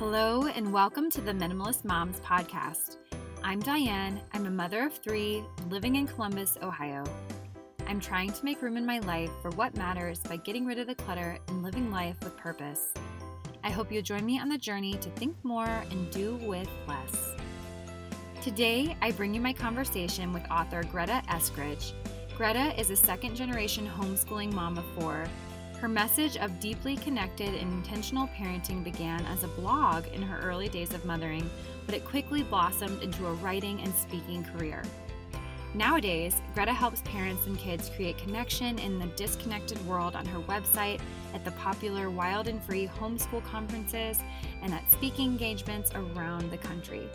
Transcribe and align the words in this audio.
Hello, 0.00 0.46
and 0.48 0.72
welcome 0.72 1.08
to 1.08 1.20
the 1.20 1.30
Minimalist 1.30 1.84
Moms 1.84 2.18
Podcast. 2.18 2.96
I'm 3.44 3.60
Diane. 3.60 4.20
I'm 4.32 4.44
a 4.44 4.50
mother 4.50 4.84
of 4.86 4.92
three 4.92 5.44
living 5.70 5.94
in 5.94 6.08
Columbus, 6.08 6.58
Ohio. 6.60 7.04
I'm 7.86 8.00
trying 8.00 8.32
to 8.32 8.44
make 8.44 8.60
room 8.60 8.76
in 8.76 8.84
my 8.84 8.98
life 8.98 9.30
for 9.40 9.50
what 9.50 9.76
matters 9.76 10.18
by 10.18 10.34
getting 10.38 10.66
rid 10.66 10.80
of 10.80 10.88
the 10.88 10.96
clutter 10.96 11.38
and 11.46 11.62
living 11.62 11.92
life 11.92 12.16
with 12.24 12.36
purpose. 12.36 12.92
I 13.62 13.70
hope 13.70 13.92
you'll 13.92 14.02
join 14.02 14.26
me 14.26 14.40
on 14.40 14.48
the 14.48 14.58
journey 14.58 14.94
to 14.94 15.10
think 15.10 15.36
more 15.44 15.84
and 15.92 16.10
do 16.10 16.40
with 16.42 16.68
less. 16.88 17.36
Today, 18.42 18.96
I 19.00 19.12
bring 19.12 19.32
you 19.32 19.40
my 19.40 19.52
conversation 19.52 20.32
with 20.32 20.42
author 20.50 20.82
Greta 20.82 21.22
Eskridge. 21.28 21.92
Greta 22.36 22.78
is 22.78 22.90
a 22.90 22.96
second 22.96 23.36
generation 23.36 23.88
homeschooling 23.88 24.52
mom 24.52 24.76
of 24.76 24.84
four 24.98 25.24
her 25.84 25.88
message 25.88 26.38
of 26.38 26.60
deeply 26.60 26.96
connected 26.96 27.52
and 27.54 27.70
intentional 27.70 28.26
parenting 28.28 28.82
began 28.82 29.20
as 29.26 29.44
a 29.44 29.48
blog 29.48 30.06
in 30.14 30.22
her 30.22 30.40
early 30.40 30.66
days 30.66 30.94
of 30.94 31.04
mothering, 31.04 31.50
but 31.84 31.94
it 31.94 32.06
quickly 32.06 32.42
blossomed 32.42 33.02
into 33.02 33.26
a 33.26 33.32
writing 33.34 33.78
and 33.82 33.92
speaking 33.92 34.42
career. 34.42 34.82
Nowadays, 35.74 36.40
Greta 36.54 36.72
helps 36.72 37.02
parents 37.02 37.44
and 37.44 37.58
kids 37.58 37.90
create 37.94 38.16
connection 38.16 38.78
in 38.78 38.98
the 38.98 39.08
disconnected 39.08 39.78
world 39.86 40.16
on 40.16 40.24
her 40.24 40.40
website, 40.44 41.02
at 41.34 41.44
the 41.44 41.50
popular 41.50 42.08
Wild 42.08 42.48
and 42.48 42.64
Free 42.64 42.86
homeschool 42.86 43.44
conferences, 43.44 44.20
and 44.62 44.72
at 44.72 44.90
speaking 44.90 45.32
engagements 45.32 45.90
around 45.94 46.50
the 46.50 46.56
country. 46.56 47.10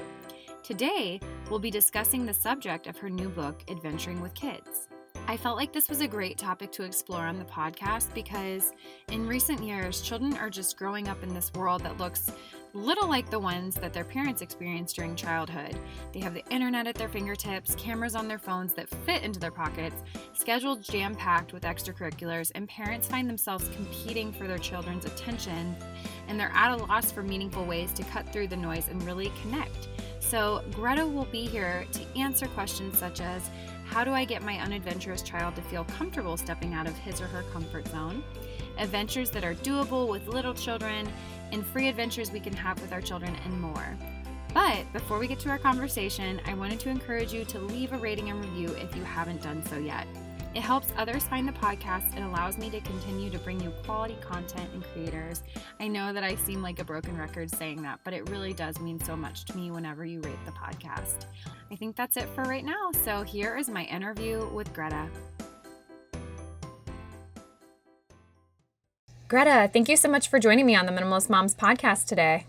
Today, 0.62 1.20
we'll 1.50 1.58
be 1.58 1.72
discussing 1.72 2.24
the 2.24 2.36
subject 2.36 2.86
of 2.86 3.00
her 3.00 3.10
new 3.10 3.30
book, 3.30 3.64
Adventuring 3.68 4.22
with 4.22 4.36
Kids. 4.36 4.90
I 5.30 5.38
felt 5.38 5.58
like 5.58 5.72
this 5.72 5.90
was 5.90 6.02
a 6.02 6.08
great 6.08 6.40
topic 6.40 6.72
to 6.72 6.82
explore 6.82 7.22
on 7.22 7.38
the 7.38 7.46
podcast 7.46 8.12
because 8.16 8.74
in 9.12 9.28
recent 9.28 9.64
years, 9.64 10.02
children 10.02 10.36
are 10.38 10.50
just 10.50 10.76
growing 10.76 11.08
up 11.08 11.22
in 11.22 11.36
this 11.36 11.54
world 11.54 11.84
that 11.84 12.00
looks 12.00 12.32
little 12.74 13.08
like 13.08 13.30
the 13.30 13.38
ones 13.38 13.76
that 13.76 13.94
their 13.94 14.04
parents 14.04 14.42
experienced 14.42 14.96
during 14.96 15.16
childhood. 15.16 15.80
They 16.14 16.20
have 16.22 16.34
the 16.34 16.44
internet 16.50 16.88
at 16.88 16.96
their 16.96 17.10
fingertips, 17.10 17.76
cameras 17.76 18.16
on 18.16 18.28
their 18.28 18.40
phones 18.40 18.74
that 18.74 18.90
fit 18.90 19.22
into 19.22 19.40
their 19.40 19.52
pockets, 19.52 20.02
schedules 20.34 20.80
jam 20.80 21.14
packed 21.14 21.54
with 21.54 21.62
extracurriculars, 21.62 22.52
and 22.56 22.68
parents 22.68 23.08
find 23.08 23.30
themselves 23.30 23.70
competing 23.76 24.34
for 24.34 24.48
their 24.48 24.58
children's 24.58 25.06
attention 25.06 25.76
and 26.28 26.40
they're 26.40 26.52
at 26.56 26.72
a 26.72 26.78
loss 26.86 27.12
for 27.12 27.22
meaningful 27.22 27.66
ways 27.66 27.92
to 27.94 28.04
cut 28.06 28.32
through 28.34 28.48
the 28.48 28.58
noise 28.58 28.88
and 28.88 29.04
really 29.04 29.32
connect. 29.44 29.90
So, 30.20 30.64
Greta 30.72 31.06
will 31.06 31.26
be 31.26 31.46
here 31.46 31.86
to 31.92 32.20
answer 32.20 32.46
questions 32.48 32.98
such 32.98 33.20
as 33.20 33.50
how 33.92 34.04
do 34.04 34.12
I 34.12 34.24
get 34.24 34.44
my 34.44 34.60
unadventurous 34.60 35.24
child 35.24 35.56
to 35.56 35.64
feel 35.64 35.84
comfortable 35.84 36.38
stepping 36.38 36.76
out 36.76 36.88
of 36.88 36.96
his 37.00 37.20
or 37.20 37.26
her 37.26 37.44
comfort 37.52 37.88
zone? 37.88 38.24
Adventures 38.78 39.32
that 39.32 39.44
are 39.44 39.56
doable 39.56 40.08
with 40.08 40.28
little 40.28 40.54
children, 40.54 41.12
and 41.52 41.66
free 41.66 41.88
adventures 41.88 42.32
we 42.32 42.40
can 42.40 42.54
have 42.54 42.80
with 42.82 42.94
our 42.94 43.02
children, 43.02 43.36
and 43.46 43.60
more. 43.60 43.98
But 44.54 44.92
before 44.94 45.18
we 45.18 45.28
get 45.28 45.40
to 45.40 45.50
our 45.50 45.58
conversation, 45.58 46.40
I 46.46 46.54
wanted 46.54 46.80
to 46.82 46.90
encourage 46.90 47.34
you 47.34 47.46
to 47.46 47.60
leave 47.60 47.92
a 47.92 47.98
rating 47.98 48.30
and 48.30 48.46
review 48.46 48.68
if 48.76 48.96
you 48.96 49.04
haven't 49.04 49.42
done 49.42 49.66
so 49.66 49.80
yet. 49.80 50.06
It 50.56 50.62
helps 50.62 50.92
others 50.98 51.24
find 51.26 51.48
the 51.48 51.52
podcast 51.54 52.16
and 52.16 52.26
allows 52.26 52.58
me 52.58 52.72
to 52.72 52.80
continue 52.82 53.30
to 53.30 53.38
bring 53.40 53.62
you 53.62 53.72
quality 53.86 54.18
content 54.20 54.68
and 54.74 54.84
creators. 54.84 55.44
I 55.80 55.88
know 55.88 56.12
that 56.12 56.24
I 56.24 56.36
seem 56.36 56.64
like 56.64 56.80
a 56.80 56.84
broken 56.84 57.16
record 57.16 57.52
saying 57.52 57.84
that, 57.84 58.00
but 58.04 58.14
it 58.14 58.28
really 58.30 58.54
does 58.54 58.80
mean 58.80 59.00
so 59.00 59.16
much 59.16 59.46
to 59.46 59.56
me 59.56 59.70
whenever 59.70 60.06
you 60.06 60.22
rate 60.22 60.44
the 60.46 60.52
podcast. 60.52 61.26
I 61.72 61.76
think 61.76 61.96
that's 61.96 62.18
it 62.18 62.28
for 62.34 62.44
right 62.44 62.66
now. 62.66 62.92
So 63.04 63.22
here 63.22 63.58
is 63.58 63.70
my 63.70 63.84
interview 63.84 64.48
with 64.50 64.74
Greta. 64.74 65.08
Greta, 69.28 69.70
thank 69.72 69.88
you 69.88 69.96
so 69.96 70.10
much 70.10 70.28
for 70.28 70.40
joining 70.40 70.66
me 70.66 70.76
on 70.76 70.88
the 70.88 70.92
Minimalist 70.92 71.30
Moms 71.30 71.54
podcast 71.54 72.08
today. 72.08 72.48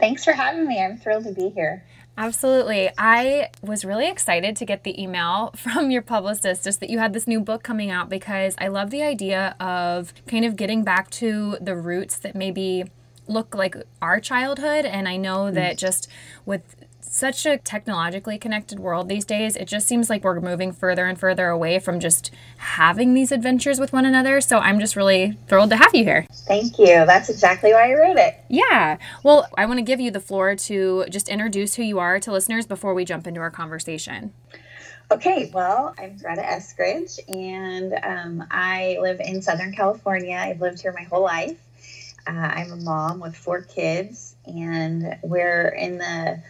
Thanks 0.00 0.24
for 0.24 0.32
having 0.32 0.66
me. 0.66 0.82
I'm 0.82 0.96
thrilled 0.96 1.24
to 1.24 1.32
be 1.32 1.50
here. 1.50 1.84
Absolutely. 2.16 2.90
I 2.96 3.50
was 3.60 3.84
really 3.84 4.08
excited 4.08 4.56
to 4.56 4.64
get 4.64 4.84
the 4.84 5.00
email 5.02 5.52
from 5.56 5.90
your 5.90 6.02
publicist 6.02 6.64
just 6.64 6.80
that 6.80 6.90
you 6.90 6.98
had 6.98 7.12
this 7.12 7.26
new 7.26 7.40
book 7.40 7.62
coming 7.62 7.90
out 7.90 8.08
because 8.08 8.54
I 8.58 8.68
love 8.68 8.90
the 8.90 9.02
idea 9.02 9.56
of 9.58 10.14
kind 10.26 10.44
of 10.44 10.56
getting 10.56 10.84
back 10.84 11.10
to 11.12 11.56
the 11.60 11.76
roots 11.76 12.16
that 12.18 12.34
maybe 12.34 12.84
look 13.26 13.54
like 13.54 13.74
our 14.02 14.20
childhood 14.20 14.84
and 14.84 15.08
I 15.08 15.16
know 15.16 15.50
that 15.50 15.76
mm. 15.76 15.78
just 15.78 16.08
with 16.44 16.76
such 17.10 17.46
a 17.46 17.58
technologically 17.58 18.38
connected 18.38 18.78
world 18.78 19.08
these 19.08 19.24
days, 19.24 19.56
it 19.56 19.66
just 19.66 19.86
seems 19.86 20.10
like 20.10 20.24
we're 20.24 20.40
moving 20.40 20.72
further 20.72 21.06
and 21.06 21.18
further 21.18 21.48
away 21.48 21.78
from 21.78 22.00
just 22.00 22.30
having 22.56 23.14
these 23.14 23.30
adventures 23.30 23.78
with 23.78 23.92
one 23.92 24.04
another. 24.04 24.40
So 24.40 24.58
I'm 24.58 24.80
just 24.80 24.96
really 24.96 25.38
thrilled 25.48 25.70
to 25.70 25.76
have 25.76 25.94
you 25.94 26.04
here. 26.04 26.26
Thank 26.46 26.78
you. 26.78 26.86
That's 26.86 27.28
exactly 27.28 27.72
why 27.72 27.90
I 27.90 27.94
wrote 27.94 28.16
it. 28.16 28.36
Yeah. 28.48 28.98
Well, 29.22 29.48
I 29.56 29.66
want 29.66 29.78
to 29.78 29.84
give 29.84 30.00
you 30.00 30.10
the 30.10 30.20
floor 30.20 30.56
to 30.56 31.06
just 31.10 31.28
introduce 31.28 31.74
who 31.74 31.82
you 31.82 31.98
are 31.98 32.18
to 32.20 32.32
listeners 32.32 32.66
before 32.66 32.94
we 32.94 33.04
jump 33.04 33.26
into 33.26 33.40
our 33.40 33.50
conversation. 33.50 34.32
Okay, 35.10 35.50
well, 35.52 35.94
I'm 35.98 36.16
Greta 36.16 36.40
Eskridge, 36.40 37.20
and 37.28 37.92
um, 38.02 38.48
I 38.50 38.96
live 39.00 39.20
in 39.20 39.42
Southern 39.42 39.72
California. 39.72 40.34
I've 40.34 40.62
lived 40.62 40.80
here 40.80 40.92
my 40.92 41.04
whole 41.04 41.22
life. 41.22 41.58
Uh, 42.26 42.30
I'm 42.30 42.72
a 42.72 42.76
mom 42.76 43.20
with 43.20 43.36
four 43.36 43.60
kids, 43.60 44.34
and 44.46 45.18
we're 45.22 45.68
in 45.68 45.98
the 45.98 46.42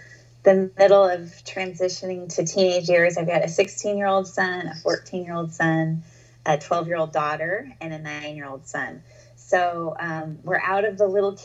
the 0.44 0.70
middle 0.78 1.04
of 1.04 1.20
transitioning 1.44 2.32
to 2.36 2.44
teenage 2.44 2.88
years. 2.88 3.16
I've 3.16 3.26
got 3.26 3.44
a 3.44 3.48
16 3.48 3.96
year 3.96 4.06
old 4.06 4.28
son, 4.28 4.68
a 4.68 4.74
14 4.74 5.24
year 5.24 5.34
old 5.34 5.52
son, 5.52 6.04
a 6.46 6.58
12 6.58 6.86
year 6.86 6.96
old 6.96 7.12
daughter, 7.12 7.68
and 7.80 7.92
a 7.92 7.98
nine 7.98 8.36
year 8.36 8.46
old 8.46 8.66
son. 8.66 9.02
So 9.36 9.96
um, 9.98 10.38
we're 10.44 10.60
out 10.60 10.84
of 10.84 10.98
the 10.98 11.06
little 11.06 11.36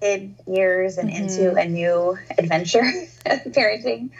kid 0.00 0.34
years 0.46 0.98
and 0.98 1.10
mm-hmm. 1.10 1.24
into 1.24 1.54
a 1.54 1.66
new 1.66 2.18
adventure 2.36 2.84
of 3.26 3.40
parenting. 3.52 4.10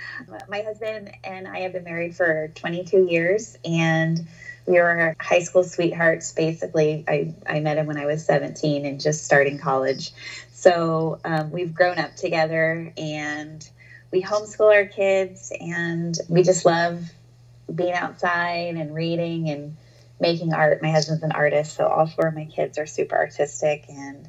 My 0.48 0.62
husband 0.62 1.10
and 1.24 1.48
I 1.48 1.60
have 1.60 1.72
been 1.72 1.84
married 1.84 2.14
for 2.14 2.48
22 2.54 3.06
years 3.06 3.56
and 3.64 4.26
we 4.66 4.74
were 4.74 5.16
high 5.18 5.40
school 5.40 5.64
sweethearts 5.64 6.32
basically. 6.32 7.04
I, 7.08 7.34
I 7.46 7.60
met 7.60 7.78
him 7.78 7.86
when 7.86 7.96
I 7.96 8.04
was 8.04 8.24
17 8.26 8.84
and 8.84 9.00
just 9.00 9.24
starting 9.24 9.58
college. 9.58 10.12
So 10.52 11.20
um, 11.24 11.50
we've 11.50 11.72
grown 11.72 11.98
up 11.98 12.16
together 12.16 12.92
and 12.98 13.66
we 14.10 14.22
homeschool 14.22 14.72
our 14.72 14.86
kids 14.86 15.52
and 15.60 16.16
we 16.28 16.42
just 16.42 16.64
love 16.64 17.10
being 17.74 17.92
outside 17.94 18.76
and 18.76 18.94
reading 18.94 19.50
and 19.50 19.76
making 20.20 20.54
art. 20.54 20.82
My 20.82 20.90
husband's 20.90 21.22
an 21.22 21.32
artist, 21.32 21.76
so 21.76 21.86
all 21.86 22.06
four 22.06 22.28
of 22.28 22.34
my 22.34 22.46
kids 22.46 22.78
are 22.78 22.86
super 22.86 23.16
artistic 23.16 23.84
and 23.88 24.28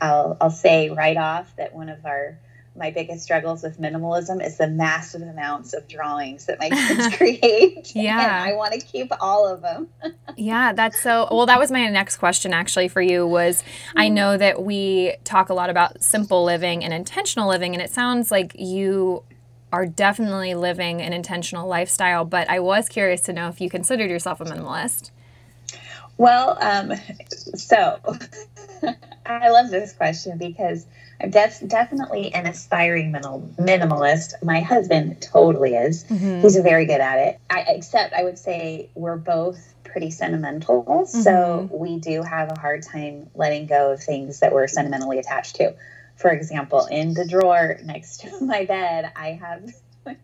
I'll 0.00 0.36
I'll 0.40 0.50
say 0.50 0.90
right 0.90 1.16
off 1.16 1.54
that 1.56 1.74
one 1.74 1.88
of 1.88 2.04
our 2.06 2.38
my 2.76 2.90
biggest 2.90 3.22
struggles 3.22 3.62
with 3.62 3.80
minimalism 3.80 4.44
is 4.44 4.56
the 4.56 4.68
massive 4.68 5.22
amounts 5.22 5.74
of 5.74 5.86
drawings 5.88 6.46
that 6.46 6.58
my 6.58 6.68
kids 6.88 7.16
create. 7.16 7.94
yeah. 7.94 8.44
I 8.46 8.54
want 8.54 8.72
to 8.74 8.80
keep 8.80 9.12
all 9.20 9.46
of 9.46 9.62
them. 9.62 9.88
yeah, 10.36 10.72
that's 10.72 11.00
so 11.00 11.28
well 11.30 11.46
that 11.46 11.58
was 11.58 11.70
my 11.70 11.88
next 11.88 12.18
question 12.18 12.52
actually 12.52 12.88
for 12.88 13.02
you 13.02 13.26
was 13.26 13.62
I 13.96 14.06
mm-hmm. 14.06 14.14
know 14.14 14.36
that 14.36 14.62
we 14.62 15.14
talk 15.24 15.48
a 15.48 15.54
lot 15.54 15.70
about 15.70 16.02
simple 16.02 16.44
living 16.44 16.84
and 16.84 16.94
intentional 16.94 17.48
living 17.48 17.74
and 17.74 17.82
it 17.82 17.90
sounds 17.90 18.30
like 18.30 18.54
you 18.58 19.24
are 19.72 19.86
definitely 19.86 20.54
living 20.54 21.00
an 21.00 21.12
intentional 21.12 21.68
lifestyle, 21.68 22.24
but 22.24 22.48
I 22.50 22.58
was 22.58 22.88
curious 22.88 23.20
to 23.22 23.32
know 23.32 23.48
if 23.48 23.60
you 23.60 23.70
considered 23.70 24.10
yourself 24.10 24.40
a 24.40 24.44
minimalist. 24.44 25.10
Well, 26.16 26.58
um, 26.60 26.92
so 27.54 27.98
I 29.26 29.48
love 29.48 29.70
this 29.70 29.92
question 29.92 30.38
because 30.38 30.86
I'm 31.20 31.30
def- 31.30 31.66
definitely 31.66 32.32
an 32.34 32.46
aspiring 32.46 33.12
minimal- 33.12 33.48
minimalist. 33.58 34.42
My 34.42 34.60
husband 34.60 35.20
totally 35.20 35.74
is. 35.74 36.04
Mm-hmm. 36.04 36.40
He's 36.40 36.56
very 36.56 36.86
good 36.86 37.00
at 37.00 37.18
it. 37.18 37.40
I, 37.50 37.64
except 37.68 38.14
I 38.14 38.24
would 38.24 38.38
say 38.38 38.90
we're 38.94 39.16
both 39.16 39.74
pretty 39.84 40.10
sentimental. 40.10 40.84
Mm-hmm. 40.84 41.20
So 41.20 41.68
we 41.72 41.98
do 41.98 42.22
have 42.22 42.50
a 42.50 42.58
hard 42.58 42.82
time 42.82 43.28
letting 43.34 43.66
go 43.66 43.92
of 43.92 44.02
things 44.02 44.40
that 44.40 44.52
we're 44.52 44.68
sentimentally 44.68 45.18
attached 45.18 45.56
to. 45.56 45.74
For 46.16 46.30
example, 46.30 46.86
in 46.86 47.14
the 47.14 47.26
drawer 47.26 47.78
next 47.84 48.20
to 48.20 48.40
my 48.44 48.64
bed, 48.64 49.10
I 49.14 49.32
have. 49.32 49.72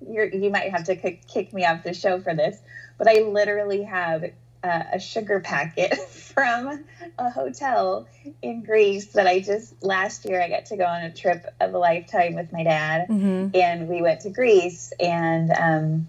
you 0.00 0.50
might 0.50 0.70
have 0.70 0.84
to 0.84 0.96
kick 0.96 1.52
me 1.52 1.64
off 1.64 1.84
the 1.84 1.94
show 1.94 2.20
for 2.20 2.34
this, 2.34 2.58
but 2.98 3.08
I 3.08 3.20
literally 3.20 3.84
have 3.84 4.24
uh, 4.62 4.82
a 4.94 4.98
sugar 4.98 5.40
packet 5.40 5.96
from 6.08 6.84
a 7.18 7.30
hotel 7.30 8.06
in 8.42 8.62
Greece 8.62 9.06
that 9.12 9.26
I 9.26 9.40
just 9.40 9.82
last 9.82 10.24
year 10.24 10.42
I 10.42 10.48
got 10.48 10.66
to 10.66 10.76
go 10.76 10.84
on 10.84 11.02
a 11.02 11.12
trip 11.12 11.46
of 11.60 11.74
a 11.74 11.78
lifetime 11.78 12.34
with 12.34 12.52
my 12.52 12.64
dad, 12.64 13.08
mm-hmm. 13.08 13.54
and 13.54 13.88
we 13.88 14.02
went 14.02 14.20
to 14.22 14.30
Greece 14.30 14.92
and. 15.00 15.50
Um, 15.50 16.08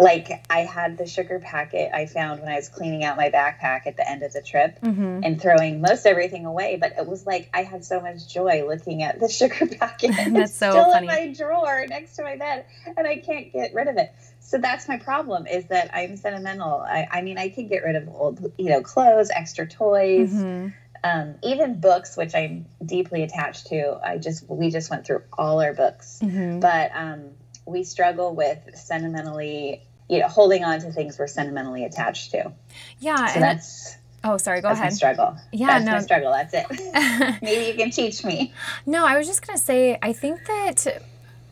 like 0.00 0.44
I 0.48 0.60
had 0.60 0.96
the 0.96 1.06
sugar 1.06 1.38
packet 1.38 1.90
I 1.94 2.06
found 2.06 2.40
when 2.40 2.50
I 2.50 2.56
was 2.56 2.68
cleaning 2.68 3.04
out 3.04 3.16
my 3.16 3.30
backpack 3.30 3.86
at 3.86 3.96
the 3.96 4.08
end 4.08 4.22
of 4.22 4.32
the 4.32 4.42
trip 4.42 4.80
mm-hmm. 4.80 5.20
and 5.22 5.40
throwing 5.40 5.80
most 5.80 6.06
everything 6.06 6.46
away. 6.46 6.76
But 6.80 6.94
it 6.98 7.06
was 7.06 7.26
like 7.26 7.50
I 7.52 7.62
had 7.62 7.84
so 7.84 8.00
much 8.00 8.26
joy 8.32 8.64
looking 8.66 9.02
at 9.02 9.20
the 9.20 9.28
sugar 9.30 9.66
packet. 9.66 10.10
That's 10.16 10.50
it's 10.50 10.54
so 10.54 10.70
still 10.70 10.92
funny. 10.92 11.08
in 11.08 11.14
my 11.14 11.32
drawer 11.32 11.86
next 11.88 12.16
to 12.16 12.22
my 12.22 12.36
bed, 12.36 12.66
and 12.96 13.06
I 13.06 13.18
can't 13.18 13.52
get 13.52 13.74
rid 13.74 13.88
of 13.88 13.96
it 13.96 14.14
so 14.52 14.58
that's 14.58 14.88
my 14.88 14.98
problem 14.98 15.46
is 15.46 15.66
that 15.68 15.90
I'm 15.94 16.16
sentimental. 16.16 16.80
I, 16.80 17.06
I 17.10 17.22
mean, 17.22 17.38
I 17.38 17.48
could 17.48 17.68
get 17.70 17.84
rid 17.84 17.96
of 17.96 18.08
old, 18.08 18.52
you 18.58 18.68
know, 18.68 18.82
clothes, 18.82 19.30
extra 19.34 19.66
toys, 19.66 20.30
mm-hmm. 20.30 20.68
um, 21.04 21.36
even 21.42 21.80
books, 21.80 22.16
which 22.18 22.34
I'm 22.34 22.66
deeply 22.84 23.22
attached 23.22 23.68
to. 23.68 23.98
I 24.04 24.18
just 24.18 24.46
we 24.50 24.70
just 24.70 24.90
went 24.90 25.06
through 25.06 25.22
all 25.32 25.62
our 25.62 25.72
books, 25.72 26.20
mm-hmm. 26.22 26.60
but 26.60 26.90
um, 26.94 27.30
we 27.66 27.84
struggle 27.84 28.34
with 28.34 28.58
sentimentally, 28.74 29.82
you 30.08 30.18
know, 30.18 30.28
holding 30.28 30.64
on 30.64 30.80
to 30.80 30.92
things 30.92 31.18
we're 31.18 31.26
sentimentally 31.26 31.84
attached 31.84 32.32
to. 32.32 32.52
Yeah, 32.98 33.26
so 33.26 33.40
that's. 33.40 33.96
Oh, 34.24 34.36
sorry. 34.36 34.60
Go 34.60 34.68
ahead. 34.68 34.92
struggle. 34.92 35.36
Yeah, 35.52 35.78
that's 35.78 35.84
no 35.84 35.92
my 35.92 36.00
struggle. 36.00 36.32
That's 36.32 36.54
it. 36.54 37.38
Maybe 37.42 37.66
you 37.66 37.74
can 37.74 37.90
teach 37.90 38.24
me. 38.24 38.52
No, 38.86 39.04
I 39.04 39.18
was 39.18 39.26
just 39.26 39.44
gonna 39.46 39.58
say. 39.58 39.98
I 40.00 40.12
think 40.12 40.46
that 40.46 41.02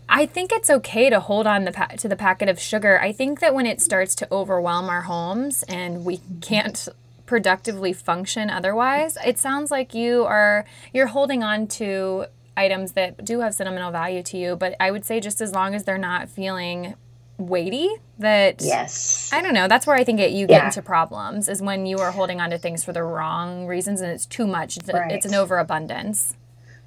I 0.08 0.26
think 0.26 0.50
it's 0.52 0.68
okay 0.68 1.08
to 1.08 1.20
hold 1.20 1.46
on 1.46 1.64
the 1.64 1.72
pa- 1.72 1.86
to 1.98 2.08
the 2.08 2.16
packet 2.16 2.48
of 2.48 2.58
sugar. 2.60 3.00
I 3.00 3.12
think 3.12 3.38
that 3.40 3.54
when 3.54 3.64
it 3.64 3.80
starts 3.80 4.14
to 4.16 4.28
overwhelm 4.32 4.88
our 4.88 5.02
homes 5.02 5.62
and 5.64 6.04
we 6.04 6.20
can't 6.40 6.88
productively 7.26 7.92
function 7.92 8.50
otherwise, 8.50 9.16
it 9.24 9.38
sounds 9.38 9.70
like 9.70 9.94
you 9.94 10.24
are 10.24 10.64
you're 10.92 11.06
holding 11.06 11.44
on 11.44 11.68
to 11.68 12.26
items 12.56 12.92
that 12.92 13.24
do 13.24 13.40
have 13.40 13.54
sentimental 13.54 13.90
value 13.90 14.22
to 14.24 14.36
you, 14.36 14.56
but 14.56 14.74
I 14.80 14.90
would 14.90 15.04
say 15.04 15.20
just 15.20 15.40
as 15.40 15.52
long 15.52 15.74
as 15.74 15.84
they're 15.84 15.98
not 15.98 16.28
feeling 16.28 16.94
weighty 17.38 17.88
that 18.18 18.60
yes 18.60 19.30
i 19.32 19.40
don't 19.40 19.54
know 19.54 19.66
that's 19.66 19.86
where 19.86 19.96
i 19.96 20.04
think 20.04 20.20
it, 20.20 20.30
you 20.30 20.46
get 20.46 20.60
yeah. 20.60 20.66
into 20.66 20.82
problems 20.82 21.48
is 21.48 21.62
when 21.62 21.86
you 21.86 21.96
are 21.96 22.12
holding 22.12 22.38
on 22.38 22.50
to 22.50 22.58
things 22.58 22.84
for 22.84 22.92
the 22.92 23.02
wrong 23.02 23.66
reasons 23.66 24.02
and 24.02 24.12
it's 24.12 24.26
too 24.26 24.46
much 24.46 24.76
it's, 24.76 24.92
right. 24.92 25.10
it's 25.10 25.24
an 25.24 25.34
overabundance 25.34 26.34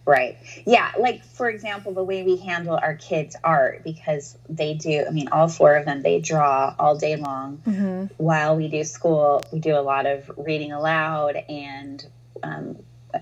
Right. 0.06 0.38
Yeah. 0.66 0.92
Like, 1.00 1.24
for 1.24 1.50
example, 1.50 1.94
the 1.94 2.04
way 2.04 2.24
we 2.24 2.36
handle 2.36 2.76
our 2.76 2.96
kids' 2.96 3.38
art, 3.42 3.84
because 3.84 4.38
they 4.50 4.74
do, 4.74 5.06
I 5.08 5.12
mean, 5.12 5.30
all 5.30 5.48
four 5.48 5.76
of 5.78 5.86
them, 5.86 6.02
they 6.02 6.20
draw 6.20 6.76
all 6.78 6.98
day 6.98 7.16
long. 7.16 7.62
Mm-hmm. 7.66 8.14
While 8.18 8.58
we 8.58 8.68
do 8.68 8.84
school, 8.84 9.44
we 9.54 9.60
do 9.60 9.78
a 9.78 9.80
lot 9.80 10.06
of 10.06 10.30
reading 10.36 10.74
aloud 10.74 11.38
and 11.48 12.06
um, 12.44 12.78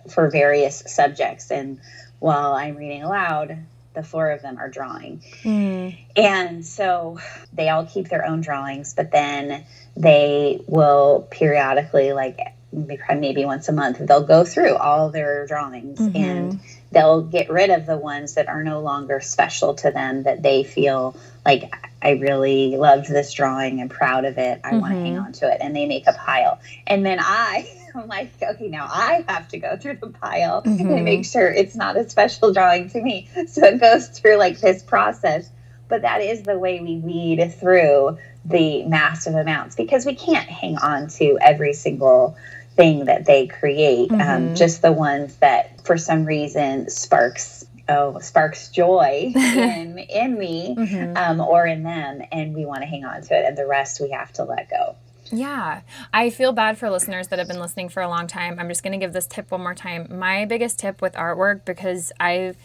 for 0.10 0.32
various 0.32 0.82
subjects. 0.88 1.52
And 1.52 1.80
while 2.22 2.54
I'm 2.54 2.78
reading 2.78 3.02
aloud, 3.02 3.58
the 3.96 4.04
four 4.04 4.30
of 4.30 4.44
them 4.44 4.60
are 4.60 4.70
drawing. 4.70 5.24
Mm. 5.42 5.98
And 6.16 6.66
so 6.66 7.20
they 7.52 7.68
all 7.70 7.86
keep 7.86 8.10
their 8.10 8.26
own 8.26 8.42
drawings, 8.42 8.94
but 8.94 9.12
then 9.12 9.66
they 9.98 10.62
will 10.68 11.28
periodically, 11.32 12.14
like, 12.14 12.38
maybe 12.72 13.44
once 13.44 13.68
a 13.68 13.74
month 13.74 13.98
they'll 14.00 14.24
go 14.24 14.46
through 14.46 14.76
all 14.76 15.10
their 15.10 15.46
drawings 15.46 16.00
mm-hmm. 16.00 16.16
and 16.16 16.60
they'll 16.92 17.22
get 17.22 17.50
rid 17.50 17.70
of 17.70 17.86
the 17.86 17.98
ones 17.98 18.36
that 18.36 18.48
are 18.48 18.64
no 18.64 18.80
longer 18.80 19.20
special 19.20 19.74
to 19.74 19.92
them 19.92 20.24
that 20.24 20.42
they 20.42 20.64
feel 20.64 21.14
like 21.46 21.74
i 22.02 22.12
really 22.12 22.78
loved 22.78 23.10
this 23.10 23.34
drawing 23.34 23.82
i'm 23.82 23.90
proud 23.90 24.24
of 24.24 24.38
it 24.38 24.62
i 24.64 24.70
mm-hmm. 24.70 24.80
want 24.80 24.94
to 24.94 25.00
hang 25.02 25.18
on 25.18 25.34
to 25.34 25.52
it 25.52 25.58
and 25.60 25.76
they 25.76 25.86
make 25.86 26.08
a 26.08 26.14
pile 26.14 26.62
and 26.88 27.06
then 27.06 27.20
i 27.20 27.70
i'm 27.96 28.08
like 28.08 28.32
okay 28.42 28.68
now 28.68 28.88
i 28.90 29.24
have 29.28 29.48
to 29.48 29.58
go 29.58 29.78
through 29.78 29.96
the 29.96 30.08
pile 30.08 30.62
mm-hmm. 30.62 30.90
and 30.90 31.06
make 31.06 31.26
sure 31.26 31.52
it's 31.52 31.76
not 31.76 31.98
a 31.98 32.10
special 32.10 32.54
drawing 32.54 32.90
to 32.90 33.02
me 33.02 33.30
so 33.48 33.66
it 33.66 33.80
goes 33.80 34.08
through 34.08 34.38
like 34.38 34.60
this 34.60 34.82
process 34.84 35.50
but 35.88 36.04
that 36.04 36.22
is 36.22 36.44
the 36.44 36.58
way 36.58 36.80
we 36.80 36.98
weed 36.98 37.54
through 37.60 38.18
the 38.46 38.84
massive 38.86 39.36
amounts 39.36 39.76
because 39.76 40.06
we 40.06 40.16
can't 40.16 40.50
hang 40.50 40.78
on 40.78 41.08
to 41.08 41.38
every 41.42 41.74
single 41.74 42.38
thing 42.76 43.06
that 43.06 43.26
they 43.26 43.48
create, 43.48 44.12
um, 44.12 44.20
mm-hmm. 44.20 44.48
um, 44.48 44.56
just 44.56 44.82
the 44.82 44.92
ones 44.92 45.36
that 45.38 45.86
for 45.86 45.98
some 45.98 46.26
reason 46.26 46.90
sparks 46.90 47.66
oh 47.90 48.20
sparks 48.20 48.70
joy 48.70 49.32
in 49.36 49.98
in 49.98 50.38
me 50.38 50.76
mm-hmm. 50.78 51.18
um, 51.18 51.42
or 51.42 51.66
in 51.66 51.84
them, 51.84 52.22
and 52.32 52.56
we 52.56 52.66
want 52.66 52.82
to 52.82 52.88
hang 52.88 53.04
on 53.04 53.22
to 53.22 53.38
it, 53.38 53.46
and 53.46 53.58
the 53.58 53.68
rest 53.68 54.00
we 54.00 54.12
have 54.12 54.32
to 54.34 54.44
let 54.44 54.70
go. 54.70 54.96
Yeah, 55.34 55.82
I 56.14 56.30
feel 56.30 56.52
bad 56.52 56.78
for 56.78 56.90
listeners 56.90 57.30
that 57.30 57.40
have 57.40 57.48
been 57.48 57.60
listening 57.60 57.88
for 57.88 58.02
a 58.04 58.10
long 58.10 58.28
time. 58.28 58.60
I'm 58.60 58.68
just 58.68 58.84
going 58.84 58.92
to 58.92 58.98
give 59.04 59.14
this 59.14 59.28
tip 59.28 59.50
one 59.50 59.62
more 59.62 59.74
time. 59.74 60.08
My 60.10 60.44
biggest 60.44 60.78
tip 60.78 61.02
with 61.02 61.14
artwork, 61.14 61.64
because 61.64 62.12
I've 62.20 62.58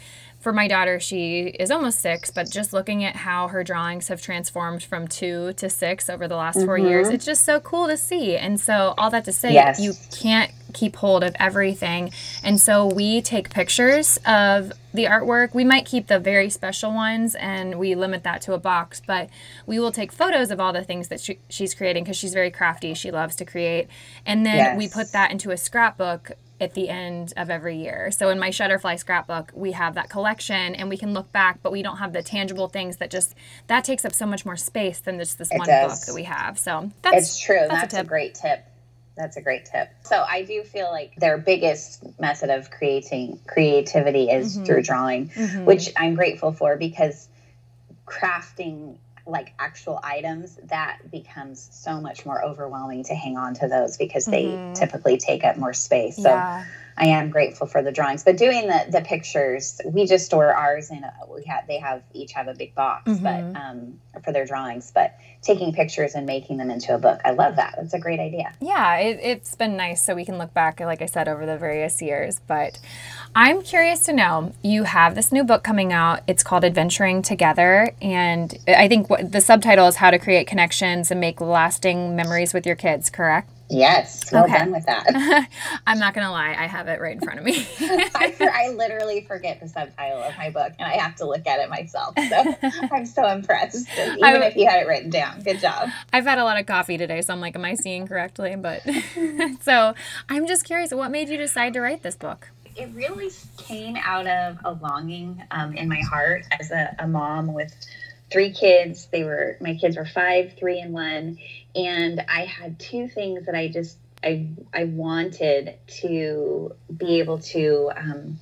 for 0.46 0.52
my 0.52 0.68
daughter, 0.68 1.00
she 1.00 1.46
is 1.58 1.72
almost 1.72 1.98
six, 1.98 2.30
but 2.30 2.48
just 2.48 2.72
looking 2.72 3.02
at 3.02 3.16
how 3.16 3.48
her 3.48 3.64
drawings 3.64 4.06
have 4.06 4.22
transformed 4.22 4.80
from 4.80 5.08
two 5.08 5.52
to 5.54 5.68
six 5.68 6.08
over 6.08 6.28
the 6.28 6.36
last 6.36 6.58
mm-hmm. 6.58 6.66
four 6.66 6.78
years, 6.78 7.08
it's 7.08 7.24
just 7.24 7.44
so 7.44 7.58
cool 7.58 7.88
to 7.88 7.96
see. 7.96 8.36
And 8.36 8.60
so, 8.60 8.94
all 8.96 9.10
that 9.10 9.24
to 9.24 9.32
say, 9.32 9.52
yes. 9.54 9.80
you 9.80 9.94
can't 10.16 10.52
keep 10.72 10.94
hold 10.94 11.24
of 11.24 11.34
everything. 11.40 12.12
And 12.44 12.60
so, 12.60 12.86
we 12.86 13.20
take 13.22 13.50
pictures 13.50 14.20
of 14.24 14.72
the 14.94 15.06
artwork. 15.06 15.52
We 15.52 15.64
might 15.64 15.84
keep 15.84 16.06
the 16.06 16.20
very 16.20 16.48
special 16.48 16.92
ones 16.92 17.34
and 17.34 17.76
we 17.76 17.96
limit 17.96 18.22
that 18.22 18.40
to 18.42 18.52
a 18.52 18.58
box, 18.58 19.02
but 19.04 19.28
we 19.66 19.80
will 19.80 19.90
take 19.90 20.12
photos 20.12 20.52
of 20.52 20.60
all 20.60 20.72
the 20.72 20.84
things 20.84 21.08
that 21.08 21.20
she, 21.20 21.40
she's 21.48 21.74
creating 21.74 22.04
because 22.04 22.16
she's 22.16 22.34
very 22.34 22.52
crafty. 22.52 22.94
She 22.94 23.10
loves 23.10 23.34
to 23.36 23.44
create. 23.44 23.88
And 24.24 24.46
then 24.46 24.56
yes. 24.56 24.78
we 24.78 24.88
put 24.88 25.10
that 25.10 25.32
into 25.32 25.50
a 25.50 25.56
scrapbook 25.56 26.30
at 26.60 26.74
the 26.74 26.88
end 26.88 27.32
of 27.36 27.50
every 27.50 27.76
year. 27.76 28.10
So 28.10 28.30
in 28.30 28.38
my 28.38 28.50
Shutterfly 28.50 28.98
scrapbook, 28.98 29.52
we 29.54 29.72
have 29.72 29.94
that 29.94 30.08
collection 30.08 30.74
and 30.74 30.88
we 30.88 30.96
can 30.96 31.12
look 31.12 31.30
back, 31.32 31.60
but 31.62 31.72
we 31.72 31.82
don't 31.82 31.98
have 31.98 32.12
the 32.12 32.22
tangible 32.22 32.68
things 32.68 32.96
that 32.96 33.10
just 33.10 33.34
that 33.66 33.84
takes 33.84 34.04
up 34.04 34.12
so 34.12 34.26
much 34.26 34.46
more 34.46 34.56
space 34.56 35.00
than 35.00 35.18
just 35.18 35.38
this 35.38 35.50
it 35.50 35.58
one 35.58 35.66
does. 35.66 36.00
book 36.00 36.06
that 36.06 36.14
we 36.14 36.24
have. 36.24 36.58
So 36.58 36.90
that's 37.02 37.16
it's 37.16 37.38
true. 37.38 37.66
That's, 37.68 37.82
that's 37.82 37.94
a, 37.94 38.00
a, 38.00 38.04
great 38.04 38.34
tip. 38.34 38.64
That's 39.16 39.36
a 39.36 39.42
great 39.42 39.66
tip. 39.66 39.88
So 40.04 40.24
I 40.26 40.42
do 40.42 40.62
feel 40.62 40.90
like 40.90 41.14
their 41.16 41.38
biggest 41.38 42.04
method 42.18 42.50
of 42.50 42.70
creating 42.70 43.38
creativity 43.46 44.30
is 44.30 44.54
mm-hmm. 44.54 44.64
through 44.64 44.82
drawing, 44.82 45.28
mm-hmm. 45.28 45.64
which 45.64 45.90
I'm 45.96 46.14
grateful 46.14 46.52
for 46.52 46.76
because 46.76 47.28
crafting 48.06 48.96
like 49.26 49.52
actual 49.58 49.98
items, 50.02 50.58
that 50.64 51.10
becomes 51.10 51.68
so 51.72 52.00
much 52.00 52.24
more 52.24 52.44
overwhelming 52.44 53.04
to 53.04 53.14
hang 53.14 53.36
on 53.36 53.54
to 53.54 53.68
those 53.68 53.96
because 53.96 54.24
they 54.26 54.44
mm-hmm. 54.44 54.72
typically 54.74 55.16
take 55.16 55.44
up 55.44 55.56
more 55.56 55.72
space. 55.72 56.16
So 56.16 56.28
yeah. 56.28 56.64
I 56.98 57.08
am 57.08 57.30
grateful 57.30 57.66
for 57.66 57.82
the 57.82 57.92
drawings, 57.92 58.24
but 58.24 58.38
doing 58.38 58.68
the 58.68 58.86
the 58.90 59.02
pictures, 59.02 59.80
we 59.84 60.06
just 60.06 60.26
store 60.26 60.54
ours 60.54 60.90
in. 60.90 61.04
A, 61.04 61.12
we 61.28 61.44
have 61.44 61.66
they 61.66 61.78
have 61.78 62.02
each 62.14 62.32
have 62.32 62.48
a 62.48 62.54
big 62.54 62.74
box, 62.74 63.10
mm-hmm. 63.10 63.22
but 63.52 63.60
um, 63.60 64.00
for 64.24 64.32
their 64.32 64.46
drawings. 64.46 64.92
But 64.94 65.14
taking 65.42 65.72
pictures 65.74 66.14
and 66.14 66.26
making 66.26 66.56
them 66.56 66.70
into 66.70 66.94
a 66.94 66.98
book, 66.98 67.20
I 67.24 67.32
love 67.32 67.56
that. 67.56 67.74
That's 67.76 67.92
a 67.92 67.98
great 67.98 68.18
idea. 68.18 68.54
Yeah, 68.60 68.96
it, 68.96 69.20
it's 69.22 69.54
been 69.54 69.76
nice, 69.76 70.02
so 70.02 70.14
we 70.14 70.24
can 70.24 70.38
look 70.38 70.54
back, 70.54 70.80
like 70.80 71.02
I 71.02 71.06
said, 71.06 71.28
over 71.28 71.44
the 71.44 71.58
various 71.58 72.00
years. 72.00 72.40
But 72.46 72.78
I'm 73.34 73.60
curious 73.60 74.00
to 74.06 74.14
know 74.14 74.54
you 74.62 74.84
have 74.84 75.14
this 75.14 75.30
new 75.30 75.44
book 75.44 75.62
coming 75.62 75.92
out. 75.92 76.20
It's 76.26 76.42
called 76.42 76.64
Adventuring 76.64 77.20
Together, 77.22 77.92
and 78.00 78.58
I 78.66 78.88
think 78.88 79.10
what, 79.10 79.32
the 79.32 79.42
subtitle 79.42 79.86
is 79.86 79.96
How 79.96 80.10
to 80.10 80.18
Create 80.18 80.46
Connections 80.46 81.10
and 81.10 81.20
Make 81.20 81.42
Lasting 81.42 82.16
Memories 82.16 82.54
with 82.54 82.66
Your 82.66 82.76
Kids. 82.76 83.10
Correct? 83.10 83.50
Yes, 83.68 84.30
well 84.32 84.44
okay. 84.44 84.58
done 84.58 84.72
with 84.72 84.86
that. 84.86 85.48
I'm 85.86 85.98
not 85.98 86.14
gonna 86.14 86.30
lie, 86.30 86.54
I 86.56 86.66
have 86.66 86.86
it 86.88 87.00
right 87.00 87.14
in 87.14 87.20
front 87.20 87.40
of 87.40 87.44
me. 87.44 87.66
I, 87.80 88.34
I, 88.40 88.68
literally 88.76 89.22
forget 89.22 89.60
the 89.60 89.68
subtitle 89.68 90.22
of 90.22 90.36
my 90.36 90.50
book, 90.50 90.72
and 90.78 90.88
I 90.88 90.96
have 90.96 91.16
to 91.16 91.26
look 91.26 91.46
at 91.46 91.58
it 91.58 91.68
myself. 91.68 92.14
So 92.16 92.54
I'm 92.92 93.06
so 93.06 93.26
impressed, 93.26 93.88
even 93.98 94.22
I, 94.22 94.46
if 94.46 94.56
you 94.56 94.68
had 94.68 94.82
it 94.82 94.86
written 94.86 95.10
down. 95.10 95.42
Good 95.42 95.58
job. 95.60 95.88
I've 96.12 96.24
had 96.24 96.38
a 96.38 96.44
lot 96.44 96.60
of 96.60 96.66
coffee 96.66 96.96
today, 96.96 97.22
so 97.22 97.32
I'm 97.32 97.40
like, 97.40 97.56
am 97.56 97.64
I 97.64 97.74
seeing 97.74 98.06
correctly? 98.06 98.54
But 98.56 98.82
so 99.62 99.94
I'm 100.28 100.46
just 100.46 100.64
curious, 100.64 100.92
what 100.92 101.10
made 101.10 101.28
you 101.28 101.36
decide 101.36 101.72
to 101.74 101.80
write 101.80 102.02
this 102.02 102.16
book? 102.16 102.50
It 102.76 102.90
really 102.94 103.30
came 103.56 103.96
out 103.96 104.26
of 104.26 104.58
a 104.64 104.72
longing 104.72 105.42
um, 105.50 105.74
in 105.74 105.88
my 105.88 106.00
heart 106.00 106.44
as 106.60 106.70
a, 106.70 106.94
a 106.98 107.08
mom 107.08 107.52
with 107.52 107.74
three 108.30 108.52
kids. 108.52 109.06
They 109.10 109.24
were 109.24 109.56
my 109.60 109.74
kids 109.74 109.96
were 109.96 110.06
five, 110.06 110.54
three, 110.58 110.80
and 110.80 110.92
one, 110.92 111.38
and 111.76 112.24
I 112.28 112.46
had 112.46 112.78
two 112.78 113.06
things 113.08 113.46
that 113.46 113.54
I 113.54 113.68
just 113.68 113.98
I 114.24 114.48
I 114.72 114.84
wanted 114.84 115.74
to 116.00 116.74
be 116.96 117.20
able 117.20 117.38
to 117.38 117.90
um, 117.94 118.40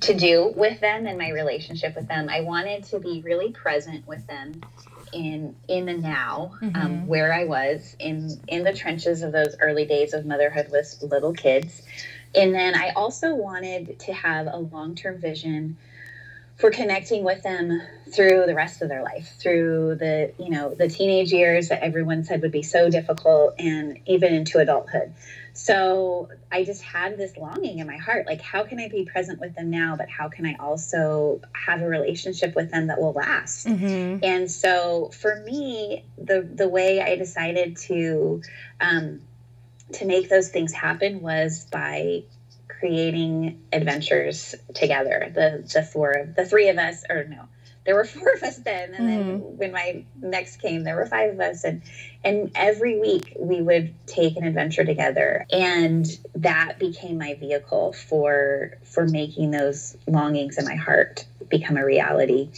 to 0.00 0.14
do 0.14 0.52
with 0.54 0.80
them 0.80 1.06
and 1.06 1.18
my 1.18 1.30
relationship 1.30 1.96
with 1.96 2.06
them. 2.08 2.28
I 2.30 2.42
wanted 2.42 2.84
to 2.84 3.00
be 3.00 3.22
really 3.22 3.50
present 3.50 4.06
with 4.06 4.26
them 4.26 4.60
in 5.12 5.56
in 5.68 5.86
the 5.86 5.94
now, 5.94 6.52
um, 6.62 6.70
mm-hmm. 6.70 6.80
um, 6.80 7.06
where 7.06 7.32
I 7.32 7.44
was 7.44 7.96
in 7.98 8.40
in 8.46 8.62
the 8.62 8.72
trenches 8.72 9.22
of 9.22 9.32
those 9.32 9.56
early 9.60 9.84
days 9.84 10.14
of 10.14 10.24
motherhood 10.24 10.68
with 10.70 10.96
little 11.02 11.32
kids, 11.32 11.82
and 12.34 12.54
then 12.54 12.76
I 12.76 12.90
also 12.90 13.34
wanted 13.34 13.98
to 14.00 14.12
have 14.12 14.46
a 14.46 14.58
long 14.58 14.94
term 14.94 15.18
vision 15.18 15.76
for 16.56 16.70
connecting 16.70 17.22
with 17.22 17.42
them 17.42 17.82
through 18.14 18.46
the 18.46 18.54
rest 18.54 18.82
of 18.82 18.88
their 18.88 19.02
life 19.02 19.34
through 19.38 19.96
the 19.96 20.32
you 20.38 20.48
know 20.48 20.74
the 20.74 20.88
teenage 20.88 21.32
years 21.32 21.68
that 21.68 21.82
everyone 21.82 22.24
said 22.24 22.40
would 22.40 22.52
be 22.52 22.62
so 22.62 22.88
difficult 22.88 23.54
and 23.58 23.98
even 24.06 24.32
into 24.32 24.58
adulthood 24.58 25.12
so 25.52 26.28
i 26.50 26.64
just 26.64 26.82
had 26.82 27.18
this 27.18 27.36
longing 27.36 27.78
in 27.80 27.86
my 27.86 27.96
heart 27.96 28.26
like 28.26 28.40
how 28.40 28.62
can 28.62 28.78
i 28.78 28.88
be 28.88 29.04
present 29.04 29.40
with 29.40 29.54
them 29.54 29.70
now 29.70 29.96
but 29.96 30.08
how 30.08 30.28
can 30.28 30.46
i 30.46 30.54
also 30.60 31.40
have 31.52 31.82
a 31.82 31.88
relationship 31.88 32.54
with 32.54 32.70
them 32.70 32.86
that 32.86 33.00
will 33.00 33.12
last 33.12 33.66
mm-hmm. 33.66 34.24
and 34.24 34.50
so 34.50 35.10
for 35.12 35.42
me 35.44 36.04
the 36.16 36.48
the 36.54 36.68
way 36.68 37.00
i 37.00 37.16
decided 37.16 37.76
to 37.76 38.40
um, 38.80 39.20
to 39.92 40.04
make 40.04 40.28
those 40.28 40.48
things 40.48 40.72
happen 40.72 41.20
was 41.20 41.66
by 41.70 42.22
creating 42.68 43.62
adventures 43.72 44.54
together. 44.74 45.30
The 45.34 45.68
the 45.72 45.82
four, 45.82 46.32
the 46.36 46.44
three 46.44 46.68
of 46.68 46.78
us, 46.78 47.04
or 47.08 47.24
no, 47.24 47.48
there 47.86 47.94
were 47.94 48.04
four 48.04 48.32
of 48.32 48.42
us 48.42 48.58
then 48.58 48.94
and 48.94 49.08
mm-hmm. 49.08 49.30
then 49.30 49.56
when 49.56 49.72
my 49.72 50.04
next 50.20 50.56
came 50.58 50.84
there 50.84 50.96
were 50.96 51.06
five 51.06 51.32
of 51.32 51.40
us 51.40 51.64
and 51.64 51.82
and 52.22 52.50
every 52.54 52.98
week 52.98 53.34
we 53.38 53.62
would 53.62 53.94
take 54.06 54.36
an 54.36 54.44
adventure 54.44 54.84
together 54.84 55.46
and 55.50 56.06
that 56.34 56.78
became 56.78 57.16
my 57.16 57.34
vehicle 57.34 57.92
for 57.92 58.72
for 58.84 59.06
making 59.06 59.52
those 59.52 59.96
longings 60.06 60.58
in 60.58 60.64
my 60.64 60.74
heart 60.74 61.24
become 61.48 61.76
a 61.76 61.84
reality 61.84 62.50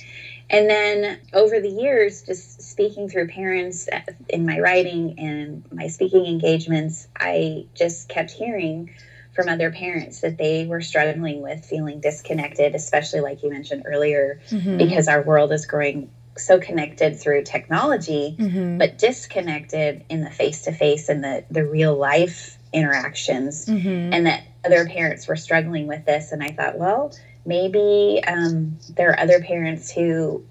and 0.50 0.68
then 0.70 1.20
over 1.34 1.60
the 1.60 1.68
years 1.68 2.22
just 2.22 2.62
speaking 2.62 3.08
through 3.08 3.28
parents 3.28 3.88
in 4.30 4.46
my 4.46 4.58
writing 4.58 5.18
and 5.18 5.62
my 5.70 5.88
speaking 5.88 6.24
engagements 6.24 7.06
i 7.14 7.66
just 7.74 8.08
kept 8.08 8.30
hearing 8.30 8.90
from 9.38 9.48
other 9.48 9.70
parents 9.70 10.22
that 10.22 10.36
they 10.36 10.66
were 10.66 10.80
struggling 10.80 11.40
with 11.40 11.64
feeling 11.64 12.00
disconnected, 12.00 12.74
especially 12.74 13.20
like 13.20 13.40
you 13.44 13.50
mentioned 13.50 13.84
earlier, 13.86 14.40
mm-hmm. 14.50 14.78
because 14.78 15.06
our 15.06 15.22
world 15.22 15.52
is 15.52 15.64
growing 15.64 16.10
so 16.36 16.58
connected 16.58 17.20
through 17.20 17.44
technology, 17.44 18.34
mm-hmm. 18.36 18.78
but 18.78 18.98
disconnected 18.98 20.04
in 20.08 20.22
the 20.24 20.30
face 20.30 20.62
to 20.62 20.72
face 20.72 21.08
and 21.08 21.22
the, 21.22 21.44
the 21.52 21.64
real 21.64 21.96
life 21.96 22.58
interactions. 22.72 23.66
Mm-hmm. 23.66 24.12
And 24.12 24.26
that 24.26 24.42
other 24.64 24.88
parents 24.88 25.28
were 25.28 25.36
struggling 25.36 25.86
with 25.86 26.04
this. 26.04 26.32
And 26.32 26.42
I 26.42 26.48
thought, 26.48 26.76
well, 26.76 27.14
maybe 27.46 28.20
um, 28.26 28.76
there 28.96 29.10
are 29.10 29.20
other 29.20 29.40
parents 29.40 29.88
who 29.88 30.44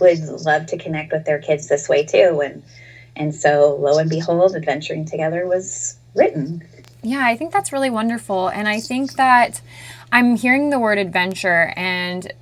would 0.00 0.18
love 0.18 0.66
to 0.66 0.76
connect 0.76 1.12
with 1.12 1.24
their 1.24 1.38
kids 1.38 1.66
this 1.68 1.88
way 1.88 2.04
too. 2.04 2.42
And 2.44 2.62
and 3.16 3.34
so 3.34 3.74
lo 3.80 3.96
and 3.96 4.10
behold, 4.10 4.54
adventuring 4.54 5.06
together 5.06 5.46
was 5.46 5.96
written. 6.14 6.62
Yeah, 7.02 7.24
I 7.24 7.36
think 7.36 7.52
that's 7.52 7.72
really 7.72 7.90
wonderful. 7.90 8.48
And 8.48 8.68
I 8.68 8.80
think 8.80 9.14
that 9.14 9.60
I'm 10.10 10.36
hearing 10.36 10.70
the 10.70 10.78
word 10.78 10.98
adventure 10.98 11.72
and 11.76 12.32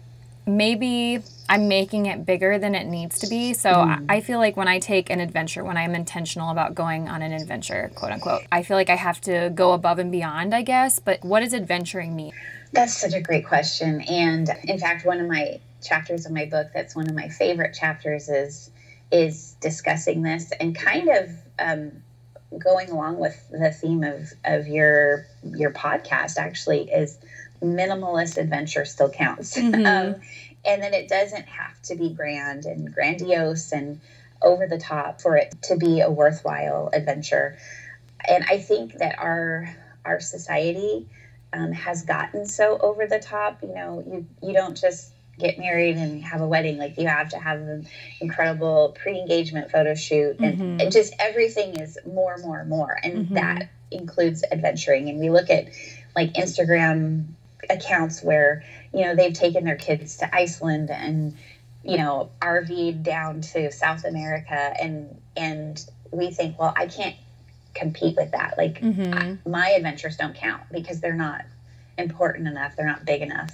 maybe 0.46 1.22
I'm 1.48 1.68
making 1.68 2.06
it 2.06 2.24
bigger 2.24 2.58
than 2.58 2.74
it 2.74 2.86
needs 2.86 3.18
to 3.20 3.26
be. 3.26 3.54
So 3.54 3.70
mm. 3.70 4.04
I 4.08 4.20
feel 4.20 4.38
like 4.38 4.56
when 4.56 4.68
I 4.68 4.78
take 4.78 5.10
an 5.10 5.20
adventure, 5.20 5.64
when 5.64 5.76
I'm 5.76 5.94
intentional 5.94 6.50
about 6.50 6.74
going 6.74 7.08
on 7.08 7.22
an 7.22 7.32
adventure, 7.32 7.90
quote 7.94 8.12
unquote, 8.12 8.42
I 8.50 8.62
feel 8.62 8.76
like 8.76 8.90
I 8.90 8.96
have 8.96 9.20
to 9.22 9.50
go 9.54 9.72
above 9.72 9.98
and 9.98 10.10
beyond, 10.10 10.54
I 10.54 10.62
guess. 10.62 10.98
But 10.98 11.24
what 11.24 11.40
does 11.40 11.54
adventuring 11.54 12.16
mean? 12.16 12.32
That's 12.72 12.96
such 12.96 13.14
a 13.14 13.20
great 13.20 13.46
question. 13.46 14.00
And 14.02 14.48
in 14.64 14.78
fact, 14.78 15.04
one 15.04 15.20
of 15.20 15.28
my 15.28 15.60
chapters 15.82 16.26
of 16.26 16.32
my 16.32 16.46
book 16.46 16.68
that's 16.74 16.96
one 16.96 17.08
of 17.08 17.14
my 17.14 17.28
favorite 17.28 17.74
chapters 17.74 18.28
is 18.28 18.70
is 19.12 19.56
discussing 19.60 20.22
this 20.22 20.50
and 20.58 20.74
kind 20.74 21.08
of 21.08 21.30
um, 21.60 21.92
going 22.58 22.90
along 22.90 23.18
with 23.18 23.48
the 23.50 23.70
theme 23.70 24.04
of 24.04 24.32
of 24.44 24.66
your 24.66 25.26
your 25.42 25.72
podcast 25.72 26.36
actually 26.36 26.90
is 26.90 27.18
minimalist 27.62 28.36
adventure 28.36 28.84
still 28.84 29.10
counts 29.10 29.56
mm-hmm. 29.56 29.86
um, 29.86 30.20
and 30.64 30.82
then 30.82 30.94
it 30.94 31.08
doesn't 31.08 31.46
have 31.46 31.80
to 31.82 31.96
be 31.96 32.10
grand 32.10 32.64
and 32.64 32.92
grandiose 32.92 33.72
and 33.72 34.00
over 34.42 34.66
the 34.66 34.78
top 34.78 35.20
for 35.20 35.36
it 35.36 35.54
to 35.62 35.76
be 35.76 36.00
a 36.00 36.10
worthwhile 36.10 36.90
adventure 36.92 37.56
and 38.28 38.44
i 38.48 38.58
think 38.58 38.94
that 38.94 39.18
our 39.18 39.74
our 40.04 40.20
society 40.20 41.08
um, 41.52 41.72
has 41.72 42.02
gotten 42.02 42.46
so 42.46 42.78
over 42.78 43.06
the 43.06 43.18
top 43.18 43.62
you 43.62 43.74
know 43.74 44.04
you 44.06 44.26
you 44.42 44.52
don't 44.52 44.76
just 44.76 45.12
get 45.38 45.58
married 45.58 45.96
and 45.96 46.24
have 46.24 46.40
a 46.40 46.46
wedding 46.46 46.78
like 46.78 46.96
you 46.98 47.06
have 47.06 47.28
to 47.28 47.38
have 47.38 47.60
an 47.60 47.86
incredible 48.20 48.96
pre-engagement 49.00 49.70
photo 49.70 49.94
shoot 49.94 50.38
and, 50.38 50.58
mm-hmm. 50.58 50.80
and 50.80 50.92
just 50.92 51.14
everything 51.18 51.78
is 51.78 51.98
more 52.06 52.36
more 52.38 52.64
more 52.64 52.98
and 53.02 53.26
mm-hmm. 53.26 53.34
that 53.34 53.68
includes 53.90 54.44
adventuring 54.50 55.08
and 55.08 55.18
we 55.20 55.30
look 55.30 55.50
at 55.50 55.68
like 56.14 56.32
instagram 56.34 57.26
accounts 57.68 58.22
where 58.22 58.64
you 58.94 59.02
know 59.02 59.14
they've 59.14 59.34
taken 59.34 59.64
their 59.64 59.76
kids 59.76 60.16
to 60.18 60.34
iceland 60.34 60.90
and 60.90 61.36
you 61.84 61.98
know 61.98 62.30
rv'd 62.40 63.02
down 63.02 63.42
to 63.42 63.70
south 63.70 64.04
america 64.04 64.74
and 64.80 65.20
and 65.36 65.84
we 66.10 66.30
think 66.30 66.58
well 66.58 66.72
i 66.76 66.86
can't 66.86 67.16
compete 67.74 68.16
with 68.16 68.30
that 68.32 68.54
like 68.56 68.80
mm-hmm. 68.80 69.12
I, 69.12 69.38
my 69.48 69.68
adventures 69.70 70.16
don't 70.16 70.34
count 70.34 70.62
because 70.72 71.00
they're 71.00 71.12
not 71.12 71.44
important 71.98 72.48
enough 72.48 72.74
they're 72.74 72.86
not 72.86 73.04
big 73.04 73.20
enough 73.20 73.50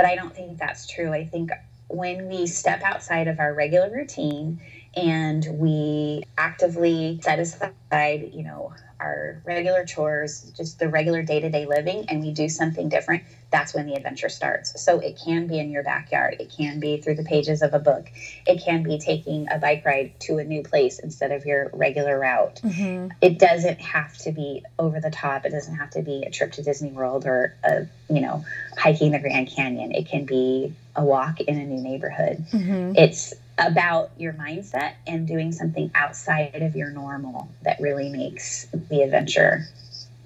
but 0.00 0.08
I 0.08 0.14
don't 0.16 0.34
think 0.34 0.56
that's 0.56 0.86
true. 0.86 1.12
I 1.12 1.26
think 1.26 1.50
when 1.88 2.26
we 2.26 2.46
step 2.46 2.80
outside 2.82 3.28
of 3.28 3.38
our 3.38 3.52
regular 3.52 3.90
routine 3.90 4.58
and 4.94 5.46
we 5.58 6.24
actively 6.36 7.20
set 7.22 7.38
aside, 7.38 8.30
you 8.34 8.42
know, 8.42 8.74
our 9.00 9.40
regular 9.46 9.84
chores, 9.84 10.52
just 10.56 10.78
the 10.78 10.88
regular 10.88 11.22
day 11.22 11.40
to 11.40 11.48
day 11.48 11.66
living, 11.66 12.04
and 12.08 12.20
we 12.20 12.32
do 12.32 12.48
something 12.48 12.88
different, 12.88 13.24
that's 13.50 13.74
when 13.74 13.86
the 13.86 13.94
adventure 13.94 14.28
starts. 14.28 14.80
So 14.82 15.00
it 15.00 15.18
can 15.24 15.46
be 15.46 15.58
in 15.58 15.70
your 15.70 15.82
backyard, 15.82 16.36
it 16.38 16.52
can 16.54 16.80
be 16.80 16.98
through 16.98 17.14
the 17.14 17.24
pages 17.24 17.62
of 17.62 17.72
a 17.72 17.78
book, 17.78 18.10
it 18.46 18.62
can 18.62 18.82
be 18.82 18.98
taking 18.98 19.48
a 19.50 19.58
bike 19.58 19.84
ride 19.86 20.12
to 20.20 20.38
a 20.38 20.44
new 20.44 20.62
place 20.62 20.98
instead 20.98 21.32
of 21.32 21.46
your 21.46 21.70
regular 21.72 22.18
route. 22.18 22.60
Mm-hmm. 22.62 23.12
It 23.22 23.38
doesn't 23.38 23.80
have 23.80 24.16
to 24.18 24.32
be 24.32 24.62
over 24.78 25.00
the 25.00 25.10
top, 25.10 25.46
it 25.46 25.50
doesn't 25.50 25.76
have 25.76 25.90
to 25.90 26.02
be 26.02 26.24
a 26.26 26.30
trip 26.30 26.52
to 26.52 26.62
Disney 26.62 26.92
World 26.92 27.24
or 27.24 27.56
a, 27.64 27.86
you 28.12 28.20
know, 28.20 28.44
hiking 28.76 29.12
the 29.12 29.18
Grand 29.18 29.48
Canyon. 29.48 29.92
It 29.92 30.08
can 30.08 30.26
be 30.26 30.74
a 30.94 31.04
walk 31.04 31.40
in 31.40 31.58
a 31.58 31.64
new 31.64 31.80
neighborhood. 31.80 32.44
Mm-hmm. 32.52 32.96
It's 32.96 33.32
about 33.60 34.10
your 34.18 34.32
mindset 34.32 34.94
and 35.06 35.26
doing 35.26 35.52
something 35.52 35.90
outside 35.94 36.62
of 36.62 36.76
your 36.76 36.90
normal 36.90 37.48
that 37.62 37.80
really 37.80 38.08
makes 38.08 38.66
the 38.88 39.02
adventure 39.02 39.66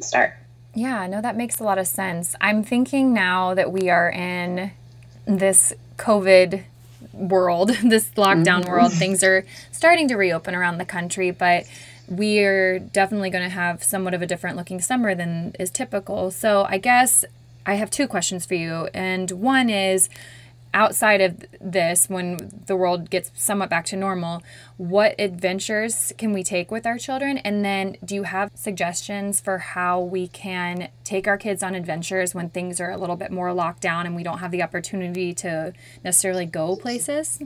start. 0.00 0.34
Yeah, 0.74 1.06
no, 1.06 1.20
that 1.20 1.36
makes 1.36 1.60
a 1.60 1.64
lot 1.64 1.78
of 1.78 1.86
sense. 1.86 2.34
I'm 2.40 2.64
thinking 2.64 3.14
now 3.14 3.54
that 3.54 3.70
we 3.70 3.90
are 3.90 4.10
in 4.10 4.72
this 5.26 5.72
COVID 5.96 6.64
world, 7.12 7.68
this 7.84 8.10
lockdown 8.16 8.62
mm-hmm. 8.62 8.70
world, 8.70 8.92
things 8.92 9.22
are 9.22 9.44
starting 9.70 10.08
to 10.08 10.16
reopen 10.16 10.54
around 10.54 10.78
the 10.78 10.84
country, 10.84 11.30
but 11.30 11.64
we're 12.08 12.78
definitely 12.78 13.30
going 13.30 13.44
to 13.44 13.50
have 13.54 13.82
somewhat 13.82 14.14
of 14.14 14.22
a 14.22 14.26
different 14.26 14.56
looking 14.56 14.80
summer 14.80 15.14
than 15.14 15.54
is 15.58 15.70
typical. 15.70 16.30
So 16.30 16.66
I 16.68 16.78
guess 16.78 17.24
I 17.66 17.74
have 17.74 17.90
two 17.90 18.06
questions 18.06 18.44
for 18.44 18.54
you. 18.54 18.88
And 18.92 19.30
one 19.30 19.70
is, 19.70 20.08
outside 20.74 21.20
of 21.20 21.44
this, 21.60 22.08
when 22.08 22.62
the 22.66 22.76
world 22.76 23.08
gets 23.08 23.30
somewhat 23.34 23.70
back 23.70 23.86
to 23.86 23.96
normal, 23.96 24.42
what 24.76 25.14
adventures 25.18 26.12
can 26.18 26.32
we 26.32 26.42
take 26.42 26.70
with 26.70 26.84
our 26.84 26.98
children? 26.98 27.38
And 27.38 27.64
then, 27.64 27.96
do 28.04 28.14
you 28.14 28.24
have 28.24 28.50
suggestions 28.54 29.40
for 29.40 29.58
how 29.58 30.00
we 30.00 30.26
can 30.28 30.88
take 31.04 31.26
our 31.26 31.38
kids 31.38 31.62
on 31.62 31.74
adventures 31.74 32.34
when 32.34 32.50
things 32.50 32.80
are 32.80 32.90
a 32.90 32.98
little 32.98 33.16
bit 33.16 33.30
more 33.30 33.52
locked 33.52 33.80
down 33.80 34.04
and 34.04 34.14
we 34.14 34.22
don't 34.22 34.38
have 34.38 34.50
the 34.50 34.62
opportunity 34.62 35.32
to 35.34 35.72
necessarily 36.02 36.44
go 36.44 36.76
places? 36.76 37.40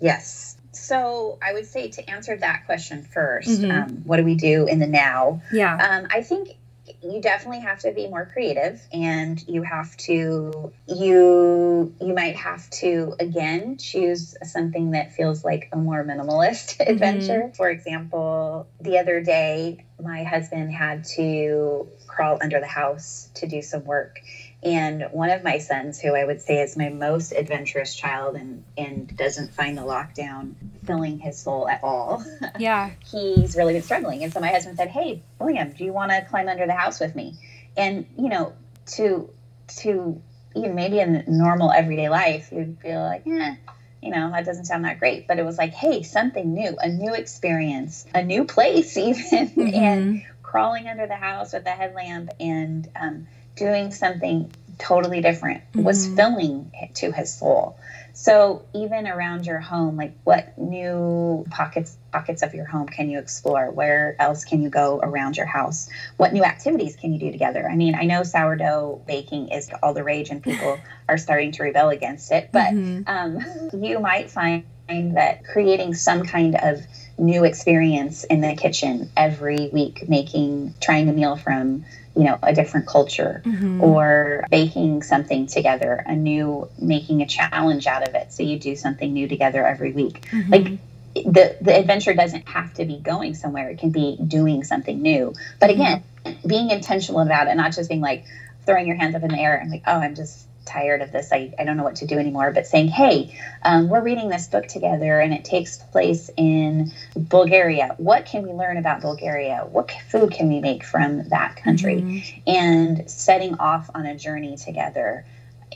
Yes. 0.00 0.56
So 0.72 1.38
I 1.42 1.52
would 1.52 1.66
say 1.66 1.88
to 1.90 2.08
answer 2.08 2.36
that 2.36 2.64
question 2.66 3.06
1st 3.14 3.44
mm-hmm. 3.44 3.70
um, 3.70 3.96
what 4.04 4.18
do 4.18 4.24
we 4.24 4.36
do 4.36 4.66
in 4.66 4.78
the 4.78 4.86
now? 4.86 5.42
Yeah. 5.52 5.74
Um, 5.74 6.08
I 6.10 6.22
think 6.22 6.57
you 7.02 7.20
definitely 7.20 7.60
have 7.60 7.78
to 7.78 7.92
be 7.92 8.06
more 8.08 8.24
creative 8.24 8.80
and 8.92 9.42
you 9.46 9.62
have 9.62 9.96
to 9.96 10.72
you 10.88 11.92
you 12.00 12.12
might 12.12 12.36
have 12.36 12.68
to 12.70 13.14
again 13.20 13.76
choose 13.76 14.34
something 14.42 14.90
that 14.90 15.12
feels 15.12 15.44
like 15.44 15.68
a 15.72 15.76
more 15.76 16.02
minimalist 16.02 16.80
adventure 16.86 17.42
mm-hmm. 17.42 17.52
for 17.52 17.68
example 17.70 18.66
the 18.80 18.98
other 18.98 19.20
day 19.20 19.84
my 20.02 20.22
husband 20.24 20.72
had 20.72 21.04
to 21.04 21.86
crawl 22.06 22.38
under 22.42 22.58
the 22.60 22.66
house 22.66 23.28
to 23.34 23.46
do 23.46 23.62
some 23.62 23.84
work 23.84 24.20
and 24.62 25.06
one 25.12 25.30
of 25.30 25.44
my 25.44 25.58
sons, 25.58 26.00
who 26.00 26.16
I 26.16 26.24
would 26.24 26.40
say 26.40 26.62
is 26.62 26.76
my 26.76 26.88
most 26.88 27.32
adventurous 27.32 27.94
child 27.94 28.34
and, 28.34 28.64
and 28.76 29.16
doesn't 29.16 29.54
find 29.54 29.78
the 29.78 29.82
lockdown 29.82 30.54
filling 30.84 31.20
his 31.20 31.38
soul 31.38 31.68
at 31.68 31.84
all. 31.84 32.24
Yeah. 32.58 32.90
he's 33.08 33.54
really 33.56 33.74
been 33.74 33.82
struggling. 33.82 34.24
And 34.24 34.32
so 34.32 34.40
my 34.40 34.48
husband 34.48 34.76
said, 34.76 34.88
Hey, 34.88 35.22
William, 35.38 35.70
do 35.72 35.84
you 35.84 35.92
want 35.92 36.10
to 36.10 36.26
climb 36.28 36.48
under 36.48 36.66
the 36.66 36.74
house 36.74 36.98
with 36.98 37.14
me? 37.14 37.34
And, 37.76 38.06
you 38.18 38.28
know, 38.28 38.52
to, 38.96 39.30
to, 39.78 40.20
even 40.56 40.74
maybe 40.74 40.98
in 40.98 41.24
normal 41.28 41.70
everyday 41.70 42.08
life, 42.08 42.50
you'd 42.50 42.78
feel 42.80 43.00
like, 43.00 43.22
yeah, 43.26 43.56
you 44.02 44.10
know, 44.10 44.30
that 44.32 44.44
doesn't 44.44 44.64
sound 44.64 44.84
that 44.86 44.98
great. 44.98 45.28
But 45.28 45.38
it 45.38 45.44
was 45.44 45.56
like, 45.56 45.72
hey, 45.72 46.02
something 46.02 46.52
new, 46.52 46.76
a 46.80 46.88
new 46.88 47.14
experience, 47.14 48.06
a 48.12 48.24
new 48.24 48.44
place, 48.44 48.96
even, 48.96 49.48
mm-hmm. 49.50 49.74
and 49.74 50.24
crawling 50.42 50.88
under 50.88 51.06
the 51.06 51.14
house 51.14 51.52
with 51.52 51.66
a 51.66 51.70
headlamp 51.70 52.30
and 52.40 52.88
um, 52.96 53.28
doing 53.58 53.92
something 53.92 54.50
totally 54.78 55.20
different 55.20 55.62
mm-hmm. 55.72 55.82
was 55.82 56.06
filling 56.08 56.70
to 56.94 57.10
his 57.10 57.32
soul 57.32 57.76
so 58.12 58.64
even 58.74 59.06
around 59.06 59.44
your 59.44 59.58
home 59.58 59.96
like 59.96 60.12
what 60.24 60.56
new 60.56 61.44
pockets 61.50 61.96
pockets 62.12 62.42
of 62.42 62.54
your 62.54 62.64
home 62.64 62.86
can 62.86 63.10
you 63.10 63.18
explore 63.18 63.70
where 63.70 64.14
else 64.20 64.44
can 64.44 64.62
you 64.62 64.70
go 64.70 65.00
around 65.02 65.36
your 65.36 65.46
house 65.46 65.88
what 66.16 66.32
new 66.32 66.44
activities 66.44 66.96
can 66.96 67.12
you 67.12 67.18
do 67.18 67.32
together 67.32 67.68
i 67.68 67.74
mean 67.74 67.94
i 67.94 68.04
know 68.04 68.22
sourdough 68.22 69.02
baking 69.06 69.48
is 69.48 69.70
all 69.82 69.94
the 69.94 70.04
rage 70.04 70.30
and 70.30 70.42
people 70.42 70.78
are 71.08 71.18
starting 71.18 71.50
to 71.50 71.62
rebel 71.62 71.88
against 71.88 72.30
it 72.30 72.50
but 72.52 72.72
mm-hmm. 72.72 73.02
um, 73.06 73.82
you 73.82 73.98
might 73.98 74.30
find 74.30 74.64
that 74.88 75.44
creating 75.44 75.94
some 75.94 76.24
kind 76.24 76.56
of 76.56 76.80
new 77.18 77.44
experience 77.44 78.24
in 78.24 78.40
the 78.40 78.54
kitchen 78.54 79.10
every 79.16 79.68
week, 79.72 80.08
making, 80.08 80.74
trying 80.80 81.08
a 81.08 81.12
meal 81.12 81.36
from, 81.36 81.84
you 82.16 82.24
know, 82.24 82.38
a 82.42 82.54
different 82.54 82.86
culture 82.86 83.42
mm-hmm. 83.44 83.82
or 83.82 84.44
baking 84.50 85.02
something 85.02 85.46
together, 85.46 86.02
a 86.06 86.14
new, 86.14 86.68
making 86.80 87.22
a 87.22 87.26
challenge 87.26 87.86
out 87.86 88.06
of 88.06 88.14
it. 88.14 88.32
So 88.32 88.42
you 88.42 88.58
do 88.58 88.76
something 88.76 89.12
new 89.12 89.28
together 89.28 89.66
every 89.66 89.92
week. 89.92 90.22
Mm-hmm. 90.30 90.52
Like, 90.52 90.78
the, 91.14 91.56
the 91.60 91.76
adventure 91.76 92.14
doesn't 92.14 92.46
have 92.48 92.74
to 92.74 92.84
be 92.84 92.98
going 92.98 93.34
somewhere. 93.34 93.70
It 93.70 93.78
can 93.78 93.90
be 93.90 94.16
doing 94.16 94.64
something 94.64 95.00
new. 95.00 95.34
But 95.58 95.70
mm-hmm. 95.70 95.80
again, 95.80 96.04
mm-hmm. 96.24 96.48
being 96.48 96.70
intentional 96.70 97.20
about 97.20 97.48
it, 97.48 97.56
not 97.56 97.72
just 97.72 97.88
being 97.88 98.00
like 98.00 98.24
throwing 98.66 98.86
your 98.86 98.96
hands 98.96 99.14
up 99.14 99.22
in 99.22 99.30
the 99.30 99.38
air 99.38 99.56
and 99.56 99.70
like, 99.70 99.82
oh, 99.86 99.98
I'm 99.98 100.14
just 100.14 100.46
tired 100.68 101.02
of 101.02 101.10
this. 101.10 101.32
I, 101.32 101.52
I 101.58 101.64
don't 101.64 101.76
know 101.76 101.82
what 101.82 101.96
to 101.96 102.06
do 102.06 102.18
anymore. 102.18 102.52
But 102.52 102.66
saying, 102.66 102.88
hey, 102.88 103.36
um, 103.62 103.88
we're 103.88 104.02
reading 104.02 104.28
this 104.28 104.46
book 104.46 104.66
together 104.66 105.18
and 105.18 105.32
it 105.32 105.44
takes 105.44 105.78
place 105.78 106.30
in 106.36 106.92
Bulgaria. 107.16 107.94
What 107.96 108.26
can 108.26 108.42
we 108.42 108.52
learn 108.52 108.76
about 108.76 109.00
Bulgaria? 109.00 109.66
What 109.70 109.90
food 110.10 110.30
can 110.30 110.48
we 110.48 110.60
make 110.60 110.84
from 110.84 111.28
that 111.30 111.56
country? 111.56 112.02
Mm-hmm. 112.02 112.40
And 112.46 113.10
setting 113.10 113.54
off 113.58 113.90
on 113.94 114.06
a 114.06 114.16
journey 114.16 114.56
together 114.56 115.24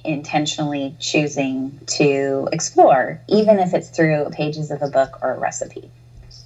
intentionally 0.04 0.96
choosing 0.98 1.78
to 1.86 2.48
explore, 2.52 3.20
even 3.28 3.58
if 3.58 3.74
it's 3.74 3.88
through 3.88 4.30
pages 4.30 4.70
of 4.70 4.82
a 4.82 4.88
book 4.88 5.18
or 5.22 5.32
a 5.32 5.38
recipe. 5.38 5.90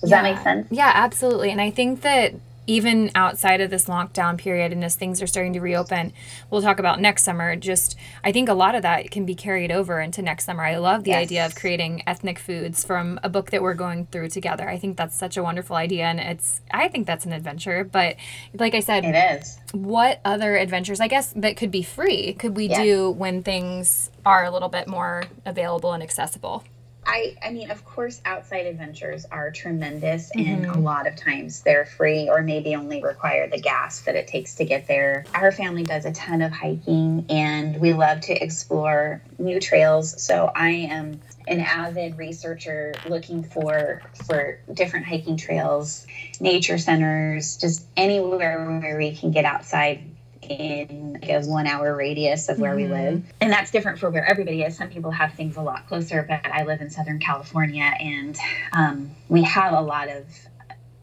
Does 0.00 0.10
yeah. 0.10 0.22
that 0.22 0.34
make 0.34 0.42
sense? 0.42 0.68
Yeah, 0.70 0.92
absolutely. 0.94 1.50
And 1.50 1.60
I 1.60 1.70
think 1.70 2.02
that 2.02 2.34
even 2.66 3.10
outside 3.14 3.60
of 3.60 3.70
this 3.70 3.86
lockdown 3.86 4.38
period 4.38 4.72
and 4.72 4.84
as 4.84 4.94
things 4.94 5.22
are 5.22 5.26
starting 5.26 5.52
to 5.52 5.60
reopen 5.60 6.12
we'll 6.50 6.62
talk 6.62 6.78
about 6.78 7.00
next 7.00 7.22
summer. 7.22 7.56
Just 7.56 7.96
i 8.24 8.32
think 8.32 8.48
a 8.48 8.54
lot 8.54 8.74
of 8.74 8.82
that 8.82 9.10
can 9.10 9.24
be 9.24 9.34
carried 9.34 9.70
over 9.70 10.00
into 10.00 10.22
next 10.22 10.44
summer. 10.44 10.64
I 10.64 10.76
love 10.76 11.04
the 11.04 11.10
yes. 11.10 11.22
idea 11.22 11.46
of 11.46 11.54
creating 11.54 12.02
ethnic 12.06 12.38
foods 12.38 12.84
from 12.84 13.20
a 13.22 13.28
book 13.28 13.50
that 13.50 13.62
we're 13.62 13.74
going 13.74 14.06
through 14.06 14.28
together. 14.28 14.68
I 14.68 14.78
think 14.78 14.96
that's 14.96 15.16
such 15.16 15.36
a 15.36 15.42
wonderful 15.42 15.76
idea 15.76 16.04
and 16.04 16.20
it's 16.20 16.60
i 16.70 16.88
think 16.88 17.06
that's 17.06 17.24
an 17.24 17.32
adventure 17.32 17.84
but 17.84 18.16
like 18.54 18.74
i 18.74 18.80
said 18.80 19.04
it 19.04 19.40
is. 19.40 19.58
what 19.72 20.20
other 20.24 20.56
adventures 20.56 21.00
i 21.00 21.08
guess 21.08 21.32
that 21.36 21.56
could 21.56 21.70
be 21.70 21.82
free 21.82 22.32
could 22.34 22.56
we 22.56 22.68
do 22.68 23.10
when 23.10 23.42
things 23.42 24.10
are 24.24 24.44
a 24.44 24.50
little 24.50 24.68
bit 24.68 24.88
more 24.88 25.24
available 25.44 25.92
and 25.92 26.02
accessible 26.02 26.64
I, 27.06 27.36
I 27.42 27.50
mean, 27.50 27.70
of 27.70 27.84
course, 27.84 28.20
outside 28.24 28.66
adventures 28.66 29.26
are 29.30 29.50
tremendous, 29.52 30.30
and 30.32 30.64
mm-hmm. 30.64 30.72
a 30.72 30.78
lot 30.80 31.06
of 31.06 31.14
times 31.14 31.62
they're 31.62 31.86
free 31.86 32.28
or 32.28 32.42
maybe 32.42 32.74
only 32.74 33.00
require 33.00 33.48
the 33.48 33.60
gas 33.60 34.00
that 34.00 34.16
it 34.16 34.26
takes 34.26 34.56
to 34.56 34.64
get 34.64 34.88
there. 34.88 35.24
Our 35.34 35.52
family 35.52 35.84
does 35.84 36.04
a 36.04 36.12
ton 36.12 36.42
of 36.42 36.50
hiking, 36.50 37.26
and 37.28 37.80
we 37.80 37.92
love 37.92 38.22
to 38.22 38.32
explore 38.32 39.22
new 39.38 39.60
trails. 39.60 40.20
So 40.20 40.50
I 40.54 40.70
am 40.70 41.20
an 41.46 41.60
avid 41.60 42.18
researcher 42.18 42.92
looking 43.08 43.44
for 43.44 44.02
for 44.26 44.58
different 44.74 45.06
hiking 45.06 45.36
trails, 45.36 46.06
nature 46.40 46.78
centers, 46.78 47.56
just 47.56 47.86
anywhere 47.96 48.80
where 48.80 48.98
we 48.98 49.14
can 49.14 49.30
get 49.30 49.44
outside 49.44 50.02
in 50.50 51.14
like 51.14 51.28
a 51.28 51.40
one 51.42 51.66
hour 51.66 51.94
radius 51.94 52.48
of 52.48 52.58
where 52.58 52.74
mm-hmm. 52.74 52.92
we 52.92 52.98
live. 52.98 53.24
And 53.40 53.52
that's 53.52 53.70
different 53.70 53.98
for 53.98 54.10
where 54.10 54.24
everybody 54.24 54.62
is. 54.62 54.76
Some 54.76 54.88
people 54.88 55.10
have 55.10 55.34
things 55.34 55.56
a 55.56 55.62
lot 55.62 55.86
closer, 55.88 56.24
but 56.28 56.46
I 56.46 56.64
live 56.64 56.80
in 56.80 56.90
Southern 56.90 57.18
California 57.18 57.84
and 57.84 58.36
um, 58.72 59.10
we 59.28 59.42
have 59.42 59.72
a 59.72 59.80
lot 59.80 60.08
of, 60.08 60.24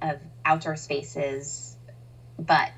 of 0.02 0.20
outdoor 0.46 0.76
spaces, 0.76 1.76
but 2.38 2.72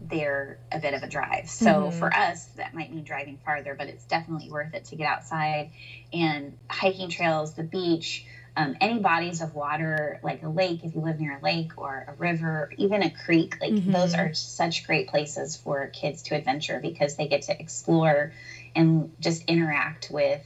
they're 0.00 0.58
a 0.72 0.78
bit 0.78 0.94
of 0.94 1.02
a 1.02 1.08
drive. 1.08 1.48
So 1.48 1.66
mm-hmm. 1.66 1.98
for 1.98 2.12
us, 2.14 2.46
that 2.56 2.74
might 2.74 2.92
mean 2.92 3.04
driving 3.04 3.38
farther, 3.44 3.74
but 3.74 3.88
it's 3.88 4.04
definitely 4.04 4.50
worth 4.50 4.74
it 4.74 4.86
to 4.86 4.96
get 4.96 5.06
outside 5.06 5.70
and 6.12 6.56
hiking 6.68 7.10
trails, 7.10 7.54
the 7.54 7.62
beach 7.62 8.24
um, 8.56 8.76
any 8.80 8.98
bodies 8.98 9.40
of 9.40 9.54
water, 9.54 10.20
like 10.22 10.42
a 10.42 10.48
lake, 10.48 10.80
if 10.84 10.94
you 10.94 11.00
live 11.00 11.20
near 11.20 11.38
a 11.38 11.42
lake 11.42 11.72
or 11.76 12.06
a 12.08 12.14
river, 12.14 12.72
even 12.76 13.02
a 13.02 13.10
creek, 13.10 13.56
like 13.60 13.72
mm-hmm. 13.72 13.92
those 13.92 14.14
are 14.14 14.34
such 14.34 14.86
great 14.86 15.08
places 15.08 15.56
for 15.56 15.86
kids 15.88 16.22
to 16.22 16.34
adventure 16.34 16.80
because 16.80 17.16
they 17.16 17.28
get 17.28 17.42
to 17.42 17.58
explore 17.58 18.32
and 18.74 19.12
just 19.20 19.44
interact 19.44 20.08
with 20.10 20.42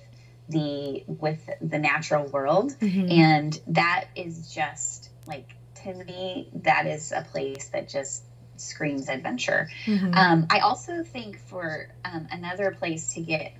the 0.49 1.05
with 1.07 1.49
the 1.61 1.79
natural 1.79 2.27
world 2.27 2.73
mm-hmm. 2.79 3.11
and 3.11 3.59
that 3.69 4.07
is 4.15 4.53
just 4.53 5.09
like 5.27 5.55
to 5.83 5.95
me 5.95 6.49
that 6.55 6.87
is 6.87 7.13
a 7.13 7.23
place 7.31 7.69
that 7.69 7.89
just 7.89 8.23
screams 8.57 9.09
adventure 9.09 9.71
mm-hmm. 9.87 10.13
um, 10.15 10.47
i 10.51 10.59
also 10.59 11.03
think 11.03 11.39
for 11.39 11.89
um, 12.05 12.29
another 12.31 12.73
place 12.73 13.15
to 13.15 13.21
get 13.21 13.55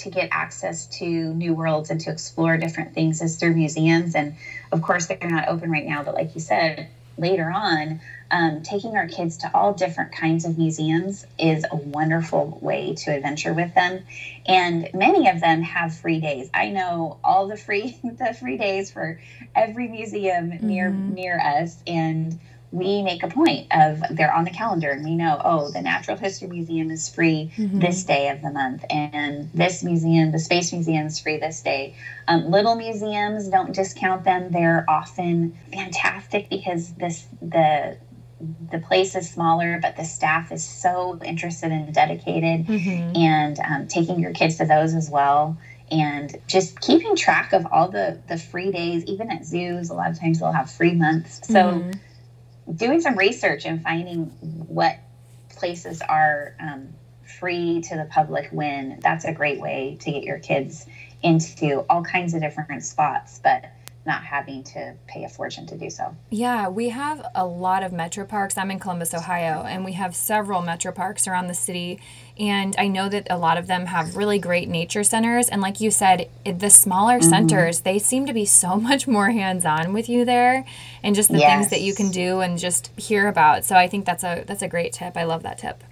to 0.00 0.10
get 0.10 0.28
access 0.32 0.86
to 0.86 1.06
new 1.34 1.54
worlds 1.54 1.90
and 1.90 2.00
to 2.02 2.10
explore 2.10 2.56
different 2.56 2.94
things 2.94 3.22
is 3.22 3.36
through 3.36 3.54
museums. 3.54 4.14
And 4.14 4.34
of 4.72 4.82
course, 4.82 5.06
they're 5.06 5.18
not 5.22 5.48
open 5.48 5.70
right 5.70 5.86
now, 5.86 6.02
but 6.02 6.14
like 6.14 6.34
you 6.34 6.40
said, 6.40 6.88
later 7.18 7.50
on, 7.50 8.00
um, 8.30 8.62
taking 8.62 8.96
our 8.96 9.08
kids 9.08 9.38
to 9.38 9.50
all 9.52 9.72
different 9.72 10.12
kinds 10.12 10.44
of 10.44 10.56
museums 10.56 11.26
is 11.38 11.64
a 11.70 11.76
wonderful 11.76 12.58
way 12.60 12.94
to 12.94 13.10
adventure 13.10 13.52
with 13.52 13.74
them. 13.74 14.04
And 14.46 14.88
many 14.94 15.28
of 15.28 15.40
them 15.40 15.62
have 15.62 15.94
free 15.94 16.20
days. 16.20 16.48
I 16.54 16.70
know 16.70 17.18
all 17.24 17.48
the 17.48 17.56
free 17.56 17.98
the 18.04 18.32
free 18.32 18.56
days 18.56 18.90
for 18.90 19.20
every 19.54 19.88
museum 19.88 20.50
mm-hmm. 20.50 20.66
near 20.66 20.90
near 20.90 21.40
us, 21.40 21.76
and 21.86 22.38
we 22.72 23.02
make 23.02 23.22
a 23.22 23.28
point 23.28 23.66
of 23.72 24.02
they're 24.10 24.32
on 24.32 24.44
the 24.44 24.50
calendar 24.50 24.90
and 24.90 25.04
we 25.04 25.16
know 25.16 25.40
oh 25.44 25.70
the 25.70 25.80
natural 25.80 26.16
history 26.16 26.46
museum 26.46 26.90
is 26.90 27.08
free 27.08 27.50
mm-hmm. 27.56 27.80
this 27.80 28.04
day 28.04 28.28
of 28.28 28.40
the 28.42 28.50
month 28.50 28.84
and 28.90 29.50
this 29.52 29.82
museum 29.82 30.30
the 30.30 30.38
space 30.38 30.72
museum 30.72 31.06
is 31.06 31.18
free 31.18 31.38
this 31.38 31.60
day. 31.62 31.94
Um, 32.28 32.50
little 32.50 32.76
museums 32.76 33.48
don't 33.48 33.74
discount 33.74 34.24
them. 34.24 34.50
They're 34.50 34.84
often 34.88 35.58
fantastic 35.72 36.48
because 36.48 36.92
this 36.94 37.26
the 37.40 37.96
the 38.70 38.78
place 38.78 39.14
is 39.16 39.30
smaller, 39.30 39.78
but 39.82 39.96
the 39.96 40.04
staff 40.04 40.50
is 40.50 40.66
so 40.66 41.20
interested 41.22 41.72
and 41.72 41.92
dedicated, 41.92 42.66
mm-hmm. 42.66 43.16
and 43.16 43.58
um, 43.58 43.86
taking 43.86 44.18
your 44.18 44.32
kids 44.32 44.56
to 44.56 44.64
those 44.64 44.94
as 44.94 45.10
well 45.10 45.58
and 45.90 46.36
just 46.46 46.80
keeping 46.80 47.16
track 47.16 47.52
of 47.52 47.66
all 47.70 47.88
the 47.88 48.18
the 48.28 48.38
free 48.38 48.70
days. 48.70 49.04
Even 49.04 49.30
at 49.30 49.44
zoos 49.44 49.90
a 49.90 49.94
lot 49.94 50.10
of 50.10 50.18
times 50.18 50.38
they'll 50.38 50.52
have 50.52 50.70
free 50.70 50.94
months. 50.94 51.46
So 51.46 51.54
mm-hmm 51.54 51.90
doing 52.74 53.00
some 53.00 53.16
research 53.16 53.64
and 53.64 53.82
finding 53.82 54.26
what 54.68 54.98
places 55.50 56.02
are 56.02 56.54
um, 56.60 56.88
free 57.38 57.80
to 57.82 57.96
the 57.96 58.04
public 58.04 58.48
when 58.50 58.98
that's 59.00 59.24
a 59.24 59.32
great 59.32 59.60
way 59.60 59.96
to 60.00 60.10
get 60.10 60.22
your 60.22 60.38
kids 60.38 60.86
into 61.22 61.84
all 61.90 62.02
kinds 62.02 62.34
of 62.34 62.40
different 62.40 62.82
spots 62.82 63.40
but 63.42 63.64
not 64.06 64.24
having 64.24 64.64
to 64.64 64.94
pay 65.06 65.24
a 65.24 65.28
fortune 65.28 65.66
to 65.66 65.76
do 65.76 65.90
so. 65.90 66.16
Yeah, 66.30 66.68
we 66.68 66.88
have 66.88 67.24
a 67.34 67.44
lot 67.44 67.82
of 67.82 67.92
metro 67.92 68.24
parks. 68.24 68.56
I'm 68.56 68.70
in 68.70 68.78
Columbus, 68.78 69.12
Ohio, 69.12 69.62
and 69.62 69.84
we 69.84 69.92
have 69.92 70.16
several 70.16 70.62
metro 70.62 70.90
parks 70.90 71.28
around 71.28 71.48
the 71.48 71.54
city. 71.54 72.00
And 72.40 72.74
I 72.78 72.88
know 72.88 73.10
that 73.10 73.26
a 73.28 73.36
lot 73.36 73.58
of 73.58 73.66
them 73.66 73.84
have 73.84 74.16
really 74.16 74.38
great 74.38 74.66
nature 74.66 75.04
centers. 75.04 75.50
And 75.50 75.60
like 75.60 75.78
you 75.78 75.90
said, 75.90 76.30
the 76.44 76.70
smaller 76.70 77.18
mm-hmm. 77.18 77.28
centers, 77.28 77.82
they 77.82 77.98
seem 77.98 78.24
to 78.24 78.32
be 78.32 78.46
so 78.46 78.76
much 78.80 79.06
more 79.06 79.30
hands 79.30 79.66
on 79.66 79.92
with 79.92 80.08
you 80.08 80.24
there 80.24 80.64
and 81.02 81.14
just 81.14 81.30
the 81.30 81.38
yes. 81.38 81.50
things 81.50 81.70
that 81.70 81.82
you 81.82 81.94
can 81.94 82.10
do 82.10 82.40
and 82.40 82.58
just 82.58 82.98
hear 82.98 83.28
about. 83.28 83.66
So 83.66 83.76
I 83.76 83.88
think 83.88 84.06
that's 84.06 84.24
a 84.24 84.44
that's 84.46 84.62
a 84.62 84.68
great 84.68 84.94
tip. 84.94 85.18
I 85.18 85.24
love 85.24 85.42
that 85.42 85.58
tip. 85.58 85.84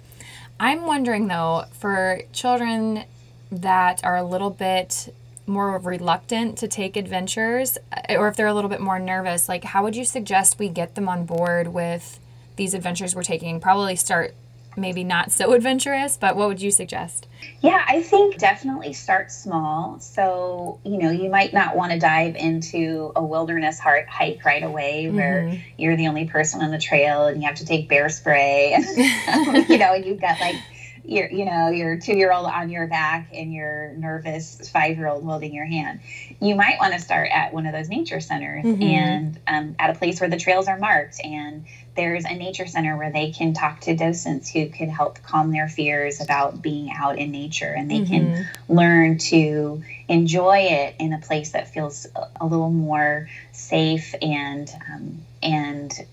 I'm 0.59 0.87
wondering 0.87 1.27
though, 1.27 1.65
for 1.71 2.21
children 2.33 3.05
that 3.51 4.03
are 4.03 4.17
a 4.17 4.23
little 4.23 4.49
bit 4.49 5.13
more 5.45 5.77
reluctant 5.77 6.57
to 6.59 6.67
take 6.67 6.95
adventures 6.95 7.77
uh, 7.91 8.15
or 8.15 8.27
if 8.27 8.35
they're 8.35 8.47
a 8.47 8.53
little 8.53 8.69
bit 8.69 8.79
more 8.79 8.99
nervous 8.99 9.49
like 9.49 9.63
how 9.63 9.81
would 9.81 9.95
you 9.95 10.05
suggest 10.05 10.59
we 10.59 10.69
get 10.69 10.93
them 10.93 11.09
on 11.09 11.25
board 11.25 11.69
with 11.69 12.19
these 12.55 12.75
adventures 12.75 13.15
we're 13.15 13.23
taking 13.23 13.59
probably 13.59 13.95
start 13.95 14.35
maybe 14.79 15.03
not 15.03 15.31
so 15.31 15.53
adventurous 15.53 16.17
but 16.17 16.35
what 16.35 16.47
would 16.47 16.61
you 16.61 16.71
suggest 16.71 17.27
yeah 17.61 17.83
i 17.87 18.01
think 18.01 18.37
definitely 18.37 18.93
start 18.93 19.31
small 19.31 19.99
so 19.99 20.79
you 20.83 20.97
know 20.97 21.09
you 21.09 21.29
might 21.29 21.53
not 21.53 21.75
want 21.75 21.91
to 21.91 21.99
dive 21.99 22.35
into 22.35 23.11
a 23.15 23.23
wilderness 23.23 23.79
hike 23.79 24.43
right 24.45 24.63
away 24.63 25.09
where 25.09 25.43
mm-hmm. 25.43 25.61
you're 25.77 25.95
the 25.95 26.07
only 26.07 26.25
person 26.25 26.61
on 26.61 26.71
the 26.71 26.79
trail 26.79 27.27
and 27.27 27.41
you 27.41 27.47
have 27.47 27.57
to 27.57 27.65
take 27.65 27.87
bear 27.87 28.09
spray 28.09 28.73
and 28.73 28.85
you 29.69 29.77
know 29.77 29.93
and 29.93 30.05
you've 30.05 30.21
got 30.21 30.39
like 30.39 30.55
your 31.09 31.29
you 31.31 31.45
know 31.45 31.69
your 31.69 31.97
two 31.97 32.15
year 32.15 32.31
old 32.31 32.45
on 32.45 32.69
your 32.69 32.87
back 32.87 33.29
and 33.33 33.51
your 33.51 33.93
nervous 33.97 34.69
five 34.69 34.95
year 34.95 35.07
old 35.07 35.23
holding 35.23 35.53
your 35.53 35.65
hand 35.65 35.99
you 36.39 36.55
might 36.55 36.77
want 36.79 36.93
to 36.93 36.99
start 36.99 37.29
at 37.33 37.51
one 37.51 37.65
of 37.65 37.73
those 37.73 37.89
nature 37.89 38.19
centers 38.19 38.63
mm-hmm. 38.63 38.81
and 38.81 39.39
um, 39.47 39.75
at 39.79 39.89
a 39.89 39.93
place 39.97 40.21
where 40.21 40.29
the 40.29 40.37
trails 40.37 40.67
are 40.67 40.77
marked 40.77 41.19
and 41.23 41.65
there's 41.99 42.23
a 42.23 42.33
nature 42.33 42.65
center 42.65 42.95
where 42.95 43.11
they 43.11 43.29
can 43.29 43.53
talk 43.53 43.81
to 43.81 43.93
docents 43.93 44.49
who 44.49 44.69
can 44.69 44.87
help 44.87 45.21
calm 45.21 45.51
their 45.51 45.67
fears 45.67 46.21
about 46.21 46.61
being 46.61 46.89
out 46.95 47.19
in 47.19 47.29
nature 47.29 47.73
and 47.75 47.91
they 47.91 47.99
mm-hmm. 47.99 48.35
can 48.35 48.47
learn 48.69 49.17
to 49.17 49.83
enjoy 50.07 50.59
it 50.59 50.95
in 50.97 51.11
a 51.11 51.19
place 51.19 51.51
that 51.51 51.67
feels 51.67 52.07
a 52.39 52.45
little 52.45 52.69
more 52.69 53.27
safe 53.51 54.15
and 54.21 54.73
um, 54.89 55.17
and 55.43 56.05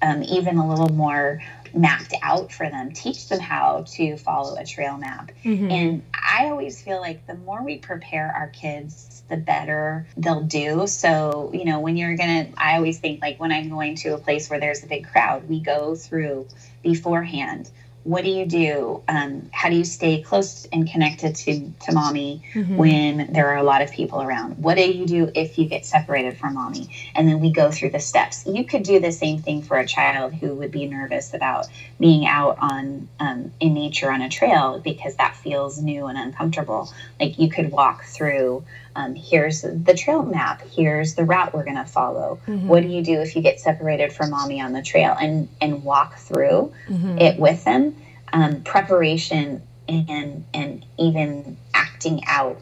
um, 0.00 0.22
even 0.22 0.56
a 0.56 0.66
little 0.66 0.88
more 0.88 1.42
mapped 1.74 2.14
out 2.22 2.50
for 2.50 2.70
them, 2.70 2.92
teach 2.92 3.28
them 3.28 3.40
how 3.40 3.84
to 3.88 4.16
follow 4.16 4.56
a 4.56 4.64
trail 4.64 4.96
map. 4.96 5.30
Mm-hmm. 5.44 5.70
And 5.70 6.02
I 6.14 6.46
always 6.46 6.80
feel 6.80 7.00
like 7.02 7.26
the 7.26 7.34
more 7.34 7.62
we 7.62 7.76
prepare 7.76 8.32
our 8.34 8.48
kids 8.48 9.13
the 9.28 9.36
better 9.36 10.06
they'll 10.16 10.42
do. 10.42 10.86
So, 10.86 11.50
you 11.54 11.64
know, 11.64 11.80
when 11.80 11.96
you're 11.96 12.16
going 12.16 12.52
to, 12.52 12.62
I 12.62 12.76
always 12.76 12.98
think 12.98 13.22
like 13.22 13.40
when 13.40 13.52
I'm 13.52 13.68
going 13.68 13.96
to 13.96 14.14
a 14.14 14.18
place 14.18 14.50
where 14.50 14.60
there's 14.60 14.84
a 14.84 14.86
big 14.86 15.06
crowd, 15.08 15.48
we 15.48 15.60
go 15.60 15.94
through 15.94 16.46
beforehand 16.82 17.70
what 18.04 18.22
do 18.22 18.28
you 18.28 18.44
do? 18.44 19.02
Um, 19.08 19.48
how 19.50 19.70
do 19.70 19.76
you 19.76 19.84
stay 19.84 20.20
close 20.20 20.66
and 20.66 20.88
connected 20.88 21.34
to, 21.36 21.72
to 21.86 21.92
mommy 21.92 22.42
mm-hmm. 22.52 22.76
when 22.76 23.32
there 23.32 23.48
are 23.48 23.56
a 23.56 23.62
lot 23.62 23.80
of 23.80 23.90
people 23.90 24.22
around? 24.22 24.58
What 24.58 24.76
do 24.76 24.82
you 24.82 25.06
do 25.06 25.32
if 25.34 25.58
you 25.58 25.66
get 25.66 25.86
separated 25.86 26.36
from 26.36 26.54
mommy? 26.54 26.90
And 27.14 27.26
then 27.26 27.40
we 27.40 27.50
go 27.50 27.70
through 27.70 27.90
the 27.90 28.00
steps. 28.00 28.46
You 28.46 28.64
could 28.64 28.82
do 28.82 29.00
the 29.00 29.10
same 29.10 29.40
thing 29.40 29.62
for 29.62 29.78
a 29.78 29.86
child 29.86 30.34
who 30.34 30.54
would 30.54 30.70
be 30.70 30.86
nervous 30.86 31.32
about 31.32 31.66
being 31.98 32.26
out 32.26 32.58
on 32.60 33.08
um, 33.18 33.50
in 33.58 33.72
nature 33.72 34.10
on 34.10 34.20
a 34.20 34.28
trail 34.28 34.80
because 34.84 35.16
that 35.16 35.36
feels 35.36 35.80
new 35.80 36.06
and 36.06 36.18
uncomfortable. 36.18 36.92
Like 37.18 37.38
you 37.38 37.48
could 37.48 37.72
walk 37.72 38.04
through 38.04 38.64
um, 38.96 39.14
here's 39.14 39.62
the 39.62 39.94
trail 39.96 40.22
map 40.22 40.62
here's 40.68 41.14
the 41.14 41.24
route 41.24 41.54
we're 41.54 41.64
going 41.64 41.76
to 41.76 41.84
follow 41.84 42.38
mm-hmm. 42.46 42.68
what 42.68 42.82
do 42.82 42.88
you 42.88 43.02
do 43.02 43.20
if 43.20 43.34
you 43.34 43.42
get 43.42 43.60
separated 43.60 44.12
from 44.12 44.30
mommy 44.30 44.60
on 44.60 44.72
the 44.72 44.82
trail 44.82 45.16
and 45.20 45.48
and 45.60 45.82
walk 45.84 46.16
through 46.16 46.72
mm-hmm. 46.88 47.18
it 47.18 47.38
with 47.38 47.64
them 47.64 47.94
um, 48.32 48.62
preparation 48.62 49.62
and 49.88 50.44
and 50.54 50.84
even 50.98 51.56
acting 51.74 52.22
out 52.26 52.60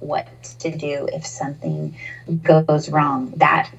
what 0.00 0.28
to 0.60 0.76
do 0.76 1.08
if 1.12 1.26
something 1.26 1.96
goes 2.42 2.88
wrong 2.88 3.32
that 3.36 3.70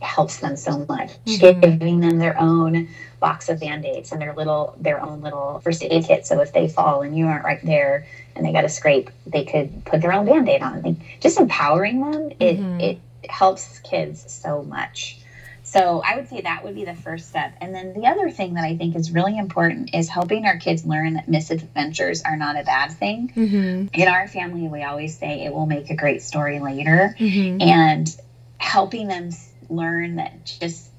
helps 0.00 0.38
them 0.38 0.56
so 0.56 0.84
much 0.88 1.10
mm-hmm. 1.24 1.60
giving 1.60 2.00
them 2.00 2.18
their 2.18 2.38
own 2.38 2.88
box 3.18 3.48
of 3.48 3.58
band-aids 3.60 4.12
and 4.12 4.20
their 4.20 4.34
little 4.34 4.76
their 4.78 5.02
own 5.02 5.20
little 5.22 5.60
first 5.60 5.82
aid 5.82 6.04
kit 6.04 6.26
so 6.26 6.40
if 6.40 6.52
they 6.52 6.68
fall 6.68 7.02
and 7.02 7.16
you 7.16 7.26
aren't 7.26 7.44
right 7.44 7.64
there 7.64 8.06
and 8.36 8.44
they 8.44 8.52
got 8.52 8.64
a 8.64 8.68
scrape 8.68 9.10
they 9.26 9.44
could 9.44 9.84
put 9.84 10.00
their 10.00 10.12
own 10.12 10.26
band-aid 10.26 10.62
on 10.62 10.82
they, 10.82 10.96
just 11.20 11.38
empowering 11.38 12.00
them 12.00 12.30
it 12.40 12.58
mm-hmm. 12.58 12.80
it 12.80 12.98
helps 13.28 13.78
kids 13.80 14.24
so 14.32 14.62
much 14.62 15.18
so 15.62 16.00
i 16.04 16.16
would 16.16 16.28
say 16.28 16.40
that 16.40 16.62
would 16.64 16.74
be 16.74 16.84
the 16.84 16.94
first 16.94 17.28
step 17.28 17.54
and 17.60 17.74
then 17.74 17.92
the 17.94 18.06
other 18.06 18.30
thing 18.30 18.54
that 18.54 18.64
i 18.64 18.76
think 18.76 18.94
is 18.94 19.10
really 19.10 19.36
important 19.36 19.94
is 19.94 20.08
helping 20.08 20.44
our 20.46 20.58
kids 20.58 20.84
learn 20.84 21.14
that 21.14 21.28
misadventures 21.28 22.22
are 22.22 22.36
not 22.36 22.58
a 22.58 22.62
bad 22.62 22.92
thing 22.92 23.32
mm-hmm. 23.34 23.86
in 23.92 24.08
our 24.08 24.28
family 24.28 24.68
we 24.68 24.82
always 24.82 25.16
say 25.16 25.44
it 25.44 25.52
will 25.52 25.66
make 25.66 25.90
a 25.90 25.96
great 25.96 26.22
story 26.22 26.60
later 26.60 27.14
mm-hmm. 27.18 27.60
and 27.60 28.16
helping 28.58 29.08
them 29.08 29.30
learn 29.68 30.16
that 30.16 30.44
just 30.60 30.90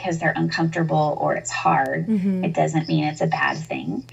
because 0.00 0.18
they're 0.18 0.32
uncomfortable 0.34 1.18
or 1.20 1.34
it's 1.34 1.50
hard, 1.50 2.06
mm-hmm. 2.06 2.44
it 2.44 2.54
doesn't 2.54 2.88
mean 2.88 3.04
it's 3.04 3.20
a 3.20 3.26
bad 3.26 3.56
thing. 3.56 4.04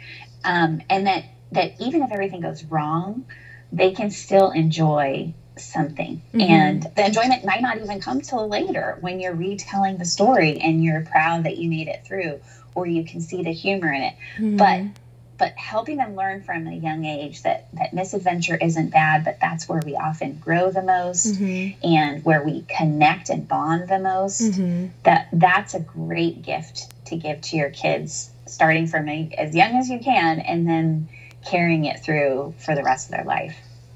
Um, 0.44 0.82
and 0.90 1.08
that 1.08 1.26
that 1.52 1.80
even 1.80 2.02
if 2.02 2.12
everything 2.12 2.42
goes 2.42 2.64
wrong, 2.66 3.26
they 3.72 3.92
can 3.92 4.12
still 4.12 4.52
enjoy 4.52 5.34
something. 5.58 6.22
Mm-hmm. 6.34 6.42
And 6.42 6.84
the 6.96 7.06
enjoyment 7.06 7.46
might 7.46 7.62
not 7.62 7.78
even 7.78 8.00
come 8.00 8.22
till 8.22 8.48
later 8.48 8.98
when 9.02 9.20
you're 9.20 9.36
retelling 9.36 9.98
the 9.98 10.06
story 10.06 10.60
and 10.60 10.84
you're 10.84 11.02
proud 11.02 11.44
that 11.46 11.58
you 11.58 11.70
made 11.70 11.88
it 11.88 12.06
through 12.06 12.40
or 12.76 12.86
you 12.86 13.04
can 13.06 13.22
see 13.22 13.44
the 13.44 13.54
humor 13.54 13.92
in 13.92 14.02
it. 14.02 14.14
Mm-hmm. 14.38 14.58
But 14.58 15.00
but 15.38 15.56
helping 15.56 15.98
them 15.98 16.16
learn 16.16 16.42
from 16.42 16.68
a 16.68 16.74
young 16.74 17.06
age 17.06 17.44
that 17.44 17.68
that 17.74 17.94
misadventure 17.94 18.56
isn't 18.56 18.90
bad 18.90 19.24
but 19.24 19.38
that's 19.40 19.70
where 19.70 19.82
we 19.86 19.96
often 19.96 20.36
grow 20.38 20.72
the 20.72 20.82
most 20.82 21.36
mm-hmm. 21.36 21.86
and 21.86 22.26
where 22.26 22.44
we 22.44 22.64
connect 22.64 23.30
and 23.30 23.48
bond 23.48 23.88
the 23.88 24.00
most 24.00 24.42
mm-hmm. 24.42 24.88
that 25.04 25.28
that's 25.34 25.74
a 25.74 25.80
great 25.80 26.42
gift 26.42 26.88
to 27.06 27.16
give 27.16 27.40
to 27.42 27.56
your 27.56 27.70
kids 27.70 28.32
starting 28.48 28.88
from 28.88 29.08
a, 29.08 29.30
as 29.38 29.56
young 29.56 29.76
as 29.76 29.90
you 29.90 30.00
can 30.00 30.40
and 30.40 30.68
then 30.68 31.08
carrying 31.50 31.86
it 31.86 32.04
through 32.04 32.54
for 32.58 32.76
the 32.76 32.84
rest 32.84 33.10
of 33.10 33.16
their 33.16 33.26
life 33.26 33.56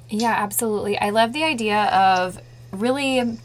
yeah 0.10 0.36
absolutely 0.38 0.98
i 1.00 1.10
love 1.10 1.34
the 1.34 1.44
idea 1.44 1.84
of 1.86 2.40
really 2.72 3.38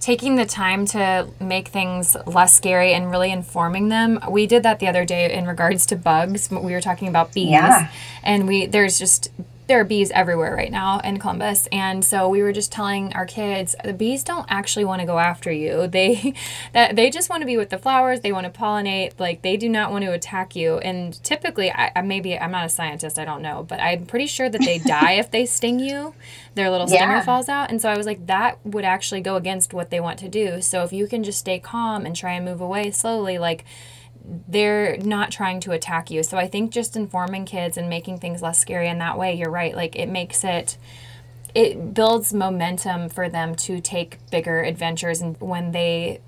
taking 0.00 0.36
the 0.36 0.46
time 0.46 0.86
to 0.86 1.28
make 1.38 1.68
things 1.68 2.16
less 2.26 2.56
scary 2.56 2.94
and 2.94 3.10
really 3.10 3.30
informing 3.30 3.90
them. 3.90 4.18
We 4.28 4.46
did 4.46 4.62
that 4.62 4.80
the 4.80 4.88
other 4.88 5.04
day 5.04 5.32
in 5.32 5.46
regards 5.46 5.86
to 5.86 5.96
bugs. 5.96 6.50
We 6.50 6.72
were 6.72 6.80
talking 6.80 7.06
about 7.06 7.34
bees. 7.34 7.50
Yeah. 7.50 7.90
And 8.22 8.48
we 8.48 8.66
there's 8.66 8.98
just 8.98 9.30
there 9.70 9.80
are 9.80 9.84
bees 9.84 10.10
everywhere 10.10 10.52
right 10.52 10.72
now 10.72 10.98
in 10.98 11.16
Columbus. 11.20 11.68
And 11.70 12.04
so 12.04 12.28
we 12.28 12.42
were 12.42 12.52
just 12.52 12.72
telling 12.72 13.12
our 13.12 13.24
kids 13.24 13.76
the 13.84 13.92
bees 13.92 14.24
don't 14.24 14.44
actually 14.48 14.84
want 14.84 15.00
to 15.00 15.06
go 15.06 15.18
after 15.18 15.52
you. 15.52 15.88
They 16.00 16.34
that 16.72 16.96
they 16.96 17.10
just 17.10 17.28
want 17.28 17.42
to 17.42 17.46
be 17.46 17.56
with 17.56 17.70
the 17.70 17.78
flowers. 17.78 18.20
They 18.20 18.32
want 18.32 18.52
to 18.52 18.60
pollinate. 18.60 19.12
Like 19.18 19.42
they 19.42 19.56
do 19.56 19.68
not 19.68 19.92
want 19.92 20.04
to 20.04 20.12
attack 20.12 20.56
you. 20.56 20.78
And 20.78 21.22
typically, 21.22 21.70
I, 21.70 21.92
I 21.94 22.02
maybe 22.02 22.38
I'm 22.38 22.50
not 22.50 22.64
a 22.64 22.68
scientist. 22.68 23.18
I 23.18 23.24
don't 23.24 23.42
know, 23.42 23.64
but 23.68 23.80
I'm 23.80 24.06
pretty 24.06 24.26
sure 24.26 24.48
that 24.48 24.60
they 24.60 24.78
die 24.78 25.12
if 25.12 25.30
they 25.30 25.46
sting 25.46 25.78
you. 25.78 26.14
Their 26.54 26.70
little 26.70 26.88
stinger 26.88 27.22
falls 27.22 27.48
out. 27.48 27.70
And 27.70 27.82
so 27.82 27.90
I 27.90 27.96
was 27.96 28.06
like, 28.06 28.26
that 28.26 28.64
would 28.64 28.84
actually 28.84 29.20
go 29.20 29.36
against 29.36 29.74
what 29.74 29.90
they 29.90 30.00
want 30.00 30.18
to 30.20 30.28
do. 30.28 30.62
So 30.62 30.84
if 30.84 30.92
you 30.92 31.06
can 31.06 31.22
just 31.22 31.38
stay 31.38 31.58
calm 31.58 32.06
and 32.06 32.16
try 32.16 32.32
and 32.32 32.44
move 32.44 32.60
away 32.60 32.90
slowly, 32.90 33.38
like 33.38 33.64
they're 34.48 34.96
not 34.98 35.30
trying 35.30 35.60
to 35.60 35.72
attack 35.72 36.10
you. 36.10 36.22
So 36.22 36.36
I 36.38 36.46
think 36.46 36.72
just 36.72 36.96
informing 36.96 37.44
kids 37.44 37.76
and 37.76 37.88
making 37.88 38.18
things 38.18 38.42
less 38.42 38.58
scary 38.58 38.88
in 38.88 38.98
that 38.98 39.18
way, 39.18 39.34
you're 39.34 39.50
right. 39.50 39.74
Like 39.74 39.96
it 39.96 40.08
makes 40.08 40.44
it 40.44 40.76
it 41.52 41.94
builds 41.94 42.32
momentum 42.32 43.08
for 43.08 43.28
them 43.28 43.56
to 43.56 43.80
take 43.80 44.18
bigger 44.30 44.62
adventures 44.62 45.20
and 45.20 45.36
when 45.40 45.72
they 45.72 46.20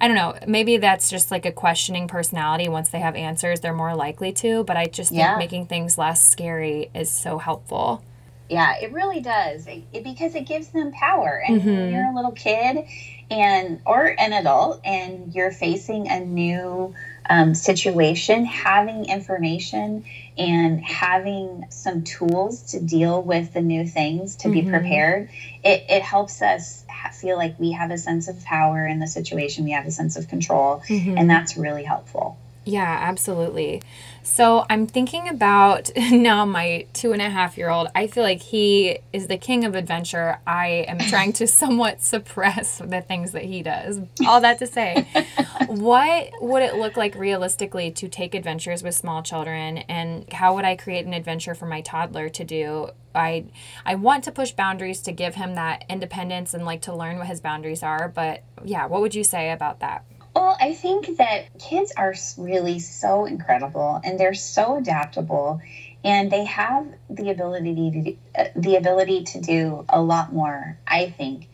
I 0.00 0.08
don't 0.08 0.16
know, 0.16 0.36
maybe 0.46 0.78
that's 0.78 1.10
just 1.10 1.30
like 1.30 1.46
a 1.46 1.52
questioning 1.52 2.08
personality 2.08 2.68
once 2.68 2.90
they 2.90 3.00
have 3.00 3.14
answers, 3.14 3.60
they're 3.60 3.74
more 3.74 3.94
likely 3.94 4.32
to, 4.32 4.64
but 4.64 4.76
I 4.76 4.86
just 4.86 5.10
think 5.10 5.20
yeah. 5.20 5.36
making 5.36 5.66
things 5.66 5.96
less 5.96 6.22
scary 6.22 6.90
is 6.94 7.10
so 7.10 7.38
helpful. 7.38 8.02
Yeah, 8.48 8.76
it 8.80 8.92
really 8.92 9.20
does. 9.20 9.66
It, 9.68 9.84
it, 9.92 10.02
because 10.02 10.34
it 10.34 10.46
gives 10.46 10.68
them 10.68 10.90
power. 10.92 11.40
And 11.46 11.60
mm-hmm. 11.60 11.94
you're 11.94 12.10
a 12.10 12.14
little 12.14 12.32
kid 12.32 12.84
and 13.30 13.80
or 13.86 14.06
an 14.18 14.32
adult 14.32 14.80
and 14.84 15.32
you're 15.32 15.52
facing 15.52 16.08
a 16.08 16.18
new 16.18 16.94
um, 17.30 17.54
situation, 17.54 18.44
having 18.44 19.04
information 19.04 20.04
and 20.36 20.84
having 20.84 21.64
some 21.70 22.02
tools 22.02 22.72
to 22.72 22.80
deal 22.80 23.22
with 23.22 23.52
the 23.52 23.60
new 23.60 23.86
things 23.86 24.34
to 24.34 24.48
mm-hmm. 24.48 24.66
be 24.66 24.70
prepared, 24.70 25.30
it, 25.62 25.84
it 25.88 26.02
helps 26.02 26.42
us 26.42 26.84
feel 27.14 27.36
like 27.36 27.58
we 27.58 27.70
have 27.70 27.92
a 27.92 27.98
sense 27.98 28.26
of 28.26 28.44
power 28.44 28.84
in 28.84 28.98
the 28.98 29.06
situation, 29.06 29.64
we 29.64 29.70
have 29.70 29.86
a 29.86 29.92
sense 29.92 30.16
of 30.16 30.26
control, 30.26 30.82
mm-hmm. 30.88 31.16
and 31.16 31.30
that's 31.30 31.56
really 31.56 31.84
helpful. 31.84 32.36
Yeah, 32.70 32.98
absolutely. 33.00 33.82
So 34.22 34.64
I'm 34.70 34.86
thinking 34.86 35.28
about 35.28 35.90
now 36.12 36.44
my 36.44 36.86
two 36.92 37.12
and 37.12 37.20
a 37.20 37.28
half 37.28 37.58
year 37.58 37.68
old. 37.68 37.88
I 37.96 38.06
feel 38.06 38.22
like 38.22 38.40
he 38.40 38.98
is 39.12 39.26
the 39.26 39.36
king 39.36 39.64
of 39.64 39.74
adventure. 39.74 40.38
I 40.46 40.84
am 40.86 40.98
trying 41.10 41.32
to 41.34 41.48
somewhat 41.48 42.00
suppress 42.00 42.78
the 42.78 43.00
things 43.00 43.32
that 43.32 43.42
he 43.42 43.62
does. 43.62 43.98
All 44.24 44.40
that 44.40 44.60
to 44.60 44.68
say, 44.68 45.08
what 45.66 46.30
would 46.40 46.62
it 46.62 46.76
look 46.76 46.96
like 46.96 47.16
realistically 47.16 47.90
to 47.90 48.08
take 48.08 48.36
adventures 48.36 48.84
with 48.84 48.94
small 48.94 49.20
children 49.24 49.78
and 49.78 50.32
how 50.32 50.54
would 50.54 50.64
I 50.64 50.76
create 50.76 51.06
an 51.06 51.12
adventure 51.12 51.56
for 51.56 51.66
my 51.66 51.80
toddler 51.80 52.28
to 52.28 52.44
do? 52.44 52.90
I 53.16 53.46
I 53.84 53.96
want 53.96 54.22
to 54.24 54.30
push 54.30 54.52
boundaries 54.52 55.00
to 55.02 55.12
give 55.12 55.34
him 55.34 55.56
that 55.56 55.84
independence 55.88 56.54
and 56.54 56.64
like 56.64 56.82
to 56.82 56.94
learn 56.94 57.18
what 57.18 57.26
his 57.26 57.40
boundaries 57.40 57.82
are, 57.82 58.06
but 58.08 58.44
yeah, 58.64 58.86
what 58.86 59.00
would 59.00 59.16
you 59.16 59.24
say 59.24 59.50
about 59.50 59.80
that? 59.80 60.04
Well, 60.34 60.56
I 60.60 60.74
think 60.74 61.16
that 61.18 61.58
kids 61.58 61.92
are 61.96 62.14
really 62.38 62.78
so 62.78 63.24
incredible 63.24 64.00
and 64.04 64.18
they're 64.18 64.34
so 64.34 64.76
adaptable 64.76 65.60
and 66.04 66.30
they 66.30 66.44
have 66.44 66.86
the 67.08 67.30
ability 67.30 67.90
to 67.90 68.02
do, 68.02 68.16
uh, 68.38 68.44
the 68.56 68.76
ability 68.76 69.24
to 69.24 69.40
do 69.40 69.84
a 69.88 70.00
lot 70.00 70.32
more, 70.32 70.78
I 70.86 71.10
think, 71.10 71.48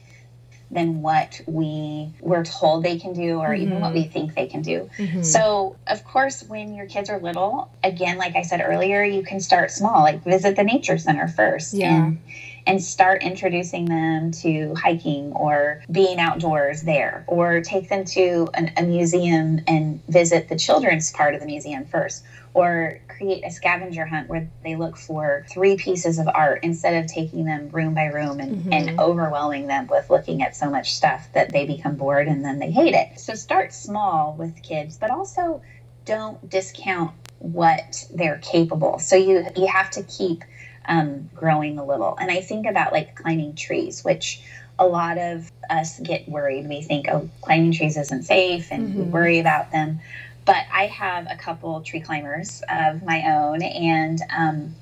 than 0.70 1.00
what 1.00 1.40
we 1.46 2.12
were 2.20 2.44
told 2.44 2.82
they 2.82 2.98
can 2.98 3.12
do 3.12 3.38
or 3.38 3.48
mm-hmm. 3.48 3.62
even 3.62 3.80
what 3.80 3.94
we 3.94 4.02
mm-hmm. 4.02 4.12
think 4.12 4.34
they 4.34 4.46
can 4.46 4.62
do. 4.62 4.90
Mm-hmm. 4.98 5.22
So, 5.22 5.76
of 5.86 6.04
course, 6.04 6.42
when 6.42 6.74
your 6.74 6.86
kids 6.86 7.08
are 7.08 7.20
little, 7.20 7.70
again, 7.82 8.18
like 8.18 8.36
I 8.36 8.42
said 8.42 8.60
earlier, 8.64 9.02
you 9.02 9.22
can 9.22 9.40
start 9.40 9.70
small, 9.70 10.02
like 10.02 10.24
visit 10.24 10.56
the 10.56 10.64
nature 10.64 10.98
center 10.98 11.28
first. 11.28 11.72
Yeah. 11.72 12.06
And, 12.06 12.18
and 12.66 12.83
start 12.83 13.22
introducing 13.22 13.85
them 13.87 14.33
to 14.33 14.74
hiking 14.74 15.33
or 15.33 15.83
being 15.90 16.18
outdoors 16.18 16.83
there, 16.83 17.24
or 17.29 17.61
take 17.61 17.88
them 17.88 18.05
to 18.05 18.48
an, 18.55 18.72
a 18.76 18.83
museum 18.83 19.61
and 19.66 20.05
visit 20.07 20.48
the 20.48 20.57
children's 20.57 21.12
part 21.12 21.35
of 21.35 21.40
the 21.40 21.46
museum 21.46 21.85
first, 21.85 22.24
or 22.55 22.98
create 23.09 23.44
a 23.44 23.50
scavenger 23.50 24.05
hunt 24.05 24.29
where 24.29 24.50
they 24.64 24.76
look 24.76 24.96
for 24.96 25.46
three 25.50 25.76
pieces 25.76 26.18
of 26.18 26.26
art 26.29 26.61
instead 26.62 27.02
of 27.02 27.11
taking 27.11 27.44
them 27.44 27.68
room 27.70 27.94
by 27.94 28.07
room 28.07 28.40
and, 28.40 28.57
mm-hmm. 28.57 28.72
and 28.72 28.98
overwhelming 29.00 29.66
them 29.66 29.87
with 29.87 30.11
looking 30.11 30.42
at 30.42 30.57
so 30.57 30.68
much 30.68 30.94
stuff 30.94 31.29
that 31.35 31.52
they 31.52 31.66
become 31.66 31.96
bored 31.96 32.26
and 32.26 32.44
then 32.44 32.59
they 32.59 32.70
hate 32.70 32.94
it. 32.94 33.20
So 33.20 33.35
start 33.35 33.72
small 33.72 34.35
with 34.38 34.62
kids, 34.62 34.96
but 34.98 35.11
also 35.11 35.62
don't 36.05 36.48
discount 36.48 37.12
what 37.38 38.07
they're 38.14 38.38
capable. 38.38 38.98
So 38.98 39.16
you 39.16 39.46
you 39.55 39.66
have 39.66 39.90
to 39.90 40.02
keep 40.05 40.42
um, 40.88 41.31
growing 41.35 41.79
a 41.79 41.85
little. 41.85 42.16
And 42.20 42.31
I 42.31 42.40
think 42.40 42.66
about 42.66 42.92
like 42.92 43.14
climbing 43.14 43.55
trees, 43.55 44.05
which 44.05 44.40
a 44.79 44.87
lot 44.87 45.18
of 45.18 45.51
us 45.70 45.99
get 46.01 46.29
worried. 46.29 46.68
We 46.68 46.83
think, 46.83 47.07
oh, 47.09 47.29
climbing 47.40 47.72
trees 47.72 47.96
isn't 47.96 48.25
safe 48.25 48.70
and 48.70 48.88
mm-hmm. 48.88 48.99
we 48.99 49.05
worry 49.05 49.38
about 49.38 49.72
them. 49.72 50.01
But 50.44 50.64
I 50.72 50.87
have 50.87 51.27
a 51.29 51.37
couple 51.37 51.81
tree 51.81 52.01
climbers 52.01 52.62
of 52.68 53.03
my 53.03 53.35
own, 53.35 53.62
and 53.62 54.22
um, 54.37 54.77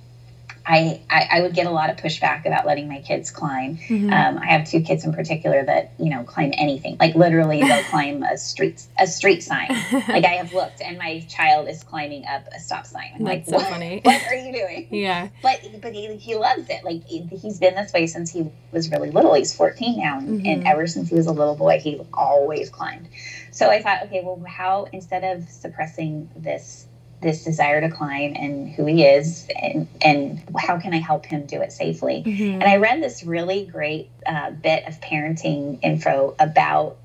I, 0.66 1.02
I, 1.10 1.28
I 1.32 1.40
would 1.42 1.52
get 1.54 1.66
a 1.66 1.70
lot 1.70 1.90
of 1.90 1.96
pushback 1.96 2.46
about 2.46 2.64
letting 2.66 2.88
my 2.88 3.00
kids 3.00 3.30
climb. 3.30 3.76
Mhm. 3.76 4.10
Um, 4.10 4.38
I 4.38 4.46
have 4.46 4.66
two 4.68 4.80
kids 4.80 5.04
in 5.04 5.12
particular 5.12 5.62
that 5.64 5.92
you 5.98 6.08
know 6.10 6.24
climb 6.24 6.52
anything. 6.56 6.96
Like 6.98 7.14
literally, 7.14 7.60
they'll 7.60 7.84
climb 7.90 8.22
a 8.22 8.38
street 8.38 8.82
a 8.98 9.06
street 9.06 9.42
sign. 9.42 9.68
Like 10.08 10.24
I 10.24 10.34
have 10.34 10.52
looked, 10.52 10.80
and 10.80 10.96
my 10.98 11.20
child 11.28 11.68
is 11.68 11.82
climbing 11.84 12.24
up 12.26 12.46
a 12.54 12.60
stop 12.60 12.86
sign. 12.86 13.10
I'm 13.14 13.24
like, 13.24 13.44
so 13.46 13.56
what, 13.56 13.66
funny. 13.68 14.00
what 14.04 14.22
are 14.26 14.34
you 14.34 14.52
doing? 14.52 14.88
yeah. 14.90 15.28
But 15.42 15.60
but 15.82 15.92
he, 15.92 16.14
he 16.16 16.34
loves 16.34 16.68
it. 16.70 16.84
Like 16.84 17.04
he- 17.06 17.26
he's 17.36 17.58
been 17.58 17.74
this 17.74 17.92
way 17.92 18.06
since 18.06 18.30
he 18.32 18.50
was 18.72 18.90
really 18.90 19.10
little. 19.10 19.34
He's 19.34 19.54
14 19.54 19.98
now, 19.98 20.18
and, 20.18 20.46
and 20.46 20.62
Mhm. 20.64 20.70
ever 20.70 20.86
since 20.86 21.08
he 21.10 21.14
was 21.14 21.26
a 21.26 21.32
little 21.32 21.56
boy, 21.56 21.78
he 21.78 22.00
always 22.14 22.70
climbed. 22.70 23.08
So 23.50 23.70
I 23.70 23.82
thought, 23.82 24.04
okay, 24.04 24.22
well, 24.24 24.42
how 24.48 24.86
instead 24.92 25.24
of 25.24 25.48
suppressing 25.48 26.30
this 26.36 26.86
this 27.20 27.44
desire 27.44 27.80
to 27.80 27.88
climb 27.88 28.34
and 28.36 28.68
who 28.68 28.84
he 28.86 29.04
is, 29.04 29.48
and 29.60 29.88
and 30.02 30.42
how 30.58 30.78
can 30.78 30.92
I 30.92 30.98
help 30.98 31.26
him 31.26 31.46
do 31.46 31.60
it 31.62 31.72
safely? 31.72 32.22
Mhm. 32.26 32.54
And 32.54 32.64
I 32.64 32.76
read 32.76 33.02
this 33.02 33.24
really 33.24 33.64
great 33.66 34.10
uh, 34.26 34.50
bit 34.50 34.86
of 34.86 35.00
parenting 35.00 35.78
info 35.82 36.34
about 36.38 36.98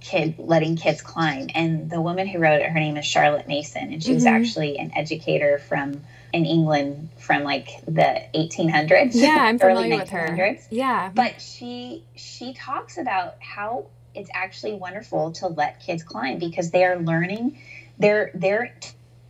kid 0.00 0.34
letting 0.38 0.76
kids 0.76 1.02
climb. 1.02 1.48
And 1.54 1.90
the 1.90 2.00
woman 2.00 2.26
who 2.28 2.38
wrote 2.38 2.60
it, 2.60 2.66
her 2.70 2.78
name 2.78 2.96
is 2.96 3.04
Charlotte 3.04 3.48
Mason, 3.48 3.92
and 3.92 4.02
she 4.02 4.14
was 4.14 4.24
Mhm. 4.24 4.30
actually 4.30 4.78
an 4.78 4.92
educator 4.94 5.58
from 5.58 6.02
in 6.32 6.44
England 6.44 7.08
from 7.18 7.42
like 7.44 7.68
the 7.86 8.22
1800s. 8.34 9.14
Yeah, 9.14 9.34
I'm 9.38 9.58
early 9.62 9.82
familiar 9.84 9.96
with 9.96 10.10
her. 10.10 10.28
1900s. 10.36 10.66
Yeah. 10.70 11.10
But 11.14 11.40
she 11.40 12.04
she 12.14 12.52
talks 12.52 12.98
about 12.98 13.36
how 13.40 13.86
it's 14.14 14.30
actually 14.32 14.74
wonderful 14.74 15.32
to 15.32 15.48
let 15.48 15.80
kids 15.80 16.02
climb 16.02 16.38
because 16.38 16.70
they 16.70 16.84
are 16.84 16.96
learning. 16.96 17.58
They're 17.98 18.30
they're 18.34 18.72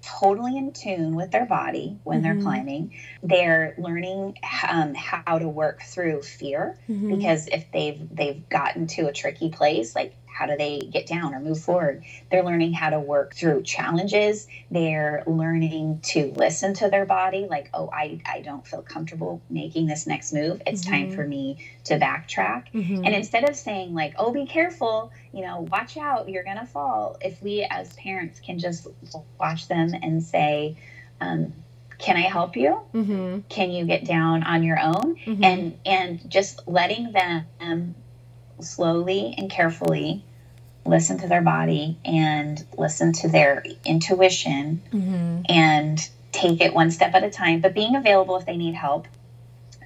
totally 0.07 0.57
in 0.57 0.73
tune 0.73 1.17
with 1.17 1.31
their 1.31 1.47
body 1.47 1.99
when 2.05 2.21
Mhm. 2.21 2.23
they're 2.23 2.43
climbing. 2.43 2.93
They're 3.23 3.75
learning 3.79 4.37
um, 4.69 4.95
how 4.95 5.39
to 5.39 5.49
work 5.49 5.83
through 5.83 6.23
fear 6.23 6.79
Mhm. 6.89 7.17
because 7.17 7.49
if 7.49 7.71
they've 7.73 8.07
they've 8.11 8.49
gotten 8.49 8.87
to 8.89 9.09
a 9.09 9.13
tricky 9.13 9.49
place 9.51 9.95
like 9.97 10.15
how 10.37 10.45
do 10.47 10.55
they 10.57 10.81
get 10.93 11.07
down 11.07 11.35
or 11.35 11.41
move 11.41 11.59
forward 11.59 12.03
they're 12.31 12.43
learning 12.45 12.73
how 12.73 12.91
to 12.91 13.01
work 13.01 13.35
through 13.35 13.63
challenges 13.63 14.47
they're 14.71 15.23
learning 15.27 15.99
to 16.03 16.33
listen 16.37 16.75
to 16.75 16.89
their 16.91 17.07
body 17.07 17.47
like 17.49 17.71
oh 17.73 17.89
i, 17.93 18.21
I 18.27 18.41
don't 18.43 18.67
feel 18.67 18.83
comfortable 18.83 19.41
making 19.49 19.87
this 19.87 20.07
next 20.07 20.33
move 20.35 20.61
it's 20.67 20.83
time 20.85 21.07
Mhm. 21.09 21.15
for 21.15 21.27
me 21.27 21.57
to 21.85 21.99
backtrack 21.99 22.65
Mhm. 22.75 23.07
and 23.07 23.15
instead 23.15 23.49
of 23.49 23.57
saying 23.57 23.95
like 23.95 24.15
oh 24.19 24.31
be 24.33 24.45
careful 24.47 25.11
you 25.33 25.43
know 25.43 25.67
watch 25.71 25.97
out 25.97 26.29
you're 26.29 26.45
gonna 26.45 26.67
fall 26.67 27.17
if 27.23 27.43
we 27.43 27.67
as 27.71 27.93
parents 27.95 28.39
can 28.41 28.59
just 28.59 28.87
watch 29.41 29.69
them 29.69 29.95
and 30.03 30.23
say 30.23 30.77
um, 31.21 31.53
can 31.99 32.17
i 32.19 32.23
help 32.29 32.57
you 32.57 32.79
Mhm. 32.93 33.43
can 33.49 33.71
you 33.71 33.87
get 33.87 34.05
down 34.05 34.43
on 34.43 34.63
your 34.63 34.79
own 34.79 35.17
Mhm. 35.25 35.45
and 35.45 35.79
and 35.87 36.31
just 36.31 36.61
letting 36.69 37.13
them 37.13 37.95
slowly 38.61 39.35
and 39.37 39.51
carefully 39.51 40.25
listen 40.87 41.19
to 41.19 41.27
their 41.27 41.41
body 41.41 41.97
and 42.05 42.63
listen 42.77 43.13
to 43.13 43.29
their 43.29 43.63
intuition 43.85 44.81
Mhm. 44.93 45.45
and 45.49 46.09
take 46.33 46.61
it 46.61 46.75
one 46.75 46.91
step 46.91 47.15
at 47.15 47.23
a 47.23 47.31
time. 47.31 47.61
But 47.61 47.75
being 47.75 47.95
available 47.97 48.37
if 48.37 48.45
they 48.45 48.57
need 48.57 48.75
help 48.75 49.09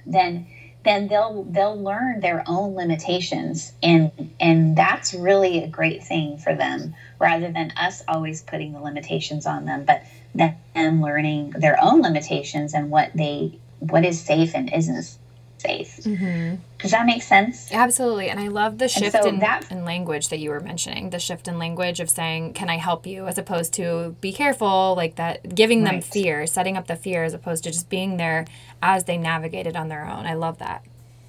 then 0.05 0.47
then 0.83 1.07
they'll 1.07 1.43
they'll 1.43 1.79
learn 1.79 2.21
their 2.21 2.43
own 2.47 2.73
limitations. 2.73 3.73
And 3.83 4.33
and 4.39 4.75
that's 4.75 5.13
really 5.13 5.63
a 5.63 5.67
great 5.67 6.03
thing 6.03 6.37
for 6.37 6.55
them 6.55 6.95
rather 7.19 7.51
than 7.51 7.71
us 7.77 8.01
always 8.07 8.41
putting 8.41 8.73
the 8.73 8.79
limitations 8.79 9.45
on 9.45 9.65
them 9.65 9.83
but 9.85 10.01
then 10.33 10.55
them 10.73 11.01
learning 11.01 11.51
their 11.51 11.81
own 11.83 12.01
limitations 12.01 12.73
and 12.73 12.89
what 12.89 13.11
they 13.13 13.59
what 13.79 14.03
is 14.03 14.19
safe 14.19 14.55
and 14.55 14.73
isn't 14.73 15.17
Mhm. 15.63 16.57
does 16.79 16.91
that 16.91 17.05
make 17.05 17.21
sense 17.21 17.71
Absolutely. 17.71 18.29
And 18.29 18.39
I 18.39 18.47
love 18.47 18.77
the 18.77 18.87
shift 18.87 19.11
so 19.13 19.25
in, 19.27 19.39
that- 19.39 19.69
in 19.71 19.85
language 19.85 20.29
that 20.29 20.39
you 20.39 20.49
were 20.49 20.59
mentioning. 20.59 21.09
The 21.11 21.19
shift 21.19 21.47
in 21.47 21.59
language 21.59 21.99
of 21.99 22.09
saying, 22.09 22.53
Can 22.53 22.69
I 22.69 22.77
help 22.77 23.05
you? 23.05 23.27
as 23.27 23.37
opposed 23.37 23.73
to 23.75 24.15
be 24.21 24.31
careful, 24.33 24.93
like 24.95 25.15
that, 25.15 25.53
giving 25.55 25.83
them 25.83 25.95
Right. 25.95 26.03
fear, 26.03 26.47
setting 26.47 26.77
up 26.77 26.87
the 26.87 26.95
fear 26.95 27.23
as 27.23 27.33
opposed 27.33 27.63
to 27.65 27.71
just 27.71 27.89
being 27.89 28.17
there 28.17 28.45
as 28.81 29.03
they 29.05 29.17
navigate 29.17 29.67
it 29.67 29.75
on 29.75 29.87
their 29.89 30.05
own. 30.05 30.25
I 30.25 30.33
love 30.33 30.57
that. 30.59 30.83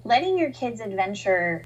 letting 0.05 0.37
your 0.39 0.51
kids 0.51 0.81
adventure 0.81 1.63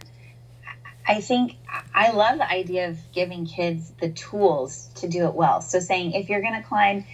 i 1.08 1.20
think 1.22 1.56
i 1.94 2.10
love 2.10 2.36
the 2.36 2.50
idea 2.50 2.88
of 2.88 2.98
giving 3.12 3.46
kids 3.46 3.92
the 4.00 4.10
tools 4.10 4.88
to 4.96 5.08
do 5.08 5.24
it 5.26 5.32
well 5.34 5.62
so 5.62 5.78
saying 5.80 6.12
if 6.12 6.28
you're 6.28 6.42
going 6.42 6.52
to 6.60 6.68
climb 6.68 7.04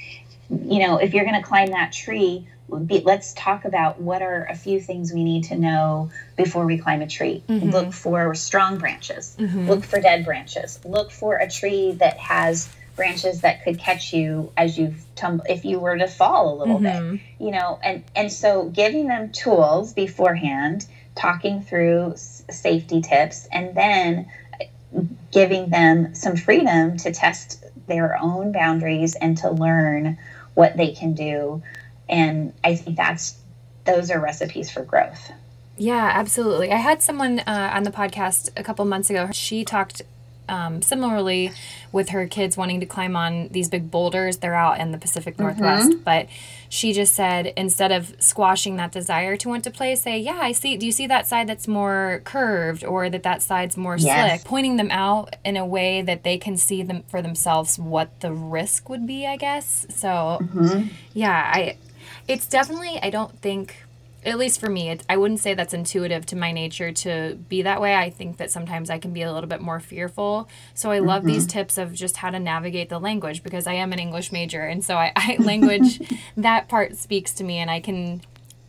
you 0.61 0.79
know 0.79 0.97
if 0.97 1.15
you're 1.15 1.25
going 1.25 1.41
to 1.41 1.47
climb 1.47 1.69
that 1.69 1.93
tree 1.93 2.47
be, 2.87 3.01
let's 3.05 3.33
talk 3.35 3.65
about 3.67 3.99
what 4.01 4.23
are 4.23 4.47
a 4.49 4.55
few 4.55 4.81
things 4.81 5.13
we 5.13 5.25
need 5.25 5.45
to 5.45 5.55
know 5.57 6.09
before 6.37 6.65
we 6.65 6.77
climb 6.77 7.03
a 7.03 7.07
tree 7.07 7.43
Mhm. 7.49 7.71
look 7.73 7.93
for 7.93 8.35
strong 8.35 8.79
branches 8.79 9.35
Mhm. 9.39 9.67
look 9.69 9.85
for 9.85 10.01
dead 10.01 10.25
branches 10.25 10.79
look 10.85 11.11
for 11.11 11.37
a 11.37 11.49
tree 11.49 11.93
that 11.93 12.17
has 12.19 12.69
branches 12.97 13.41
that 13.41 13.63
could 13.65 13.79
catch 13.79 14.13
you 14.13 14.51
as 14.57 14.77
you 14.79 14.95
tumble 15.17 15.45
if 15.49 15.65
you 15.65 15.79
were 15.81 15.97
to 15.97 16.07
fall 16.07 16.55
a 16.55 16.57
little 16.57 16.79
bit 16.79 16.93
Mhm. 16.95 17.21
you 17.39 17.51
know 17.51 17.79
and 17.83 18.03
and 18.15 18.31
so 18.33 18.65
giving 18.65 19.07
them 19.07 19.31
tools 19.31 19.93
beforehand 19.93 20.87
talking 21.15 21.61
through 21.63 22.13
s- 22.13 22.43
safety 22.51 23.01
tips 23.01 23.47
and 23.53 23.75
then 23.75 24.27
giving 25.31 25.69
them 25.71 26.15
some 26.15 26.37
freedom 26.37 26.97
to 26.99 27.11
test 27.11 27.65
their 27.87 28.19
own 28.21 28.53
boundaries 28.53 29.15
and 29.15 29.37
to 29.39 29.51
learn 29.51 30.17
what 30.55 30.77
they 30.77 30.93
can 30.93 31.15
do 31.15 31.63
and 32.09 32.53
i 32.65 32.75
think 32.75 32.97
that's 32.97 33.37
those 33.85 34.11
are 34.11 34.21
recipes 34.21 34.71
for 34.71 34.83
growth 34.83 35.33
Yeah, 35.79 36.11
absolutely. 36.15 36.71
I 36.71 36.77
had 36.77 37.03
someone 37.03 37.41
uh, 37.41 37.71
on 37.75 37.83
the 37.83 37.91
podcast 37.91 38.51
a 38.57 38.63
couple 38.63 38.85
months 38.85 39.11
ago. 39.11 39.31
She 39.33 39.65
talked 39.65 40.03
um, 40.49 40.83
similarly 40.83 41.53
with 41.93 42.11
her 42.11 42.27
kids 42.27 42.57
wanting 42.57 42.81
to 42.81 42.87
climb 42.87 43.17
on 43.17 43.49
these 43.49 43.69
big 43.69 43.91
boulders. 43.91 44.39
They're 44.39 44.55
out 44.55 44.81
in 44.81 44.93
the 44.93 44.99
Pacific 44.99 45.39
Northwest, 45.39 45.93
but 46.05 46.27
she 46.69 46.93
just 46.93 47.15
said 47.15 47.53
instead 47.57 47.93
of 47.93 48.15
squashing 48.19 48.77
that 48.77 48.93
desire 48.93 49.37
to 49.37 49.49
want 49.49 49.65
to 49.65 49.71
play, 49.71 49.95
say, 49.95 50.19
"Yeah, 50.19 50.39
I 50.41 50.53
see. 50.53 50.77
Do 50.77 50.87
you 50.87 50.93
see 50.93 51.07
that 51.07 51.27
side 51.27 51.47
that's 51.49 51.69
more 51.69 52.23
curved, 52.25 52.83
or 52.85 53.09
that 53.11 53.23
that 53.23 53.43
side's 53.43 53.77
more 53.77 53.97
Yes. 53.97 54.41
slick?" 54.41 54.45
Pointing 54.49 54.77
them 54.77 54.91
out 54.91 55.37
in 55.45 55.57
a 55.57 55.67
way 55.67 56.03
that 56.03 56.23
they 56.23 56.39
can 56.39 56.57
see 56.57 56.83
them 56.83 57.05
for 57.09 57.21
themselves 57.23 57.79
what 57.79 58.21
the 58.21 58.33
risk 58.33 58.89
would 58.89 59.07
be. 59.07 59.27
I 59.27 59.37
guess 59.37 59.87
so. 59.91 60.41
Yeah, 61.13 61.51
I 61.55 61.77
it's 62.29 62.47
definitely 62.47 62.99
I 63.03 63.11
don't 63.11 63.39
think 63.41 63.85
at 64.25 64.39
least 64.39 64.61
for 64.61 64.69
me, 64.69 64.91
it, 64.91 65.03
I 65.09 65.17
wouldn't 65.17 65.41
say 65.41 65.55
that's 65.55 65.75
intuitive 65.75 66.27
to 66.27 66.37
my 66.37 66.53
nature 66.53 66.93
to 66.93 67.37
be 67.49 67.63
that 67.63 67.81
way. 67.81 67.95
I 67.95 68.11
think 68.11 68.37
that 68.37 68.51
sometimes 68.51 68.89
I 68.89 68.99
can 68.99 69.13
be 69.13 69.23
a 69.23 69.33
little 69.33 69.49
bit 69.49 69.61
more 69.61 69.81
fearful. 69.81 70.49
So 70.75 70.91
I 70.91 71.01
love 71.01 71.25
these 71.25 71.47
mm-hmm. 71.47 71.59
tips 71.59 71.79
of 71.79 71.93
just 71.93 72.19
how 72.19 72.31
to 72.31 72.39
navigate 72.39 72.89
the 72.89 73.01
language 73.01 73.43
because 73.43 73.67
I 73.67 73.75
am 73.75 73.93
an 73.93 73.99
English 73.99 74.31
major, 74.31 74.63
and 74.63 74.85
so 74.85 74.97
I, 74.97 75.13
I 75.17 75.37
language 75.41 76.01
that 76.37 76.69
part 76.69 76.97
speaks 76.97 77.33
to 77.35 77.45
me, 77.45 77.59
and 77.59 77.71
I 77.71 77.81
can 77.81 78.23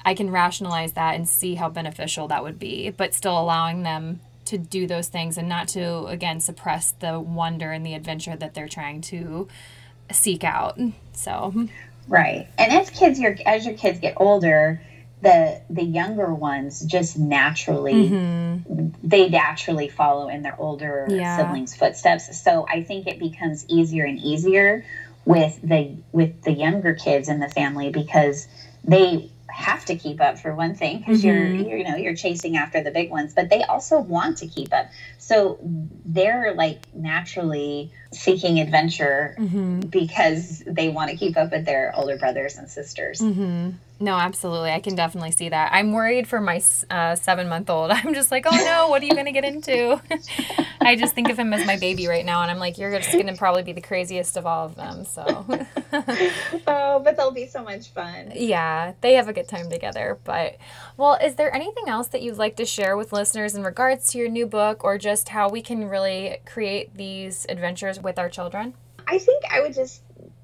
I 0.06 0.16
can 0.16 0.32
rationalize 0.32 0.94
that 0.94 1.16
and 1.16 1.30
see 1.30 1.56
how 1.56 1.70
beneficial 1.70 2.28
that 2.28 2.44
would 2.44 2.60
be, 2.60 2.90
but 2.90 3.14
still 3.14 3.40
allowing 3.40 3.84
them 3.84 4.20
to 4.46 4.58
do 4.58 4.86
those 4.86 5.08
things 5.08 5.38
and 5.38 5.48
not 5.48 5.68
to 5.70 6.06
again 6.06 6.40
suppress 6.40 6.92
the 6.94 7.20
wonder 7.20 7.72
and 7.72 7.86
the 7.86 7.94
adventure 7.94 8.36
that 8.36 8.54
they're 8.54 8.68
trying 8.68 9.02
to 9.02 9.48
seek 10.12 10.44
out. 10.44 10.80
So 11.14 11.68
right 12.10 12.48
and 12.58 12.74
as 12.74 12.90
kids 12.90 13.18
your 13.18 13.38
as 13.46 13.66
your 13.66 13.76
kids 13.76 13.98
get 14.00 14.14
older 14.18 14.82
the 15.24 15.62
the 15.70 15.84
younger 15.84 16.34
ones 16.34 16.82
just 16.82 17.18
naturally 17.18 18.10
mhm. 18.12 18.94
they 19.02 19.30
naturally 19.30 19.88
follow 19.88 20.28
in 20.30 20.42
their 20.42 20.60
older 20.60 21.08
Yeah. 21.10 21.38
siblings 21.38 21.76
footsteps 21.76 22.38
so 22.42 22.66
i 22.70 22.84
think 22.84 23.08
it 23.08 23.20
becomes 23.20 23.66
easier 23.68 24.06
and 24.06 24.20
easier 24.20 24.86
with 25.26 25.60
the 25.64 25.96
with 26.12 26.42
the 26.44 26.52
younger 26.52 26.94
kids 26.94 27.30
in 27.30 27.40
the 27.40 27.50
family 27.50 27.90
because 27.90 28.48
they 28.84 29.30
have 29.48 29.86
to 29.86 29.96
keep 29.96 30.20
up 30.20 30.40
for 30.40 30.54
one 30.56 30.74
thing 30.76 30.98
because 30.98 31.22
Mhm. 31.22 31.26
you're 31.26 31.78
you 31.78 31.84
know 31.84 31.96
you're 31.96 32.16
chasing 32.16 32.58
after 32.58 32.82
the 32.82 32.92
big 32.92 33.10
ones 33.12 33.34
but 33.36 33.50
they 33.50 33.62
also 33.64 34.00
want 34.00 34.38
to 34.40 34.48
keep 34.48 34.74
up 34.74 34.88
so 35.20 35.58
they're 36.06 36.54
like 36.54 36.80
naturally 36.94 37.92
seeking 38.12 38.60
adventure 38.60 39.36
Mhm. 39.38 39.90
because 39.92 40.64
they 40.66 40.90
want 40.90 41.12
to 41.12 41.16
keep 41.18 41.38
up 41.38 41.52
with 41.52 41.66
their 41.66 41.94
older 41.96 42.18
brothers 42.18 42.58
and 42.58 42.68
sisters 42.70 43.22
hmm 43.22 43.70
No, 44.00 44.16
absolutely. 44.16 44.72
I 44.72 44.80
can 44.80 44.96
definitely 44.96 45.32
see 45.32 45.50
that. 45.50 45.72
I'm 45.72 45.94
worried 45.94 46.28
for 46.28 46.42
my 46.42 46.62
uh, 46.90 47.16
seven 47.16 47.48
month 47.48 47.70
old. 47.70 47.92
I'm 47.92 48.14
just 48.14 48.32
like, 48.32 48.46
oh 48.46 48.56
no, 48.56 48.90
what 48.90 49.02
are 49.02 49.06
you 49.06 49.14
going 49.14 49.26
to 49.26 49.32
get 49.32 49.46
into? 49.46 50.02
I 50.82 50.96
just 50.96 51.16
think 51.16 51.30
of 51.30 51.40
him 51.40 51.54
as 51.54 51.66
my 51.66 51.78
baby 51.78 52.08
right 52.08 52.26
now, 52.26 52.42
and 52.42 52.52
I'm 52.52 52.60
like, 52.60 52.78
you're 52.78 52.98
just 53.00 53.14
going 53.14 53.28
to 53.28 53.36
probably 53.36 53.64
be 53.64 53.72
the 53.72 53.82
craziest 53.82 54.36
of 54.36 54.46
all 54.46 54.66
of 54.66 54.76
them. 54.76 55.06
So, 55.06 55.24
oh 56.68 57.00
but 57.04 57.16
they'll 57.16 57.32
be 57.32 57.48
so 57.48 57.64
much 57.64 57.90
fun 57.90 58.34
yeah, 58.36 58.94
they 59.02 59.14
have 59.14 59.28
a 59.28 59.34
good 59.34 59.48
time 59.48 59.70
together. 59.70 60.20
But, 60.24 60.58
well, 60.98 61.18
is 61.22 61.36
there 61.36 61.54
anything 61.54 61.88
else 61.88 62.08
that 62.10 62.22
you'd 62.22 62.38
like 62.38 62.56
to 62.58 62.66
share 62.66 62.98
with 62.98 63.14
listeners 63.14 63.56
in 63.56 63.64
regards 63.64 64.12
to 64.12 64.18
your 64.18 64.30
new 64.30 64.46
book 64.46 64.84
or 64.84 64.98
just 64.98 65.30
how 65.30 65.50
we 65.50 65.62
can 65.62 65.88
really 65.88 66.38
create 66.46 66.96
these 66.96 67.46
adventures 67.50 68.00
with 68.00 68.20
our 68.20 68.30
children? 68.30 68.74
I 69.08 69.18
think 69.18 69.44
I 69.52 69.62
would 69.62 69.74
just 69.74 70.02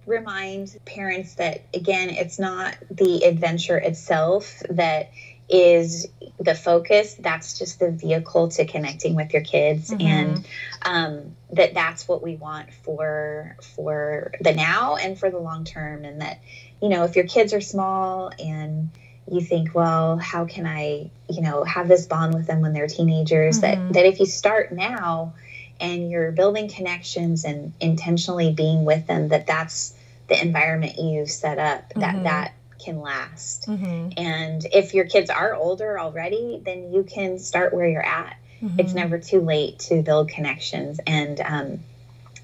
remind 0.10 0.76
parents 0.86 1.36
that, 1.36 1.62
again, 1.74 2.10
it's 2.10 2.39
not 2.39 2.76
the 2.89 3.24
adventure 3.24 3.78
itself 3.78 4.62
that 4.69 5.12
is 5.50 6.08
the 6.39 6.54
focus 6.54 7.15
that's 7.15 7.58
just 7.58 7.80
the 7.80 7.89
vehicle 7.89 8.50
to 8.50 8.65
connecting 8.65 9.15
with 9.15 9.34
your 9.34 9.41
kids 9.41 9.89
mm-hmm. 9.89 10.06
and 10.06 10.48
um, 10.84 11.36
that 11.52 11.74
that's 11.74 12.08
what 12.08 12.22
we 12.22 12.36
want 12.36 12.72
for 12.86 13.58
for 13.76 14.32
the 14.41 14.54
now 14.54 14.95
and 14.95 15.17
for 15.17 15.32
the 15.32 15.39
long 15.39 15.63
term 15.63 16.06
and 16.06 16.22
that 16.22 16.39
you 16.82 16.88
know 16.88 17.04
if 17.04 17.15
your 17.15 17.26
kids 17.26 17.54
are 17.54 17.62
small 17.62 18.32
and 18.38 18.91
you 19.32 19.41
think 19.41 19.74
well 19.74 20.17
how 20.17 20.45
can 20.45 20.67
i 20.67 21.10
you 21.28 21.41
know 21.41 21.63
have 21.63 21.88
this 21.88 22.06
bond 22.06 22.34
with 22.36 22.45
them 22.45 22.62
when 22.62 22.72
they're 22.72 22.88
teenagers 22.88 23.60
mm-hmm. 23.60 23.88
that 23.88 23.93
that 23.93 24.06
if 24.06 24.19
you 24.19 24.28
start 24.28 24.72
now 24.72 25.34
and 25.80 26.12
you're 26.12 26.32
building 26.32 26.69
connections 26.69 27.43
and 27.43 27.74
intentionally 27.80 28.52
being 28.52 28.86
with 28.86 29.08
them 29.08 29.30
that 29.30 29.48
that's 29.48 29.95
the 30.30 30.42
environment 30.42 30.98
you've 30.98 31.30
set 31.30 31.58
up 31.58 31.89
that 31.96 32.15
mm-hmm. 32.15 32.24
that 32.24 32.54
can 32.80 33.02
last. 33.02 33.68
Mm-hmm. 33.68 34.10
And 34.18 34.65
if 34.74 34.94
your 34.94 35.06
kids 35.06 35.30
are 35.30 35.54
older 35.54 36.00
already, 36.00 36.62
then 36.63 36.94
you 36.94 37.04
can 37.04 37.39
start 37.39 37.74
where 37.74 37.88
you're 37.88 38.06
at. 38.06 38.38
Mm-hmm. 38.62 38.80
It's 38.80 38.94
never 38.94 39.20
too 39.20 39.42
late 39.42 39.80
to 39.80 40.02
build 40.02 40.30
connections. 40.30 41.00
And 41.06 41.42
um, 41.42 41.80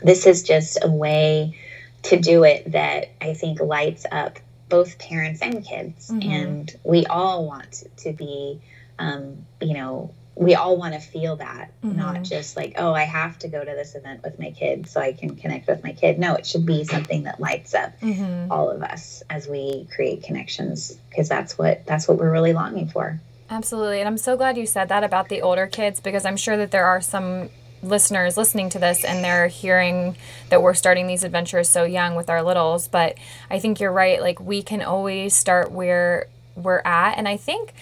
this 0.02 0.28
is 0.28 0.44
just 0.44 0.78
a 0.82 0.92
way 0.92 1.58
to 2.04 2.20
do 2.20 2.44
it 2.44 2.72
that 2.74 3.10
I 3.22 3.34
think 3.34 3.60
lights 3.60 4.06
up 4.12 4.40
both 4.70 5.00
parents 5.00 5.42
and 5.42 5.64
kids. 5.64 6.10
Mm-hmm. 6.10 6.30
And 6.30 6.76
we 6.84 7.06
all 7.06 7.46
want 7.46 7.84
to 7.98 8.12
be, 8.14 8.62
um, 9.00 9.46
you 9.62 9.74
know, 9.74 10.14
we 10.36 10.54
all 10.54 10.76
want 10.78 10.94
to 10.94 11.00
feel 11.00 11.38
that, 11.38 11.72
mm-hmm. 11.82 11.98
not 11.98 12.22
just 12.24 12.58
like, 12.58 12.74
oh, 12.78 12.94
I 12.94 13.04
have 13.04 13.40
to 13.40 13.48
go 13.48 13.64
to 13.64 13.72
this 13.72 13.96
event 13.96 14.22
with 14.24 14.38
my 14.38 14.52
kid 14.52 14.88
so 14.88 15.00
I 15.00 15.14
can 15.14 15.36
connect 15.36 15.68
with 15.68 15.84
my 15.84 15.94
kid. 15.94 16.20
No, 16.20 16.36
it 16.36 16.46
should 16.46 16.66
be 16.66 16.84
something 16.84 17.24
that 17.24 17.40
lights 17.40 17.74
up 17.74 18.00
mm-hmm. 18.02 18.52
all 18.52 18.70
of 18.70 18.84
us 18.84 19.24
as 19.30 19.48
we 19.48 19.88
create 19.96 20.24
connections 20.24 20.98
because 21.10 21.30
that's 21.30 21.58
what 21.58 21.86
that's 21.86 22.08
what 22.08 22.18
we're 22.18 22.32
really 22.32 22.54
longing 22.54 22.90
for. 22.90 23.20
Absolutely. 23.50 24.00
And 24.00 24.08
I'm 24.08 24.18
so 24.18 24.36
glad 24.36 24.58
you 24.58 24.66
said 24.66 24.90
that 24.90 25.04
about 25.04 25.30
the 25.30 25.42
older 25.42 25.68
kids 25.68 26.00
because 26.00 26.26
I'm 26.26 26.38
sure 26.38 26.58
that 26.58 26.72
there 26.72 26.86
are 26.86 27.00
some 27.00 27.50
listeners 27.82 28.36
listening 28.36 28.70
to 28.72 28.80
this 28.80 29.04
and 29.06 29.24
they're 29.24 29.48
hearing 29.48 30.18
that 30.50 30.62
we're 30.62 30.74
starting 30.74 31.08
these 31.08 31.24
adventures 31.24 31.70
so 31.70 31.84
young 31.84 32.16
with 32.16 32.30
our 32.30 32.42
littles, 32.42 32.88
but 32.88 33.18
I 33.50 33.60
think 33.60 33.80
you're 33.80 33.92
right. 33.92 34.20
Like 34.20 34.40
we 34.40 34.64
can 34.64 34.82
always 34.82 35.36
start 35.36 35.72
where 35.72 36.28
we're 36.56 36.82
at. 36.86 37.18
And 37.18 37.28
i 37.28 37.38
think 37.38 37.74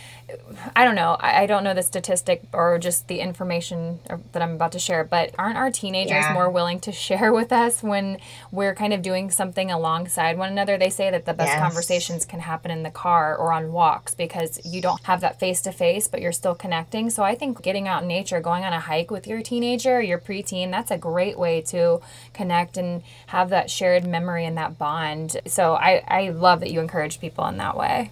i 0.76 0.84
don't 0.84 0.96
know 0.96 1.16
I, 1.20 1.44
I, 1.44 1.46
don't 1.46 1.64
know 1.64 1.74
the 1.74 1.84
statistic 1.84 2.44
or 2.54 2.80
just 2.80 3.08
the 3.08 3.20
information 3.20 4.00
that 4.32 4.42
i'm 4.42 4.54
about 4.54 4.72
to 4.72 4.80
share 4.80 5.04
but 5.04 5.34
aren't 5.38 5.58
our 5.58 5.70
teenagers 5.70 6.12
yeah. 6.12 6.34
more 6.34 6.50
willing 6.50 6.80
to 6.82 6.92
share 7.04 7.32
with 7.34 7.52
us 7.52 7.84
when 7.84 8.18
we're 8.52 8.76
kind 8.76 8.94
of 8.94 9.02
doing 9.02 9.32
something 9.32 9.72
alongside 9.72 10.38
one 10.38 10.52
another? 10.52 10.78
They 10.78 10.90
say 10.90 11.12
that 11.12 11.26
the 11.26 11.34
best 11.34 11.52
yes. 11.52 11.60
conversations 11.60 12.26
can 12.26 12.40
happen 12.40 12.72
in 12.72 12.84
the 12.84 12.90
car 12.92 13.36
or 13.36 13.52
on 13.52 13.72
walks 13.72 14.16
because 14.16 14.60
you 14.66 14.82
don't 14.82 15.02
have 15.04 15.22
that 15.22 15.40
face 15.40 15.62
to 15.62 15.72
face 15.72 16.08
but 16.08 16.22
you're 16.22 16.32
still 16.32 16.56
connecting. 16.56 17.10
So 17.10 17.24
i 17.24 17.36
think 17.36 17.62
getting 17.62 17.88
out 17.88 18.04
in 18.04 18.08
nature 18.08 18.40
going 18.40 18.64
on 18.64 18.74
a 18.74 18.80
hike 18.80 19.12
with 19.12 19.28
your 19.28 19.42
teenager 19.42 20.02
your 20.02 20.20
preteen 20.20 20.72
that's 20.72 20.92
a 20.92 20.98
great 20.98 21.38
way 21.38 21.62
to 21.62 22.02
connect 22.34 22.78
and 22.78 23.04
have 23.28 23.50
that 23.50 23.70
shared 23.70 24.06
memory 24.06 24.46
and 24.46 24.58
that 24.58 24.78
bond. 24.78 25.38
So 25.46 25.76
i 25.76 26.04
i 26.08 26.30
love 26.30 26.60
that 26.62 26.72
you 26.72 26.80
encourage 26.80 27.20
people 27.20 27.46
in 27.48 27.58
that 27.58 27.78
way 27.78 28.12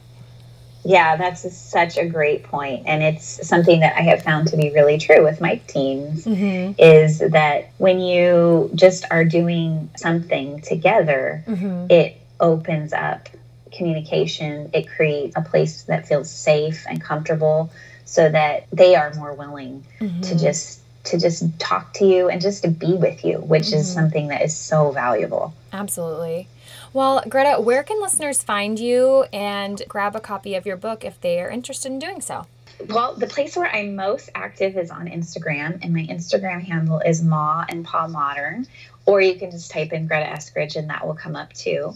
yeah, 0.84 1.16
that's 1.16 1.52
such 1.56 1.98
a 1.98 2.06
great 2.06 2.44
point, 2.44 2.84
and 2.88 3.04
it's 3.04 3.48
something 3.48 3.82
that 3.82 3.96
I 3.96 4.02
have 4.02 4.24
found 4.24 4.48
to 4.50 4.58
be 4.58 4.72
really 4.72 4.98
true 4.98 5.24
with 5.24 5.40
my 5.40 5.58
teens. 5.68 6.26
Mm-hmm. 6.26 6.74
Is 6.80 7.20
that 7.20 7.72
when 7.78 8.00
you 8.00 8.72
just 8.74 9.06
are 9.12 9.24
doing 9.24 9.90
something 9.96 10.62
together, 10.62 11.44
mm-hmm. 11.48 11.88
it 11.90 12.18
opens 12.40 12.94
up 12.94 13.30
communication. 13.72 14.72
It 14.74 14.88
creates 14.88 15.36
a 15.36 15.42
place 15.42 15.84
that 15.84 16.08
feels 16.08 16.30
safe 16.30 16.86
and 16.90 17.02
comfortable, 17.02 17.72
so 18.06 18.30
that 18.30 18.66
they 18.72 18.96
are 18.96 19.14
more 19.14 19.34
willing 19.34 19.84
mm-hmm. 20.00 20.22
to 20.22 20.38
just 20.38 20.82
to 21.04 21.20
just 21.20 21.60
talk 21.60 21.94
to 21.96 22.06
you 22.06 22.30
and 22.30 22.42
just 22.42 22.64
to 22.64 22.70
be 22.70 22.94
with 22.94 23.26
you, 23.26 23.40
which 23.40 23.68
is 23.68 23.74
mm-hmm. 23.74 24.00
something 24.00 24.28
that 24.28 24.42
is 24.42 24.56
so 24.56 24.92
valuable. 24.92 25.54
Absolutely. 25.74 26.48
Well, 26.94 27.24
Greta, 27.28 27.62
where 27.62 27.84
can 27.84 28.02
listeners 28.02 28.44
find 28.44 28.78
you 28.78 29.24
and 29.32 29.82
grab 29.88 30.16
a 30.16 30.20
copy 30.20 30.56
of 30.56 30.66
your 30.66 30.76
book 30.76 31.06
if 31.06 31.20
they 31.22 31.40
are 31.42 31.50
interested 31.50 31.92
in 31.92 32.00
doing 32.00 32.20
so? 32.20 32.46
Well, 32.90 33.16
the 33.16 33.28
place 33.28 33.56
where 33.56 33.74
I'm 33.74 33.96
most 33.96 34.30
active 34.36 34.76
is 34.76 34.92
on 34.92 35.08
Instagram, 35.08 35.80
and 35.84 35.94
my 35.94 36.06
Instagram 36.06 36.62
handle 36.62 37.00
is 37.00 37.24
Ma 37.24 37.66
and 37.70 37.86
Pa 37.86 38.08
Modern, 38.08 38.68
or 39.06 39.22
you 39.22 39.36
can 39.36 39.52
just 39.52 39.72
type 39.72 39.94
in 39.94 40.08
Greta 40.08 40.26
Eskridge 40.26 40.76
and 40.76 40.90
that 40.90 41.06
will 41.06 41.16
come 41.16 41.36
up 41.36 41.54
too. 41.54 41.94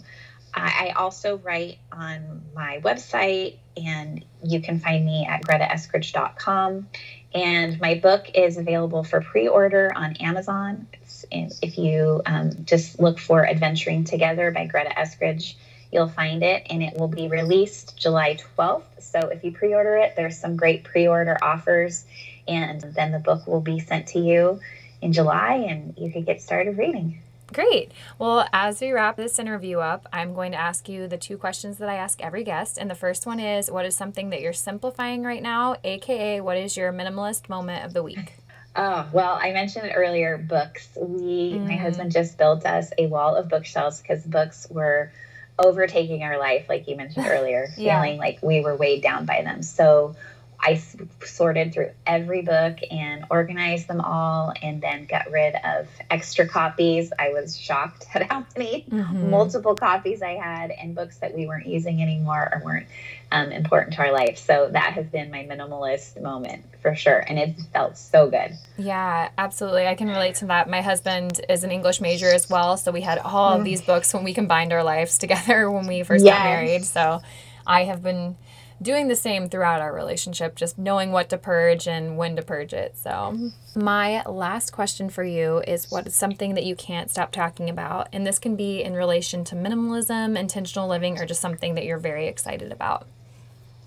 I 0.58 0.94
also 0.96 1.38
write 1.40 1.80
on 1.92 2.42
my 2.56 2.80
website, 2.82 3.58
and 3.76 4.24
you 4.42 4.62
can 4.62 4.80
find 4.80 5.06
me 5.06 5.28
at 5.30 5.42
gretaeskridge.com. 5.42 6.88
And 7.36 7.82
my 7.82 7.96
book 7.96 8.32
is 8.34 8.56
available 8.58 9.04
for 9.04 9.20
pre 9.20 9.50
order 9.50 9.92
on 9.94 10.14
Amazon. 10.22 10.88
It's, 11.30 11.60
if 11.62 11.78
you 11.78 12.22
um, 12.26 12.64
just 12.64 12.98
look 12.98 13.20
for 13.20 13.46
Adventuring 13.46 14.06
Together 14.06 14.52
by 14.52 14.68
Greta 14.68 14.92
Eskridge, 14.96 15.56
you'll 15.92 16.08
find 16.08 16.44
it, 16.44 16.66
and 16.70 16.82
it 16.82 16.98
will 16.98 17.10
be 17.10 17.28
released 17.28 17.98
July 17.98 18.38
12th. 18.58 18.84
So 19.00 19.20
if 19.20 19.44
you 19.44 19.52
pre 19.52 19.74
order 19.74 19.98
it, 19.98 20.16
there's 20.16 20.38
some 20.38 20.56
great 20.56 20.86
pre 20.86 21.08
order 21.08 21.38
offers, 21.42 22.06
and 22.48 22.82
then 22.82 23.12
the 23.12 23.20
book 23.20 23.46
will 23.46 23.62
be 23.62 23.80
sent 23.80 24.08
to 24.08 24.20
you 24.20 24.62
in 25.02 25.12
July, 25.12 25.56
and 25.68 25.94
you 25.98 26.10
can 26.12 26.24
get 26.24 26.42
started 26.42 26.78
reading. 26.78 27.22
Great. 27.56 27.94
Well, 28.20 28.46
as 28.52 28.82
we 28.82 28.92
wrap 28.92 29.16
this 29.16 29.40
interview 29.40 29.80
up, 29.80 30.10
I'm 30.12 30.34
going 30.34 30.52
to 30.52 30.58
ask 30.58 30.90
you 30.90 31.08
the 31.08 31.18
two 31.18 31.38
questions 31.38 31.78
that 31.78 31.88
I 31.88 31.96
ask 31.96 32.22
every 32.22 32.44
guest. 32.44 32.78
And 32.78 32.92
the 32.92 32.96
first 32.96 33.26
one 33.26 33.40
is 33.40 33.72
What 33.72 33.86
is 33.86 33.96
something 33.96 34.30
that 34.32 34.42
you're 34.42 34.52
simplifying 34.52 35.24
right 35.24 35.42
now? 35.42 35.78
AKA, 35.82 36.42
what 36.42 36.58
is 36.58 36.76
your 36.76 36.92
minimalist 36.92 37.48
moment 37.48 37.86
of 37.86 37.94
the 37.94 38.04
week? 38.04 38.34
Oh, 38.76 39.08
well, 39.14 39.40
I 39.42 39.54
mentioned 39.54 39.90
earlier 39.96 40.38
books. 40.38 40.90
We, 40.98 41.54
mm. 41.54 41.66
my 41.66 41.78
husband 41.78 42.12
just 42.12 42.38
built 42.38 42.66
us 42.66 42.92
a 42.98 43.08
wall 43.08 43.38
of 43.38 43.48
bookshelves 43.48 44.02
because 44.02 44.22
books 44.24 44.68
were 44.70 45.14
overtaking 45.58 46.24
our 46.24 46.38
life, 46.38 46.66
like 46.68 46.90
you 46.90 46.98
mentioned 46.98 47.26
earlier, 47.30 47.70
yeah. 47.78 48.02
feeling 48.02 48.20
like 48.20 48.40
we 48.42 48.60
were 48.60 48.76
weighed 48.76 49.02
down 49.02 49.26
by 49.26 49.44
them. 49.44 49.64
So 49.64 50.18
I 50.66 50.82
sorted 51.24 51.74
through 51.74 51.92
every 52.08 52.42
book 52.42 52.80
and 52.90 53.26
organized 53.30 53.88
them 53.88 54.02
all 54.02 54.52
and 54.64 54.82
then 54.82 55.06
got 55.06 55.30
rid 55.30 55.54
of 55.64 55.88
extra 56.10 56.48
copies. 56.48 57.14
I 57.20 57.30
was 57.30 57.56
shocked 57.56 58.08
at 58.16 58.32
how 58.32 58.48
many 58.58 58.84
mm-hmm. 58.90 59.30
multiple 59.30 59.76
copies 59.76 60.24
I 60.24 60.32
had 60.32 60.72
and 60.72 60.96
books 60.96 61.20
that 61.20 61.36
we 61.36 61.46
weren't 61.46 61.68
using 61.68 62.02
anymore 62.02 62.50
or 62.52 62.64
weren't 62.66 62.88
um, 63.32 63.52
important 63.52 63.94
to 63.94 64.02
our 64.02 64.12
life. 64.12 64.40
So 64.40 64.70
that 64.72 64.94
has 64.94 65.06
been 65.06 65.30
my 65.30 65.44
minimalist 65.44 66.20
moment 66.20 66.66
for 66.82 66.96
sure. 66.96 67.20
And 67.20 67.38
it 67.38 67.56
felt 67.72 67.96
so 67.96 68.28
good. 68.28 68.58
Yeah, 68.76 69.30
absolutely. 69.38 69.86
I 69.86 69.94
can 69.94 70.08
relate 70.08 70.34
to 70.36 70.48
that. 70.48 70.68
My 70.68 70.82
husband 70.82 71.42
is 71.48 71.64
an 71.64 71.70
English 71.70 72.02
major 72.02 72.34
as 72.34 72.50
well. 72.50 72.76
So 72.78 72.92
we 72.92 73.02
had 73.02 73.20
all 73.20 73.52
mm-hmm. 73.52 73.60
of 73.60 73.66
these 73.66 73.84
books 73.84 74.16
when 74.16 74.24
we 74.24 74.34
combined 74.34 74.74
our 74.74 74.84
lives 74.84 75.20
together 75.20 75.70
when 75.72 75.86
we 75.86 76.02
first 76.02 76.26
yes. 76.26 76.36
got 76.36 76.44
married. 76.44 76.86
So 76.86 77.22
I 77.68 77.84
have 77.84 78.02
been 78.02 78.36
doing 78.82 79.08
the 79.08 79.16
same 79.16 79.50
throughout 79.50 79.82
our 79.82 79.94
relationship, 79.94 80.56
just 80.56 80.78
knowing 80.78 81.12
what 81.12 81.30
to 81.30 81.38
purge 81.38 81.88
and 81.88 82.18
when 82.18 82.36
to 82.36 82.42
purge 82.42 82.74
it. 82.74 82.98
So, 82.98 83.52
my 83.76 84.24
last 84.24 84.72
question 84.72 85.10
for 85.10 85.24
you 85.24 85.62
is 85.68 85.92
what 85.92 86.08
is 86.08 86.16
something 86.16 86.56
that 86.56 86.66
you 86.66 86.76
can't 86.76 87.10
stop 87.10 87.32
talking 87.32 87.70
about? 87.70 88.10
And 88.12 88.26
this 88.26 88.40
can 88.40 88.56
be 88.56 88.84
in 88.84 88.94
relation 88.94 89.44
to 89.46 89.56
minimalism, 89.56 90.38
intentional 90.38 90.88
living, 90.88 91.18
or 91.18 91.26
just 91.26 91.42
something 91.42 91.76
that 91.76 91.86
you're 91.86 91.98
very 91.98 92.28
excited 92.28 92.72
about. 92.72 93.08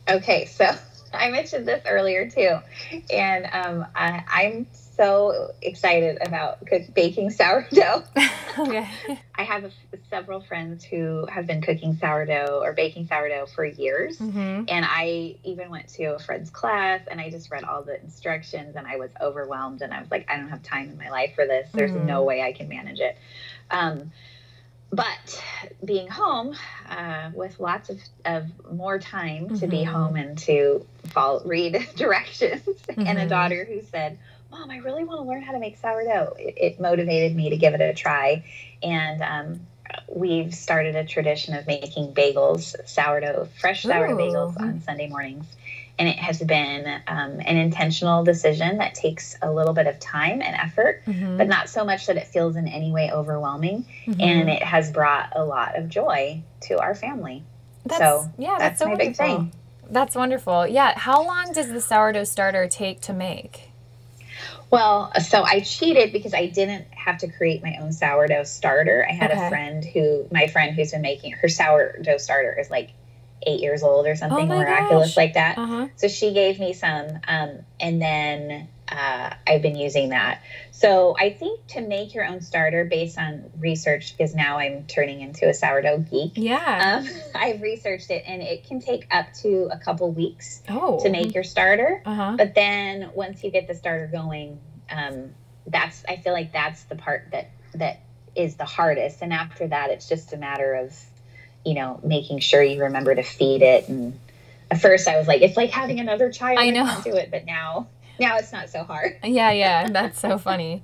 Okay, 0.08 0.46
so 0.46 0.74
I 1.12 1.30
mentioned 1.30 1.66
this 1.66 1.82
earlier 1.86 2.28
too, 2.28 2.58
and 3.10 3.46
um, 3.52 3.86
I, 3.94 4.24
I'm 4.28 4.66
so 4.98 5.52
excited 5.62 6.18
about 6.20 6.66
cook, 6.66 6.82
baking 6.92 7.30
sourdough. 7.30 8.02
okay. 8.58 8.88
I 9.34 9.42
have 9.44 9.64
a, 9.64 9.70
several 10.10 10.40
friends 10.40 10.84
who 10.84 11.24
have 11.26 11.46
been 11.46 11.62
cooking 11.62 11.96
sourdough 11.96 12.60
or 12.62 12.72
baking 12.72 13.06
sourdough 13.06 13.46
for 13.46 13.64
years. 13.64 14.18
Mm-hmm. 14.18 14.64
And 14.68 14.84
I 14.84 15.36
even 15.44 15.70
went 15.70 15.88
to 15.90 16.16
a 16.16 16.18
friend's 16.18 16.50
class 16.50 17.00
and 17.08 17.20
I 17.20 17.30
just 17.30 17.50
read 17.50 17.62
all 17.62 17.82
the 17.84 17.98
instructions 18.02 18.74
and 18.74 18.86
I 18.86 18.96
was 18.96 19.10
overwhelmed. 19.20 19.82
And 19.82 19.94
I 19.94 20.00
was 20.00 20.10
like, 20.10 20.28
I 20.28 20.36
don't 20.36 20.48
have 20.48 20.64
time 20.64 20.90
in 20.90 20.98
my 20.98 21.10
life 21.10 21.36
for 21.36 21.46
this. 21.46 21.70
There's 21.72 21.92
mm-hmm. 21.92 22.06
no 22.06 22.24
way 22.24 22.42
I 22.42 22.52
can 22.52 22.68
manage 22.68 22.98
it. 22.98 23.16
Um, 23.70 24.10
but 24.90 25.44
being 25.84 26.08
home 26.08 26.56
uh, 26.88 27.30
with 27.34 27.60
lots 27.60 27.90
of, 27.90 28.00
of 28.24 28.46
more 28.72 28.98
time 28.98 29.44
mm-hmm. 29.44 29.58
to 29.58 29.66
be 29.66 29.78
mm-hmm. 29.78 29.94
home 29.94 30.16
and 30.16 30.38
to 30.38 30.84
follow, 31.04 31.42
read 31.44 31.86
directions 31.96 32.66
and 32.88 33.06
a 33.06 33.12
mm-hmm. 33.12 33.28
daughter 33.28 33.64
who 33.64 33.82
said, 33.82 34.18
Mom, 34.50 34.70
I 34.70 34.78
really 34.78 35.04
want 35.04 35.20
to 35.20 35.28
learn 35.28 35.42
how 35.42 35.52
to 35.52 35.58
make 35.58 35.76
sourdough. 35.76 36.34
It, 36.38 36.54
it 36.56 36.80
motivated 36.80 37.36
me 37.36 37.50
to 37.50 37.56
give 37.56 37.74
it 37.74 37.80
a 37.80 37.92
try. 37.92 38.44
And 38.82 39.22
um, 39.22 39.60
we've 40.08 40.54
started 40.54 40.96
a 40.96 41.04
tradition 41.04 41.54
of 41.54 41.66
making 41.66 42.14
bagels, 42.14 42.74
sourdough, 42.88 43.48
fresh 43.60 43.82
sourdough 43.82 44.14
Ooh. 44.14 44.18
bagels 44.18 44.60
on 44.60 44.80
Sunday 44.80 45.08
mornings. 45.08 45.46
and 45.98 46.08
it 46.08 46.18
has 46.18 46.40
been 46.40 46.86
um, 47.08 47.40
an 47.40 47.56
intentional 47.56 48.22
decision 48.22 48.78
that 48.78 48.94
takes 48.94 49.36
a 49.42 49.50
little 49.50 49.72
bit 49.74 49.86
of 49.86 49.98
time 49.98 50.40
and 50.40 50.54
effort, 50.54 51.02
mm-hmm. 51.06 51.36
but 51.36 51.48
not 51.48 51.68
so 51.68 51.84
much 51.84 52.06
that 52.06 52.16
it 52.16 52.28
feels 52.28 52.54
in 52.56 52.68
any 52.68 52.92
way 52.92 53.10
overwhelming. 53.12 53.84
Mm-hmm. 54.06 54.20
And 54.20 54.48
it 54.48 54.62
has 54.62 54.92
brought 54.92 55.32
a 55.34 55.44
lot 55.44 55.76
of 55.76 55.88
joy 55.88 56.42
to 56.62 56.78
our 56.78 56.94
family. 56.94 57.42
That's, 57.84 57.98
so 57.98 58.30
yeah, 58.38 58.56
that's, 58.58 58.60
that's 58.60 58.78
so 58.78 58.84
my 58.84 58.90
wonderful. 58.92 59.08
big 59.08 59.16
thing. 59.16 59.52
That's 59.90 60.14
wonderful. 60.14 60.66
Yeah. 60.68 60.96
How 60.96 61.24
long 61.24 61.52
does 61.52 61.68
the 61.68 61.80
sourdough 61.80 62.24
starter 62.24 62.68
take 62.68 63.00
to 63.02 63.12
make? 63.12 63.67
Well, 64.70 65.12
so 65.20 65.42
I 65.42 65.60
cheated 65.60 66.12
because 66.12 66.34
I 66.34 66.46
didn't 66.46 66.86
have 66.92 67.18
to 67.18 67.28
create 67.28 67.62
my 67.62 67.78
own 67.80 67.92
sourdough 67.92 68.44
starter. 68.44 69.06
I 69.08 69.14
had 69.14 69.30
okay. 69.30 69.46
a 69.46 69.48
friend 69.48 69.84
who, 69.84 70.26
my 70.30 70.46
friend 70.48 70.74
who's 70.74 70.90
been 70.90 71.00
making 71.00 71.32
her 71.32 71.48
sourdough 71.48 72.18
starter 72.18 72.58
is 72.58 72.70
like 72.70 72.90
eight 73.46 73.60
years 73.60 73.82
old 73.82 74.06
or 74.06 74.16
something 74.16 74.50
oh 74.50 74.58
miraculous 74.58 75.10
gosh. 75.10 75.16
like 75.16 75.34
that. 75.34 75.56
Uh-huh. 75.56 75.88
So 75.96 76.08
she 76.08 76.32
gave 76.34 76.60
me 76.60 76.74
some, 76.74 77.08
um, 77.26 77.60
and 77.80 78.02
then 78.02 78.68
uh, 78.90 79.34
I've 79.46 79.62
been 79.62 79.76
using 79.76 80.10
that. 80.10 80.42
So 80.78 81.16
I 81.18 81.30
think 81.30 81.66
to 81.68 81.80
make 81.80 82.14
your 82.14 82.24
own 82.24 82.40
starter 82.40 82.84
based 82.84 83.18
on 83.18 83.50
research, 83.58 84.16
because 84.16 84.34
now 84.34 84.58
I'm 84.58 84.86
turning 84.86 85.20
into 85.20 85.48
a 85.48 85.54
sourdough 85.54 86.06
geek. 86.10 86.32
Yeah. 86.36 87.02
Um, 87.02 87.08
I've 87.34 87.60
researched 87.60 88.10
it, 88.10 88.22
and 88.26 88.42
it 88.42 88.64
can 88.64 88.80
take 88.80 89.06
up 89.10 89.26
to 89.42 89.68
a 89.72 89.78
couple 89.78 90.10
weeks 90.12 90.62
oh. 90.68 91.00
to 91.02 91.10
make 91.10 91.34
your 91.34 91.42
starter. 91.42 92.00
Uh-huh. 92.06 92.36
But 92.38 92.54
then 92.54 93.10
once 93.14 93.42
you 93.42 93.50
get 93.50 93.66
the 93.66 93.74
starter 93.74 94.06
going, 94.06 94.60
um, 94.88 95.34
that's 95.66 96.04
I 96.08 96.16
feel 96.16 96.32
like 96.32 96.52
that's 96.52 96.84
the 96.84 96.94
part 96.94 97.28
that 97.32 97.50
that 97.74 98.00
is 98.36 98.54
the 98.54 98.64
hardest. 98.64 99.20
And 99.20 99.32
after 99.32 99.66
that, 99.66 99.90
it's 99.90 100.08
just 100.08 100.32
a 100.32 100.36
matter 100.36 100.74
of 100.74 100.94
you 101.64 101.74
know, 101.74 102.00
making 102.02 102.38
sure 102.38 102.62
you 102.62 102.82
remember 102.84 103.14
to 103.14 103.22
feed 103.22 103.62
it. 103.62 103.88
And 103.88 104.18
at 104.70 104.80
first, 104.80 105.08
I 105.08 105.18
was 105.18 105.26
like, 105.26 105.42
it's 105.42 105.56
like 105.56 105.70
having 105.70 106.00
another 106.00 106.30
child. 106.30 106.58
I 106.58 106.70
know. 106.70 107.00
Do 107.04 107.16
it, 107.16 107.30
but 107.30 107.44
now, 107.44 107.88
now 108.18 108.36
it's 108.36 108.52
not 108.52 108.70
so 108.70 108.84
hard. 108.84 109.16
yeah, 109.24 109.50
yeah, 109.50 109.88
that's 109.88 110.20
so 110.20 110.38
funny. 110.38 110.82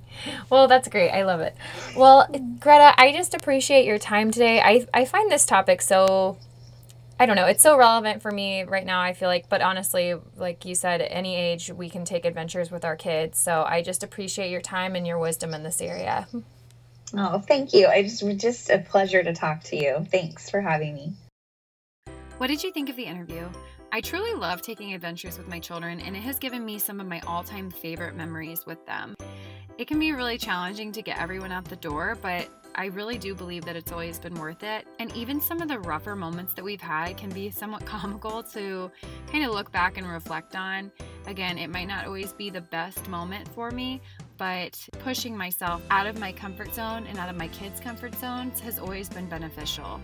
Well, 0.49 0.67
that's 0.67 0.87
great. 0.87 1.11
I 1.11 1.23
love 1.23 1.41
it. 1.41 1.55
Well, 1.95 2.27
Greta, 2.59 2.93
I 2.97 3.11
just 3.11 3.33
appreciate 3.33 3.85
your 3.85 3.99
time 3.99 4.31
today. 4.31 4.61
I 4.61 4.87
I 4.93 5.05
find 5.05 5.31
this 5.31 5.45
topic 5.45 5.81
so 5.81 6.37
I 7.19 7.25
don't 7.25 7.37
know. 7.37 7.45
It's 7.45 7.63
so 7.63 7.77
relevant 7.77 8.21
for 8.21 8.31
me 8.31 8.63
right 8.63 8.85
now, 8.85 9.01
I 9.01 9.13
feel 9.13 9.29
like. 9.29 9.47
But 9.47 9.61
honestly, 9.61 10.15
like 10.35 10.65
you 10.65 10.75
said, 10.75 11.01
at 11.01 11.11
any 11.11 11.35
age, 11.35 11.71
we 11.71 11.89
can 11.89 12.03
take 12.03 12.25
adventures 12.25 12.71
with 12.71 12.83
our 12.83 12.97
kids. 12.97 13.39
So 13.39 13.63
I 13.63 13.81
just 13.81 14.03
appreciate 14.03 14.51
your 14.51 14.61
time 14.61 14.95
and 14.95 15.07
your 15.07 15.17
wisdom 15.17 15.53
in 15.53 15.63
this 15.63 15.81
area. 15.81 16.27
Oh, 17.13 17.39
thank 17.39 17.73
you. 17.73 17.87
I 17.87 18.03
just 18.03 18.25
just 18.37 18.69
a 18.69 18.79
pleasure 18.79 19.23
to 19.23 19.33
talk 19.33 19.63
to 19.65 19.77
you. 19.77 20.05
Thanks 20.11 20.49
for 20.49 20.59
having 20.59 20.95
me. 20.95 21.13
What 22.37 22.47
did 22.47 22.63
you 22.63 22.71
think 22.73 22.89
of 22.89 22.97
the 22.97 23.05
interview? 23.05 23.47
I 23.91 24.01
truly 24.01 24.33
love 24.33 24.61
taking 24.61 24.93
adventures 24.93 25.37
with 25.37 25.47
my 25.47 25.59
children, 25.59 25.99
and 25.99 26.15
it 26.15 26.21
has 26.21 26.37
given 26.39 26.65
me 26.65 26.79
some 26.79 26.99
of 26.99 27.07
my 27.07 27.21
all 27.27 27.43
time 27.43 27.69
favorite 27.69 28.15
memories 28.15 28.65
with 28.65 28.85
them. 28.85 29.15
It 29.77 29.87
can 29.87 29.99
be 29.99 30.13
really 30.13 30.37
challenging 30.37 30.91
to 30.93 31.01
get 31.01 31.19
everyone 31.19 31.51
out 31.51 31.65
the 31.65 31.75
door, 31.75 32.17
but 32.21 32.47
I 32.75 32.85
really 32.87 33.17
do 33.17 33.33
believe 33.33 33.63
that 33.65 33.75
it's 33.75 33.91
always 33.91 34.19
been 34.19 34.33
worth 34.35 34.63
it. 34.63 34.85
And 34.99 35.15
even 35.15 35.39
some 35.39 35.61
of 35.61 35.69
the 35.69 35.79
rougher 35.79 36.15
moments 36.15 36.53
that 36.53 36.63
we've 36.63 36.81
had 36.81 37.17
can 37.17 37.29
be 37.29 37.49
somewhat 37.49 37.85
comical 37.85 38.43
to 38.43 38.91
kind 39.31 39.45
of 39.45 39.51
look 39.51 39.71
back 39.71 39.97
and 39.97 40.07
reflect 40.07 40.55
on. 40.55 40.91
Again, 41.27 41.57
it 41.57 41.69
might 41.69 41.87
not 41.87 42.05
always 42.05 42.33
be 42.33 42.49
the 42.49 42.61
best 42.61 43.07
moment 43.07 43.47
for 43.49 43.71
me, 43.71 44.01
but 44.37 44.77
pushing 44.99 45.37
myself 45.37 45.81
out 45.89 46.07
of 46.07 46.19
my 46.19 46.31
comfort 46.31 46.73
zone 46.73 47.05
and 47.07 47.17
out 47.17 47.29
of 47.29 47.37
my 47.37 47.47
kids' 47.49 47.79
comfort 47.79 48.15
zones 48.15 48.59
has 48.59 48.77
always 48.77 49.07
been 49.07 49.27
beneficial. 49.27 50.01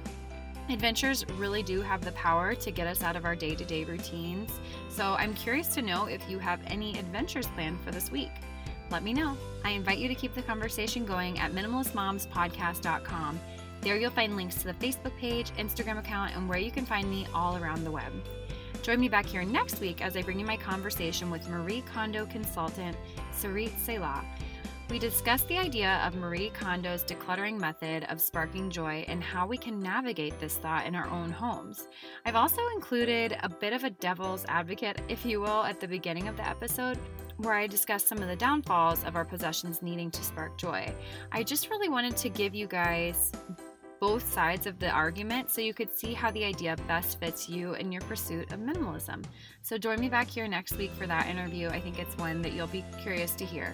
Adventures 0.72 1.26
really 1.32 1.61
do 1.61 1.82
have 1.82 2.03
the 2.05 2.13
power 2.13 2.55
to 2.55 2.72
get 2.72 2.88
us 2.88 3.03
out 3.03 3.17
of 3.17 3.26
our 3.26 3.36
day 3.36 3.55
to 3.55 3.65
day 3.65 3.84
routines, 3.84 4.61
so 4.89 5.15
I'm 5.19 5.34
curious 5.34 5.67
to 5.76 5.82
know 5.82 6.05
if 6.05 6.22
you 6.30 6.39
have 6.39 6.61
any 6.65 6.97
adventures 6.97 7.47
planned 7.47 7.82
for 7.82 7.91
this 7.91 8.09
week. 8.09 8.32
Let 8.89 9.03
me 9.03 9.11
know. 9.11 9.36
I 9.65 9.72
invite 9.72 9.97
you 9.97 10.07
to 10.07 10.15
keep 10.15 10.34
the 10.34 10.41
conversation 10.41 11.05
going 11.05 11.38
at 11.39 11.51
minimalistmomspodcast.com. 11.51 13.39
There 13.82 13.97
you'll 13.97 14.11
find 14.11 14.38
links 14.38 14.55
to 14.55 14.65
the 14.65 14.74
Facebook 14.76 15.15
page, 15.17 15.51
Instagram 15.57 15.99
account, 15.99 16.36
and 16.38 16.47
where 16.47 16.59
you 16.59 16.72
can 16.72 16.86
find 16.86 17.09
me 17.09 17.28
all 17.34 17.57
around 17.57 17.84
the 17.84 17.91
web. 17.91 18.13
Join 18.82 18.99
me 18.99 19.09
back 19.09 19.26
here 19.26 19.43
next 19.43 19.82
week 19.82 20.01
as 20.01 20.15
I 20.15 20.22
bring 20.22 20.39
you 20.39 20.45
my 20.45 20.57
conversation 20.57 21.30
with 21.30 21.49
Marie 21.49 21.82
Kondo 21.82 22.26
consultant 22.26 22.95
Sarit 23.34 23.78
Selah. 23.78 24.24
We 24.92 25.00
discuss 25.00 25.44
the 25.44 25.58
idea 25.58 26.04
of 26.06 26.16
Marie 26.16 26.52
Kondo's 26.54 27.06
decluttering 27.06 27.58
method 27.58 28.04
of 28.10 28.20
sparking 28.20 28.70
joy 28.70 29.06
and 29.08 29.24
how 29.24 29.48
we 29.48 29.58
can 29.58 29.80
navigate 29.80 30.38
this 30.38 30.58
thought 30.58 30.86
in 30.86 30.96
our 30.96 31.08
own 31.08 31.32
homes. 31.32 31.88
I've 32.26 32.36
also 32.36 32.60
included 32.76 33.38
a 33.42 33.48
bit 33.48 33.72
of 33.72 33.86
a 33.86 33.89
devil's 33.89 34.44
advocate, 34.50 35.00
if 35.08 35.26
you 35.26 35.39
will, 35.39 35.64
at 35.64 35.80
the 35.80 35.88
beginning 35.88 36.28
of 36.28 36.36
the 36.36 36.46
episode, 36.46 37.00
where 37.38 37.54
I 37.54 37.68
discuss 37.68 38.04
some 38.04 38.18
of 38.18 38.28
the 38.28 38.36
downfalls 38.36 39.06
of 39.06 39.16
our 39.16 39.24
possessions 39.24 39.82
needing 39.82 40.12
to 40.12 40.24
spark 40.26 40.58
joy. 40.58 40.94
I 41.32 41.42
just 41.42 41.70
really 41.70 41.88
wanted 41.88 42.18
to 42.18 42.28
give 42.28 42.54
you 42.54 42.68
guys 42.68 43.32
both 44.02 44.30
sides 44.34 44.68
of 44.68 44.78
the 44.78 44.89
argument 44.89 45.50
so 45.50 45.62
you 45.62 45.74
could 45.74 45.98
see 45.98 46.14
how 46.14 46.32
the 46.32 46.44
idea 46.44 46.76
best 46.89 47.18
fits 47.18 47.48
you 47.48 47.76
in 47.76 47.94
your 47.94 48.02
pursuit 48.02 48.52
of 48.52 48.60
minimalism. 48.60 49.24
So 49.62 49.78
join 49.78 50.02
me 50.02 50.10
back 50.10 50.28
here 50.28 50.50
next 50.50 50.76
week 50.76 50.92
for 50.92 51.08
that 51.08 51.30
interview. 51.30 51.70
I 51.70 51.80
think 51.80 51.98
it's 51.98 52.18
one 52.18 52.42
that 52.42 52.52
you'll 52.52 52.68
be 52.68 52.84
curious 53.02 53.36
to 53.36 53.46
hear. 53.46 53.74